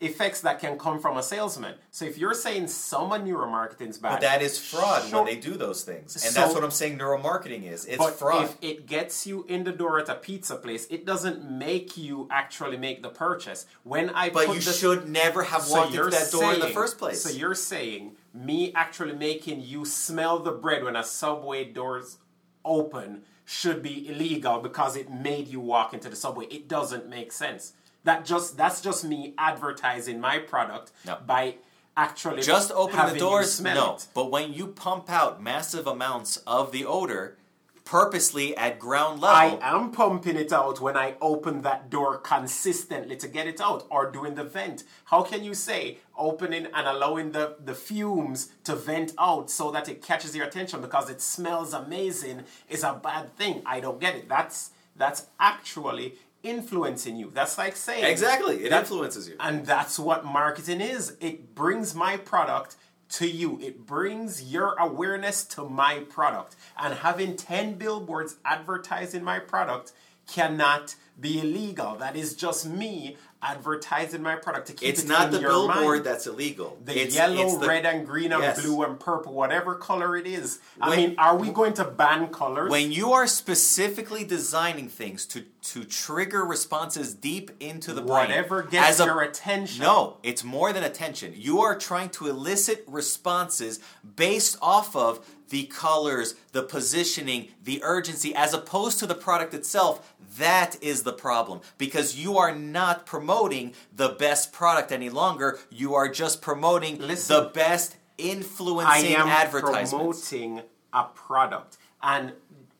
effects 0.05 0.41
that 0.41 0.59
can 0.59 0.77
come 0.77 0.99
from 0.99 1.17
a 1.17 1.23
salesman. 1.23 1.75
So 1.91 2.05
if 2.05 2.17
you're 2.17 2.33
saying 2.33 2.67
someone 2.67 3.25
neuromarketing 3.25 3.89
is 3.89 3.97
bad, 3.97 4.11
but 4.13 4.21
that 4.21 4.41
is 4.41 4.59
fraud 4.59 5.03
Sure. 5.03 5.23
when 5.23 5.25
they 5.25 5.39
do 5.39 5.55
those 5.55 5.83
things, 5.83 6.15
and 6.15 6.33
So- 6.33 6.39
that's 6.41 6.53
what 6.53 6.63
I'm 6.63 6.71
saying. 6.71 6.97
Neuromarketing 6.97 7.69
is 7.71 7.85
it's 7.85 7.97
but 7.97 8.17
fraud. 8.19 8.43
if 8.45 8.57
it 8.61 8.85
gets 8.85 9.25
you 9.27 9.45
in 9.47 9.63
the 9.63 9.71
door 9.71 9.99
at 9.99 10.09
a 10.09 10.15
pizza 10.15 10.55
place, 10.55 10.85
it 10.89 11.05
doesn't 11.05 11.49
make 11.49 11.97
you 11.97 12.27
actually 12.31 12.77
make 12.77 13.01
the 13.03 13.09
purchase. 13.09 13.65
When 13.83 14.09
I 14.11 14.29
but 14.29 14.47
put 14.47 14.55
you 14.55 14.61
the, 14.61 14.73
should 14.73 15.09
never 15.09 15.43
have 15.43 15.69
walked 15.69 15.93
into 15.95 16.09
that 16.09 16.31
door 16.31 16.53
in 16.53 16.59
the 16.59 16.69
first 16.69 16.97
place. 16.97 17.21
So 17.21 17.29
you're 17.29 17.55
saying 17.55 18.15
me 18.33 18.71
actually 18.73 19.13
making 19.13 19.61
you 19.61 19.85
smell 19.85 20.39
the 20.39 20.51
bread 20.51 20.83
when 20.83 20.95
a 20.95 21.03
subway 21.03 21.63
doors 21.65 22.17
open 22.63 23.23
should 23.45 23.81
be 23.83 24.07
illegal 24.09 24.59
because 24.59 24.95
it 24.95 25.09
made 25.09 25.47
you 25.47 25.59
walk 25.59 25.93
into 25.93 26.09
the 26.09 26.15
subway. 26.15 26.45
It 26.47 26.67
doesn't 26.67 27.07
make 27.07 27.31
sense. 27.31 27.73
That 28.05 28.25
just 28.25 28.55
that's 28.57 28.81
just 28.81 29.03
me 29.03 29.33
advertising 29.37 30.19
my 30.19 30.39
product 30.39 30.91
No. 31.05 31.17
by 31.25 31.55
actually 31.97 32.41
Just 32.41 32.71
opening 32.71 33.13
the 33.13 33.19
doors, 33.19 33.51
smell 33.51 33.75
no. 33.75 33.95
it. 33.95 34.07
But 34.13 34.31
when 34.31 34.53
you 34.53 34.67
pump 34.67 35.09
out 35.09 35.41
massive 35.41 35.85
amounts 35.87 36.37
of 36.47 36.71
the 36.71 36.85
odor 36.85 37.37
purposely 37.85 38.57
at 38.57 38.79
ground 38.79 39.21
level. 39.21 39.37
I 39.37 39.59
am 39.61 39.91
pumping 39.91 40.35
it 40.35 40.51
out 40.51 40.81
when 40.81 40.97
I 40.97 41.13
open 41.21 41.61
that 41.61 41.91
door 41.91 42.17
consistently 42.17 43.15
to 43.17 43.27
get 43.27 43.47
it 43.47 43.61
out 43.61 43.85
or 43.91 44.09
doing 44.09 44.33
the 44.33 44.43
vent. 44.43 44.83
How 45.05 45.21
can 45.21 45.43
you 45.43 45.53
say 45.53 45.99
opening 46.17 46.65
and 46.73 46.87
allowing 46.87 47.31
the, 47.31 47.57
the 47.63 47.75
fumes 47.75 48.49
to 48.63 48.75
vent 48.75 49.13
out 49.19 49.51
so 49.51 49.69
that 49.71 49.87
it 49.87 50.01
catches 50.01 50.35
your 50.35 50.47
attention 50.47 50.81
because 50.81 51.09
it 51.11 51.21
smells 51.21 51.73
amazing 51.73 52.43
is 52.67 52.83
a 52.83 52.99
bad 53.01 53.35
thing? 53.37 53.61
I 53.67 53.79
don't 53.79 54.01
get 54.01 54.15
it. 54.15 54.27
That's 54.27 54.71
that's 54.97 55.27
actually 55.39 56.15
influencing 56.45 57.15
you. 57.15 57.31
That's 57.33 57.57
like 57.57 57.75
saying 57.75 58.05
Exactly. 58.05 58.65
It 58.65 58.69
that- 58.69 58.81
influences 58.81 59.27
you. 59.27 59.35
And 59.39 59.65
that's 59.65 59.97
what 59.99 60.25
marketing 60.25 60.81
is. 60.81 61.15
It 61.19 61.55
brings 61.55 61.95
my 61.95 62.17
product 62.17 62.75
to 63.09 63.27
you. 63.27 63.59
It 63.61 63.85
brings 63.85 64.43
your 64.51 64.75
awareness 64.79 65.43
to 65.45 65.67
my 65.69 65.99
product. 66.09 66.55
And 66.77 66.93
having 66.93 67.35
10 67.37 67.75
billboards 67.75 68.37
advertising 68.45 69.23
my 69.23 69.39
product 69.39 69.91
cannot 70.27 70.95
be 71.19 71.39
illegal. 71.39 71.95
That 71.95 72.15
is 72.15 72.35
just 72.35 72.65
me 72.65 73.17
advertising 73.49 74.21
my 74.23 74.35
product 74.35 74.67
to 74.67 74.73
keep 74.73 74.89
It's 74.89 75.03
it 75.03 75.07
not 75.07 75.27
in 75.27 75.31
the 75.33 75.39
your 75.41 75.49
billboard 75.51 75.77
mind. 75.97 76.03
that's 76.05 76.25
illegal. 76.27 76.77
The 76.83 76.93
It's- 76.97 77.15
yellow, 77.15 77.43
it's 77.45 77.57
the- 77.57 77.67
red, 77.67 77.85
and 77.85 78.05
green, 78.05 78.31
and 78.33 78.41
Yes. 78.41 78.61
blue, 78.61 78.83
and 78.83 78.99
purple, 78.99 79.33
whatever 79.33 79.75
color 79.75 80.17
it 80.17 80.25
is. 80.27 80.59
I 80.81 80.95
mean, 80.95 81.15
are 81.17 81.35
we 81.35 81.49
going 81.51 81.73
to 81.75 81.83
ban 81.85 82.29
colors? 82.29 82.69
When 82.71 82.91
you 82.91 83.13
are 83.13 83.27
specifically 83.27 84.23
designing 84.23 84.89
things 84.89 85.25
to 85.27 85.43
to 85.73 85.83
trigger 85.83 86.45
responses 86.45 87.15
deep 87.15 87.49
into 87.59 87.91
the 87.91 88.01
brain, 88.01 88.27
Whatever 88.29 88.61
gets 88.61 88.87
as 88.87 88.99
a- 88.99 89.05
your 89.05 89.21
attention. 89.23 89.81
No, 89.83 90.17
it's 90.21 90.43
more 90.43 90.71
than 90.71 90.83
attention. 90.83 91.33
You 91.35 91.59
are 91.61 91.75
trying 91.75 92.09
to 92.11 92.27
elicit 92.27 92.83
responses 92.87 93.79
based 94.15 94.57
off 94.61 94.95
of 94.95 95.25
the 95.49 95.63
colors, 95.63 96.35
the 96.51 96.63
positioning, 96.63 97.49
the 97.63 97.81
urgency, 97.83 98.33
as 98.35 98.53
opposed 98.53 98.99
to 98.99 99.07
the 99.07 99.15
product 99.15 99.53
itself. 99.53 100.15
That 100.37 100.77
is 100.81 101.03
the 101.03 101.13
problem 101.13 101.61
because 101.77 102.17
you 102.17 102.37
are 102.37 102.53
not 102.53 103.05
promoting 103.05 103.73
the 103.95 104.09
best 104.09 104.51
product 104.51 104.91
any 104.91 105.09
longer. 105.09 105.59
You 105.69 105.95
are 105.95 106.09
just 106.09 106.41
promoting 106.41 106.99
Listen. 106.99 107.43
the 107.43 107.49
best 107.49 107.95
influencing 108.17 109.15
I 109.15 109.19
am 109.19 109.27
advertisements. 109.27 109.91
promoting 109.91 110.61
a 110.93 111.03
product, 111.03 111.77
and 112.01 112.33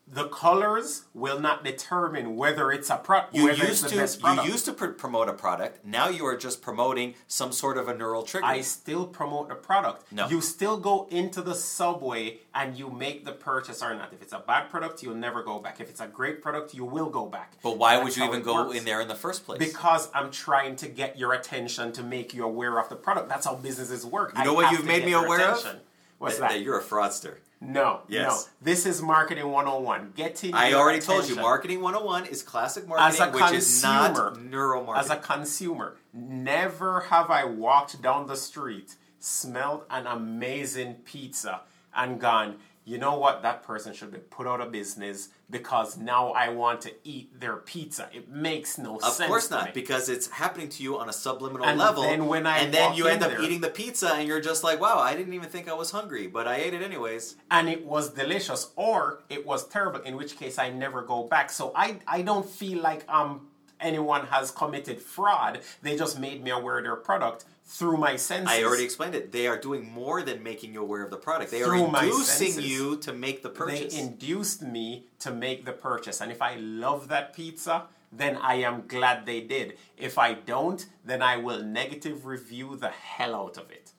the 0.08 0.28
colors 0.28 1.06
will 1.16 1.40
not 1.40 1.64
determine 1.64 2.36
whether 2.36 2.72
it's 2.72 2.92
a 2.92 2.98
product. 2.98 3.36
You 3.36 3.52
used 3.52 3.90
to 3.90 3.96
best 3.96 4.22
you 4.22 4.44
used 4.44 4.66
to 4.66 4.74
pr- 4.74 4.88
promote 4.88 5.30
a 5.30 5.34
product. 5.34 5.84
Now 5.84 6.10
you 6.10 6.26
are 6.28 6.38
just 6.38 6.62
promoting 6.62 7.16
some 7.28 7.52
sort 7.52 7.78
of 7.78 7.88
a 7.88 7.98
neural 7.98 8.22
trigger. 8.22 8.46
I 8.46 8.62
still 8.62 9.08
promote 9.08 9.50
the 9.50 9.56
product. 9.56 10.12
No. 10.12 10.30
You 10.30 10.42
still 10.42 10.78
go 10.78 11.08
into 11.10 11.42
the 11.42 11.56
subway 11.56 12.40
and 12.54 12.78
you 12.78 12.92
make 12.92 13.26
the 13.26 13.32
purchase 13.32 13.82
or 13.82 13.96
not. 13.96 14.14
If 14.14 14.22
it's 14.22 14.34
a 14.34 14.40
bad 14.40 14.70
product, 14.70 15.02
you'll 15.02 15.16
never 15.16 15.42
go 15.42 15.58
back. 15.58 15.82
If 15.82 15.90
it's 15.90 16.02
a 16.02 16.08
great 16.08 16.42
product, 16.42 16.76
you 16.76 16.86
will 16.86 17.10
go 17.10 17.26
back. 17.26 17.54
but 17.64 17.78
why 17.78 17.96
That's 17.96 18.06
would 18.06 18.18
you 18.18 18.26
even 18.26 18.44
go 18.44 18.72
in 18.72 18.86
there 18.86 19.02
in 19.02 19.08
the 19.08 19.16
first 19.16 19.44
place? 19.46 19.58
Because 19.58 20.10
I'm 20.14 20.30
trying 20.30 20.76
to 20.78 20.88
get 20.88 21.18
your 21.18 21.34
attention 21.34 21.92
to 21.94 22.04
make 22.04 22.34
you 22.34 22.46
aware 22.46 22.80
of 22.80 22.90
the 22.90 22.96
product. 22.96 23.28
That's 23.28 23.46
how 23.48 23.56
businesses 23.56 24.06
work. 24.06 24.38
You 24.38 24.44
know 24.44 24.54
I 24.60 24.64
what 24.64 24.72
you've 24.72 24.86
made 24.86 25.04
me 25.04 25.14
aware 25.14 25.50
of? 25.52 25.80
What's 26.18 26.38
that? 26.40 26.52
that 26.52 26.62
you're 26.62 26.80
a 26.80 26.84
fraudster. 26.84 27.38
No, 27.62 28.02
Yes. 28.08 28.28
no. 28.28 28.42
This 28.62 28.86
is 28.86 29.02
marketing 29.02 29.50
101. 29.50 30.12
Getting 30.16 30.54
I 30.54 30.70
your 30.70 30.80
already 30.80 31.00
told 31.00 31.20
you, 31.20 31.24
attention. 31.24 31.42
marketing 31.42 31.82
101 31.82 32.26
is 32.28 32.44
classic 32.44 32.84
As 32.84 32.90
marketing, 32.90 33.22
a 33.22 33.32
which 33.32 33.52
is 33.58 33.82
not 33.84 34.14
consumer, 34.16 34.50
neural 34.50 34.96
As 34.96 35.10
a 35.10 35.18
consumer, 35.18 35.96
never 36.14 37.02
have 37.02 37.32
I 37.32 37.46
walked 37.46 38.02
down 38.02 38.28
the 38.28 38.36
street, 38.36 38.96
smelled 39.20 39.86
an 39.90 40.06
amazing 40.06 40.96
pizza, 41.06 41.62
and 41.96 42.20
gone, 42.20 42.58
you 42.86 43.00
know 43.00 43.18
what, 43.18 43.42
that 43.42 43.64
person 43.64 43.94
should 43.94 44.12
be 44.12 44.20
put 44.20 44.46
out 44.46 44.62
of 44.62 44.72
business 44.72 45.30
because 45.50 45.98
now 45.98 46.30
I 46.34 46.50
want 46.50 46.82
to 46.82 46.94
eat 47.04 47.40
their 47.40 47.58
pizza. 47.58 48.08
It 48.14 48.30
makes 48.30 48.78
no 48.78 48.98
of 48.98 49.02
sense. 49.04 49.20
Of 49.22 49.28
course 49.28 49.50
not, 49.50 49.74
because 49.74 50.08
it's 50.08 50.28
happening 50.30 50.70
to 50.70 50.84
you 50.84 51.00
on 51.00 51.10
a 51.10 51.14
subliminal 51.14 51.66
level. 51.66 51.72
And 51.72 51.80
level. 51.80 52.04
then 52.04 52.28
when 52.28 52.46
I 52.46 52.60
and 52.60 52.74
then 52.74 52.94
you 52.94 53.08
end 53.08 53.24
up 53.24 53.32
there- 53.32 53.42
eating 53.42 53.62
the 53.62 53.70
pizza, 53.70 54.14
and 54.14 54.28
you're 54.28 54.40
just 54.42 54.64
like, 54.64 54.80
"Wow, 54.80 55.00
I 55.00 55.16
didn't 55.16 55.34
even 55.34 55.50
think 55.50 55.68
I 55.68 55.74
was 55.74 55.90
hungry, 55.92 56.28
but 56.28 56.48
I 56.48 56.56
ate 56.58 56.74
it 56.74 56.82
anyways." 56.84 57.36
and 57.52 57.70
it 57.70 57.86
was 57.86 58.10
delicious 58.14 58.72
or 58.76 59.24
it 59.30 59.46
was 59.46 59.68
terrible 59.68 60.00
in 60.02 60.16
which 60.18 60.38
case 60.38 60.58
i 60.58 60.70
never 60.70 61.02
go 61.02 61.24
back 61.24 61.50
so 61.50 61.72
i 61.76 61.98
i 62.08 62.22
don't 62.22 62.48
feel 62.50 62.82
like 62.82 63.08
um 63.08 63.48
anyone 63.80 64.26
has 64.28 64.52
committed 64.52 65.00
fraud 65.02 65.60
they 65.82 65.96
just 65.96 66.20
made 66.20 66.44
me 66.44 66.52
aware 66.52 66.78
of 66.80 66.84
their 66.84 66.96
product 66.96 67.46
through 67.68 67.98
my 67.98 68.16
senses 68.16 68.56
I 68.56 68.64
already 68.64 68.84
explained 68.84 69.16
it. 69.16 69.32
They 69.32 69.48
are 69.48 69.58
doing 69.58 69.92
more 69.92 70.22
than 70.22 70.44
making 70.44 70.74
you 70.74 70.82
aware 70.82 71.04
of 71.04 71.10
the 71.10 71.18
product. 71.18 71.52
They 71.52 71.62
Through 71.62 71.86
are 71.86 72.04
inducing 72.04 72.62
you 72.64 72.98
to 72.98 73.12
make 73.12 73.42
the 73.42 73.50
purchase. 73.50 73.94
they 73.94 74.00
induced 74.00 74.62
me 74.62 75.08
to 75.20 75.32
make 75.34 75.66
the 75.66 75.72
purchase 75.74 76.22
and 76.22 76.32
if 76.32 76.42
i 76.42 76.56
love 76.56 77.08
that 77.08 77.34
pizza 77.34 77.86
then 78.12 78.38
i 78.38 78.56
am 78.56 78.84
glad 78.88 79.26
they 79.26 79.42
did 79.42 79.78
if 79.98 80.18
i 80.20 80.34
don't 80.34 80.86
then 81.04 81.22
i 81.24 81.36
will 81.38 81.64
negative 81.64 82.26
review 82.26 82.76
the 82.78 82.90
hell 82.90 83.34
out 83.36 83.58
of 83.58 83.72
it 83.72 83.92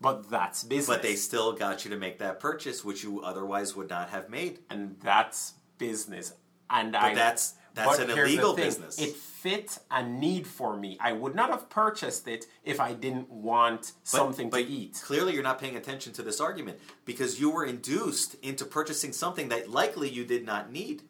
but 0.00 0.30
that's 0.30 0.62
business 0.62 0.86
but 0.96 1.02
they 1.02 1.16
still 1.16 1.52
got 1.52 1.84
you 1.84 1.90
to 1.90 1.96
make 1.96 2.18
that 2.20 2.38
purchase, 2.38 2.84
which 2.84 3.02
you 3.02 3.20
otherwise 3.20 3.74
would 3.74 3.90
not 3.90 4.10
have 4.10 4.30
made. 4.30 4.60
and 4.70 4.96
that's 5.02 5.54
business. 5.78 6.34
And 6.70 6.94
I 6.94 7.14
that's- 7.14 7.54
that's 7.78 7.98
but 7.98 8.10
an 8.10 8.18
illegal 8.18 8.54
business. 8.54 8.98
It 8.98 9.14
fit 9.14 9.78
a 9.90 10.02
need 10.02 10.46
for 10.46 10.76
me. 10.76 10.98
I 11.00 11.12
would 11.12 11.34
not 11.34 11.50
have 11.50 11.70
purchased 11.70 12.26
it 12.26 12.46
if 12.64 12.80
I 12.80 12.92
didn't 12.92 13.30
want 13.30 13.92
But- 14.02 14.08
something 14.18 14.50
but 14.50 14.58
to 14.58 14.64
eat. 14.66 15.00
Clearly, 15.04 15.32
you're 15.34 15.44
not 15.44 15.60
paying 15.60 15.76
attention 15.76 16.12
to 16.14 16.22
this 16.22 16.40
argument 16.40 16.78
because 17.04 17.38
you 17.40 17.48
were 17.50 17.64
induced 17.64 18.34
into 18.42 18.64
purchasing 18.64 19.12
something 19.12 19.48
that 19.48 19.70
likely 19.70 20.08
you 20.08 20.24
did 20.24 20.44
not 20.44 20.72
need. 20.72 21.02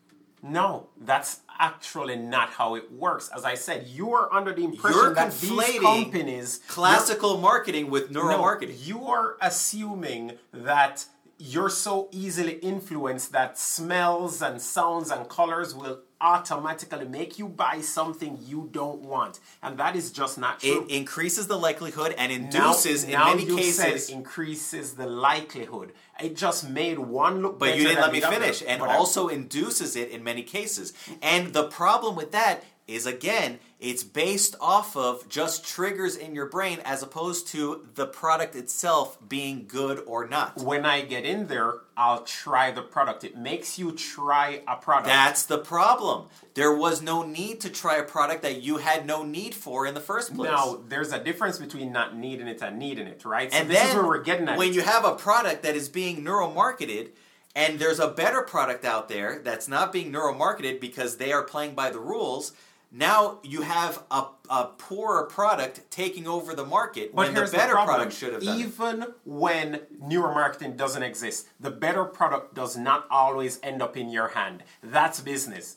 No, 0.42 0.90
that's 0.96 1.40
actually 1.58 2.14
not 2.16 2.50
how 2.50 2.76
it 2.76 2.92
works. 2.92 3.28
As 3.34 3.44
I 3.44 3.54
said, 3.54 3.88
you 3.88 4.12
are 4.12 4.32
under 4.32 4.52
the 4.52 4.62
impression 4.62 5.00
You're 5.00 5.14
that 5.14 5.32
these 5.40 5.50
conflating 5.50 6.02
companies 6.04 6.60
Classical 6.68 7.38
marketing 7.38 7.90
with 7.90 8.10
neural 8.12 8.36
No, 8.36 8.38
marketing. 8.38 8.76
You 8.80 9.06
are 9.06 9.36
assuming 9.40 10.38
that 10.52 11.06
you're 11.38 11.70
so 11.70 12.08
easily 12.12 12.54
influenced 12.58 13.32
that 13.32 13.58
smells 13.58 14.40
and 14.42 14.60
sounds 14.62 15.10
and 15.10 15.28
colors 15.28 15.74
will 15.74 16.00
automatically 16.20 17.04
make 17.06 17.38
you 17.38 17.48
buy 17.48 17.80
something 17.80 18.38
you 18.44 18.68
don't 18.72 19.00
want. 19.02 19.40
And 19.62 19.78
that 19.78 19.96
is 19.96 20.10
just 20.10 20.38
not 20.38 20.60
true. 20.60 20.84
It 20.88 20.90
increases 20.90 21.46
the 21.46 21.56
likelihood 21.56 22.14
and 22.18 22.30
now, 22.30 22.36
induces, 22.68 23.04
in 23.04 23.10
now 23.12 23.26
many 23.34 23.44
you 23.44 23.56
cases. 23.56 24.06
said 24.06 24.14
increases 24.16 24.94
the 24.94 25.06
likelihood. 25.06 25.92
It 26.20 26.36
just 26.36 26.68
made 26.68 26.98
one 26.98 27.42
look 27.42 27.58
But 27.58 27.76
you 27.76 27.84
didn't 27.84 28.00
let 28.02 28.12
me 28.12 28.20
the 28.20 28.26
other. 28.26 28.40
finish, 28.40 28.62
and 28.66 28.80
But 28.80 28.90
I- 28.90 28.96
also 28.96 29.28
induces 29.28 29.94
it 29.96 30.10
in 30.10 30.24
many 30.24 30.42
cases. 30.42 30.92
And 31.22 31.52
the 31.52 31.64
problem 31.68 32.16
with 32.16 32.32
that 32.32 32.64
is, 32.89 33.07
again, 33.07 33.59
it's 33.78 34.03
based 34.03 34.57
off 34.61 34.97
of 34.97 35.28
just 35.28 35.64
triggers 35.64 36.16
in 36.16 36.34
your 36.34 36.47
brain 36.47 36.80
as 36.84 37.03
opposed 37.03 37.47
to 37.49 37.86
the 37.95 38.07
product 38.07 38.57
itself 38.57 39.18
being 39.28 39.66
good 39.68 40.03
or 40.07 40.26
not. 40.26 40.57
when 40.57 40.84
I 40.84 41.03
get 41.03 41.24
in 41.24 41.47
there, 41.47 41.74
I'll 41.97 42.22
try 42.22 42.70
the 42.70 42.82
product. 42.82 43.22
It 43.24 43.36
makes 43.36 43.78
you 43.78 43.93
try 43.93 44.62
a 44.66 44.76
product. 44.76 45.07
That's 45.07 45.45
the 45.45 45.59
problem. 45.59 46.28
There 46.55 46.74
was 46.74 47.03
no 47.03 47.22
need 47.22 47.61
to 47.61 47.70
try 47.70 47.97
a 47.97 48.03
product 48.03 48.43
that 48.43 48.62
you 48.62 48.78
had 48.78 49.07
no 49.07 49.22
need 49.22 49.55
for 49.55 49.86
in 49.86 49.95
the 49.95 50.01
first 50.01 50.34
place. 50.34 50.51
now, 50.51 50.80
there's 50.89 51.12
a 51.12 51.22
difference 51.22 51.59
between 51.59 51.93
not 51.93 52.16
needing 52.16 52.49
it 52.49 52.62
and 52.62 52.78
needing 52.78 53.07
it, 53.07 53.24
right? 53.24 53.53
So 53.53 53.59
and 53.59 53.70
this 53.70 53.78
then 53.78 53.89
is 53.91 53.95
where 53.95 54.07
we're 54.07 54.22
getting 54.22 54.49
at. 54.49 54.59
when 54.59 54.72
you 54.72 54.80
have 54.80 55.05
a 55.05 55.14
product 55.14 55.62
that 55.62 55.76
is 55.76 55.89
being 55.89 56.24
neuromarketed 56.24 57.11
and 57.55 57.78
there's 57.78 57.99
a 57.99 58.09
better 58.09 58.43
product 58.43 58.84
out 58.84 59.09
there 59.09 59.41
that's 59.43 59.68
not 59.68 59.93
being 59.93 60.12
neuromarketed 60.12 60.80
because 60.80 61.16
they 61.16 61.32
are 61.32 61.43
playing 61.43 61.74
by 61.74 61.91
the 61.91 61.99
rules 61.99 62.53
now 62.91 63.41
you 63.43 63.62
have 63.62 64.03
a, 64.11 64.26
a 64.49 64.66
poorer 64.78 65.24
product 65.24 65.91
taking 65.91 66.26
over 66.26 66.55
the 66.55 66.64
market 66.64 67.14
But 67.14 67.26
when 67.26 67.34
the 67.34 67.43
better 67.43 67.72
problem. 67.74 67.97
product 67.97 68.12
should 68.16 68.32
have 68.32 68.43
done 68.43 68.59
it. 68.59 68.66
Even 68.66 69.07
when 69.24 69.80
marketing 70.32 70.76
doesn't 70.76 71.03
exist, 71.03 71.49
the 71.61 71.70
better 71.70 72.05
product 72.05 72.55
does 72.55 72.76
not 72.76 73.07
always 73.11 73.61
end 73.62 73.82
up 73.82 73.97
in 73.97 74.09
your 74.09 74.28
hand. 74.28 74.62
That's 74.82 75.20
business. 75.20 75.76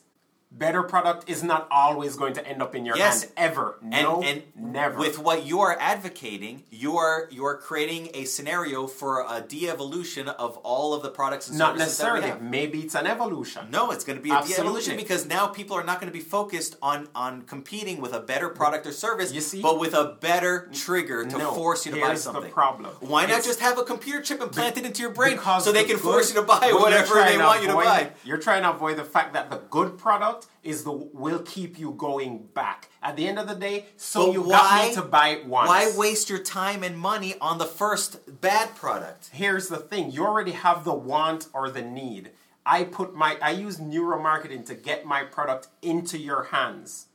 Better 0.54 0.82
product 0.82 1.28
is 1.30 1.42
not 1.42 1.66
always 1.70 2.14
going 2.14 2.34
to 2.34 2.46
end 2.46 2.60
up 2.62 2.74
in 2.74 2.84
your 2.84 2.96
Yes. 2.96 3.22
hand 3.22 3.32
ever. 3.38 3.78
no, 3.82 4.22
and 4.22 4.42
never. 4.54 4.98
with 4.98 5.18
what 5.18 5.44
you 5.46 5.60
are 5.60 5.76
advocating 5.80 6.62
you 6.70 6.96
are 6.98 7.26
you 7.30 7.44
are 7.44 7.56
creating 7.56 8.10
a 8.14 8.24
scenario 8.24 8.86
for 8.86 9.24
a 9.28 9.40
de-evolution 9.40 10.28
of 10.28 10.56
all 10.58 10.92
of 10.94 11.02
the 11.02 11.08
products 11.10 11.48
and 11.48 11.58
not 11.58 11.78
services 11.78 11.98
that 11.98 12.04
we 12.14 12.20
necessarily. 12.20 12.28
have. 12.28 12.42
Maybe 12.42 12.80
it's 12.80 12.94
an 12.94 13.06
evolution. 13.06 13.70
No, 13.70 13.90
it's 13.92 14.04
going 14.04 14.18
to 14.18 14.22
be 14.22 14.30
a 14.30 14.34
Absolutely. 14.34 14.62
de-evolution 14.62 14.96
because 14.96 15.26
now 15.26 15.46
people 15.46 15.76
are 15.76 15.82
not 15.84 16.00
going 16.00 16.12
to 16.12 16.16
be 16.16 16.22
focused 16.24 16.76
on 16.82 17.08
on 17.14 17.42
competing 17.42 18.00
with 18.00 18.12
a 18.12 18.20
better 18.20 18.48
product 18.50 18.86
or 18.86 18.92
service, 18.92 19.32
You 19.32 19.40
see? 19.40 19.62
but 19.62 19.80
with 19.80 19.94
a 19.94 20.16
better 20.20 20.68
trigger 20.72 21.24
to 21.24 21.38
No, 21.38 21.52
force 21.52 21.86
you 21.86 21.92
to 21.92 22.00
buy 22.00 22.08
here's 22.08 22.24
the 22.24 22.32
something. 22.32 22.52
problem. 22.52 22.90
Why 23.00 23.26
not 23.26 23.42
just 23.42 23.60
have 23.60 23.78
a 23.78 23.84
computer 23.84 24.20
chip 24.20 24.40
implanted 24.42 24.84
into 24.84 25.00
your 25.02 25.10
brain 25.12 25.38
so 25.60 25.72
they 25.72 25.82
the 25.82 25.88
can 25.94 25.98
force 25.98 26.28
you 26.32 26.40
to 26.40 26.46
buy 26.46 26.72
whatever 26.72 27.14
they 27.24 27.38
want 27.38 27.62
you 27.62 27.68
to 27.68 27.74
buy? 27.74 28.10
You're 28.24 28.38
trying 28.38 28.62
to 28.62 28.70
avoid 28.70 28.96
the 28.98 29.04
fact 29.04 29.32
that 29.32 29.50
the 29.50 29.56
good 29.70 29.96
product 29.98 30.41
is 30.62 30.84
the 30.84 30.92
will 30.92 31.40
keep 31.40 31.78
you 31.78 31.92
going 31.92 32.48
back. 32.54 32.88
At 33.02 33.16
the 33.16 33.26
end 33.26 33.38
of 33.38 33.48
the 33.48 33.54
day, 33.54 33.86
so 33.96 34.26
But 34.26 34.32
you 34.32 34.42
why, 34.42 34.48
got 34.50 34.88
me 34.88 34.94
to 34.94 35.02
buy 35.02 35.28
it 35.30 35.46
once. 35.46 35.68
Why 35.68 35.92
waste 35.96 36.30
your 36.30 36.38
time 36.38 36.82
and 36.82 36.96
money 36.96 37.34
on 37.40 37.58
the 37.58 37.64
first 37.64 38.40
bad 38.40 38.74
product? 38.76 39.30
here's 39.32 39.68
the 39.68 39.76
thing 39.76 40.10
you 40.10 40.24
already 40.24 40.52
have 40.52 40.84
the 40.84 40.94
want 40.94 41.48
or 41.52 41.70
the 41.70 41.82
need 41.82 42.30
i 42.64 42.84
put 42.84 43.14
my 43.14 43.36
i 43.42 43.50
use 43.50 43.78
neuromarketing 43.78 44.64
to 44.64 44.74
get 44.74 45.04
my 45.04 45.22
product 45.22 45.68
into 45.80 46.18
your 46.18 46.44
hands 46.44 47.06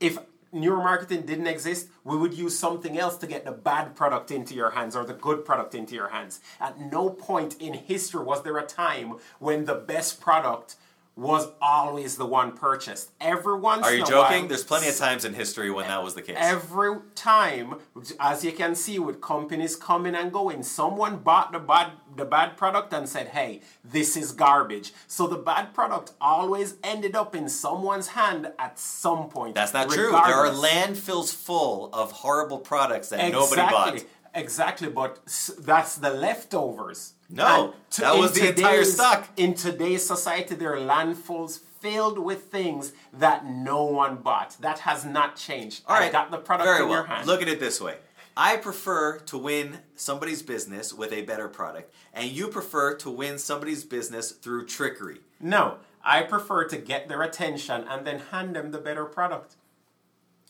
if 0.00 0.18
neuromarketing 0.54 1.26
didn't 1.26 1.46
exist 1.46 1.88
we 2.04 2.16
would 2.16 2.32
use 2.34 2.56
something 2.56 2.98
else 2.98 3.16
to 3.16 3.26
get 3.26 3.44
the 3.44 3.52
bad 3.52 3.94
product 3.96 4.30
into 4.30 4.54
your 4.54 4.70
hands 4.70 4.94
or 4.94 5.04
the 5.04 5.12
good 5.12 5.44
product 5.44 5.74
into 5.74 5.94
your 5.94 6.08
hands 6.08 6.40
at 6.60 6.78
no 6.80 7.10
point 7.10 7.60
in 7.60 7.74
history 7.74 8.22
was 8.22 8.42
there 8.42 8.58
a 8.58 8.66
time 8.66 9.16
when 9.40 9.64
the 9.64 9.74
best 9.74 10.20
product 10.20 10.76
was 11.16 11.48
always 11.62 12.16
the 12.16 12.26
one 12.26 12.52
purchased. 12.52 13.12
Every 13.20 13.56
once 13.58 13.86
Are 13.86 13.94
you 13.94 14.04
joking? 14.04 14.40
while, 14.40 14.48
There's 14.48 14.64
plenty 14.64 14.88
of 14.88 14.96
times 14.96 15.24
in 15.24 15.34
history 15.34 15.70
when 15.70 15.86
that 15.86 16.02
was 16.02 16.14
the 16.14 16.22
case. 16.22 16.36
Every 16.38 16.96
time, 17.14 17.76
as 18.18 18.44
you 18.44 18.50
can 18.50 18.74
see 18.74 18.98
with 18.98 19.20
companies 19.20 19.76
coming 19.76 20.16
and 20.16 20.32
going, 20.32 20.64
someone 20.64 21.18
bought 21.18 21.52
the 21.52 21.60
bad 21.60 21.92
the 22.16 22.24
bad 22.24 22.56
product 22.56 22.92
and 22.92 23.08
said, 23.08 23.28
"Hey, 23.28 23.60
this 23.84 24.16
is 24.16 24.32
garbage." 24.32 24.92
So 25.06 25.26
the 25.26 25.36
bad 25.36 25.72
product 25.74 26.12
always 26.20 26.74
ended 26.82 27.14
up 27.14 27.34
in 27.34 27.48
someone's 27.48 28.08
hand 28.08 28.52
at 28.58 28.78
some 28.78 29.28
point. 29.28 29.54
That's 29.54 29.72
not 29.72 29.90
true. 29.90 30.10
There 30.10 30.20
are 30.20 30.50
landfills 30.50 31.34
full 31.34 31.90
of 31.92 32.10
horrible 32.12 32.58
products 32.58 33.08
that 33.10 33.30
nobody 33.32 33.62
bought. 33.62 34.04
Exactly, 34.34 34.88
but 34.88 35.20
that's 35.60 35.96
the 35.96 36.10
leftovers. 36.10 37.13
No, 37.30 37.74
to- 37.90 38.00
that 38.02 38.16
was 38.16 38.32
the 38.34 38.48
entire 38.48 38.84
stock. 38.84 39.28
In 39.36 39.54
today's 39.54 40.06
society, 40.06 40.54
there 40.54 40.74
are 40.74 40.78
landfills 40.78 41.60
filled 41.80 42.18
with 42.18 42.44
things 42.44 42.92
that 43.12 43.44
no 43.46 43.84
one 43.84 44.16
bought. 44.16 44.56
That 44.60 44.80
has 44.80 45.04
not 45.04 45.36
changed. 45.36 45.82
All 45.86 45.96
right. 45.96 46.08
I 46.08 46.12
got 46.12 46.30
the 46.30 46.38
product 46.38 46.66
Very 46.66 46.82
in 46.82 46.88
well. 46.88 46.98
your 46.98 47.06
hand. 47.06 47.26
Look 47.26 47.42
at 47.42 47.48
it 47.48 47.60
this 47.60 47.80
way. 47.80 47.96
I 48.36 48.56
prefer 48.56 49.18
to 49.20 49.38
win 49.38 49.78
somebody's 49.94 50.42
business 50.42 50.92
with 50.92 51.12
a 51.12 51.22
better 51.22 51.48
product, 51.48 51.94
and 52.12 52.28
you 52.30 52.48
prefer 52.48 52.94
to 52.96 53.10
win 53.10 53.38
somebody's 53.38 53.84
business 53.84 54.32
through 54.32 54.66
trickery. 54.66 55.18
No, 55.40 55.76
I 56.02 56.22
prefer 56.22 56.64
to 56.68 56.76
get 56.76 57.08
their 57.08 57.22
attention 57.22 57.84
and 57.88 58.04
then 58.06 58.18
hand 58.32 58.56
them 58.56 58.72
the 58.72 58.78
better 58.78 59.04
product. 59.04 59.54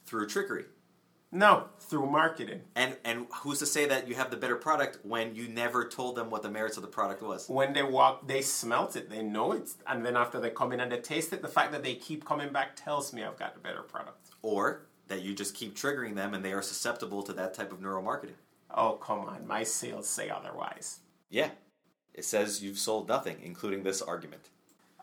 Through 0.07 0.29
trickery. 0.29 0.64
No, 1.35 1.64
through 1.80 2.07
marketing. 2.07 2.61
And 2.76 2.97
and 3.05 3.26
who's 3.43 3.59
to 3.59 3.66
say 3.66 3.87
that 3.87 4.07
you 4.07 4.14
have 4.14 4.30
the 4.30 4.37
better 4.37 4.55
product 4.55 5.01
when 5.03 5.35
you 5.35 5.49
never 5.49 5.85
told 5.89 6.14
them 6.14 6.30
what 6.30 6.43
the 6.43 6.49
merits 6.49 6.76
of 6.76 6.82
the 6.85 6.89
product 6.89 7.22
was? 7.22 7.49
When 7.49 7.72
they 7.72 7.82
walk, 7.82 8.28
they 8.28 8.41
smelt 8.41 8.95
it, 8.95 9.11
they 9.11 9.20
know 9.20 9.51
it, 9.51 9.68
and 9.89 10.07
then 10.07 10.16
after 10.16 10.39
they 10.39 10.51
come 10.51 10.72
in 10.72 10.78
and 10.78 10.93
they 10.93 11.01
taste 11.01 11.32
it, 11.32 11.43
the 11.43 11.49
fact 11.49 11.72
that 11.72 11.82
they 11.82 11.97
keep 11.97 12.24
coming 12.24 12.53
back 12.53 12.76
tells 12.76 13.12
me 13.12 13.24
I've 13.24 13.37
got 13.37 13.55
the 13.55 13.61
better 13.61 13.82
product. 13.82 14.28
Or 14.43 14.87
that 15.09 15.22
you 15.22 15.35
just 15.35 15.57
keep 15.57 15.76
triggering 15.76 16.14
them 16.14 16.35
and 16.35 16.45
they 16.45 16.53
are 16.53 16.62
susceptible 16.62 17.24
to 17.24 17.32
that 17.32 17.53
type 17.53 17.72
of 17.72 17.80
neuromarketing. 17.80 18.39
Oh, 18.70 18.93
come 18.93 19.18
on, 19.20 19.45
my 19.45 19.64
sales 19.64 20.09
say 20.09 20.30
otherwise. 20.30 21.01
Yeah. 21.30 21.51
It 22.14 22.24
says 22.24 22.62
you've 22.62 22.78
sold 22.78 23.09
nothing, 23.09 23.39
including 23.43 23.82
this 23.82 24.01
argument. 24.01 24.51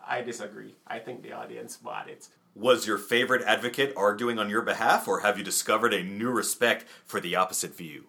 I 0.07 0.21
disagree. 0.21 0.75
I 0.87 0.99
think 0.99 1.23
the 1.23 1.33
audience 1.33 1.75
bought 1.75 2.09
it. 2.09 2.29
Was 2.53 2.85
your 2.85 2.97
favorite 2.97 3.43
advocate 3.43 3.93
arguing 3.95 4.37
on 4.37 4.49
your 4.49 4.61
behalf, 4.61 5.07
or 5.07 5.21
have 5.21 5.37
you 5.37 5.43
discovered 5.43 5.93
a 5.93 6.03
new 6.03 6.29
respect 6.29 6.85
for 7.05 7.21
the 7.21 7.35
opposite 7.35 7.75
view? 7.75 8.07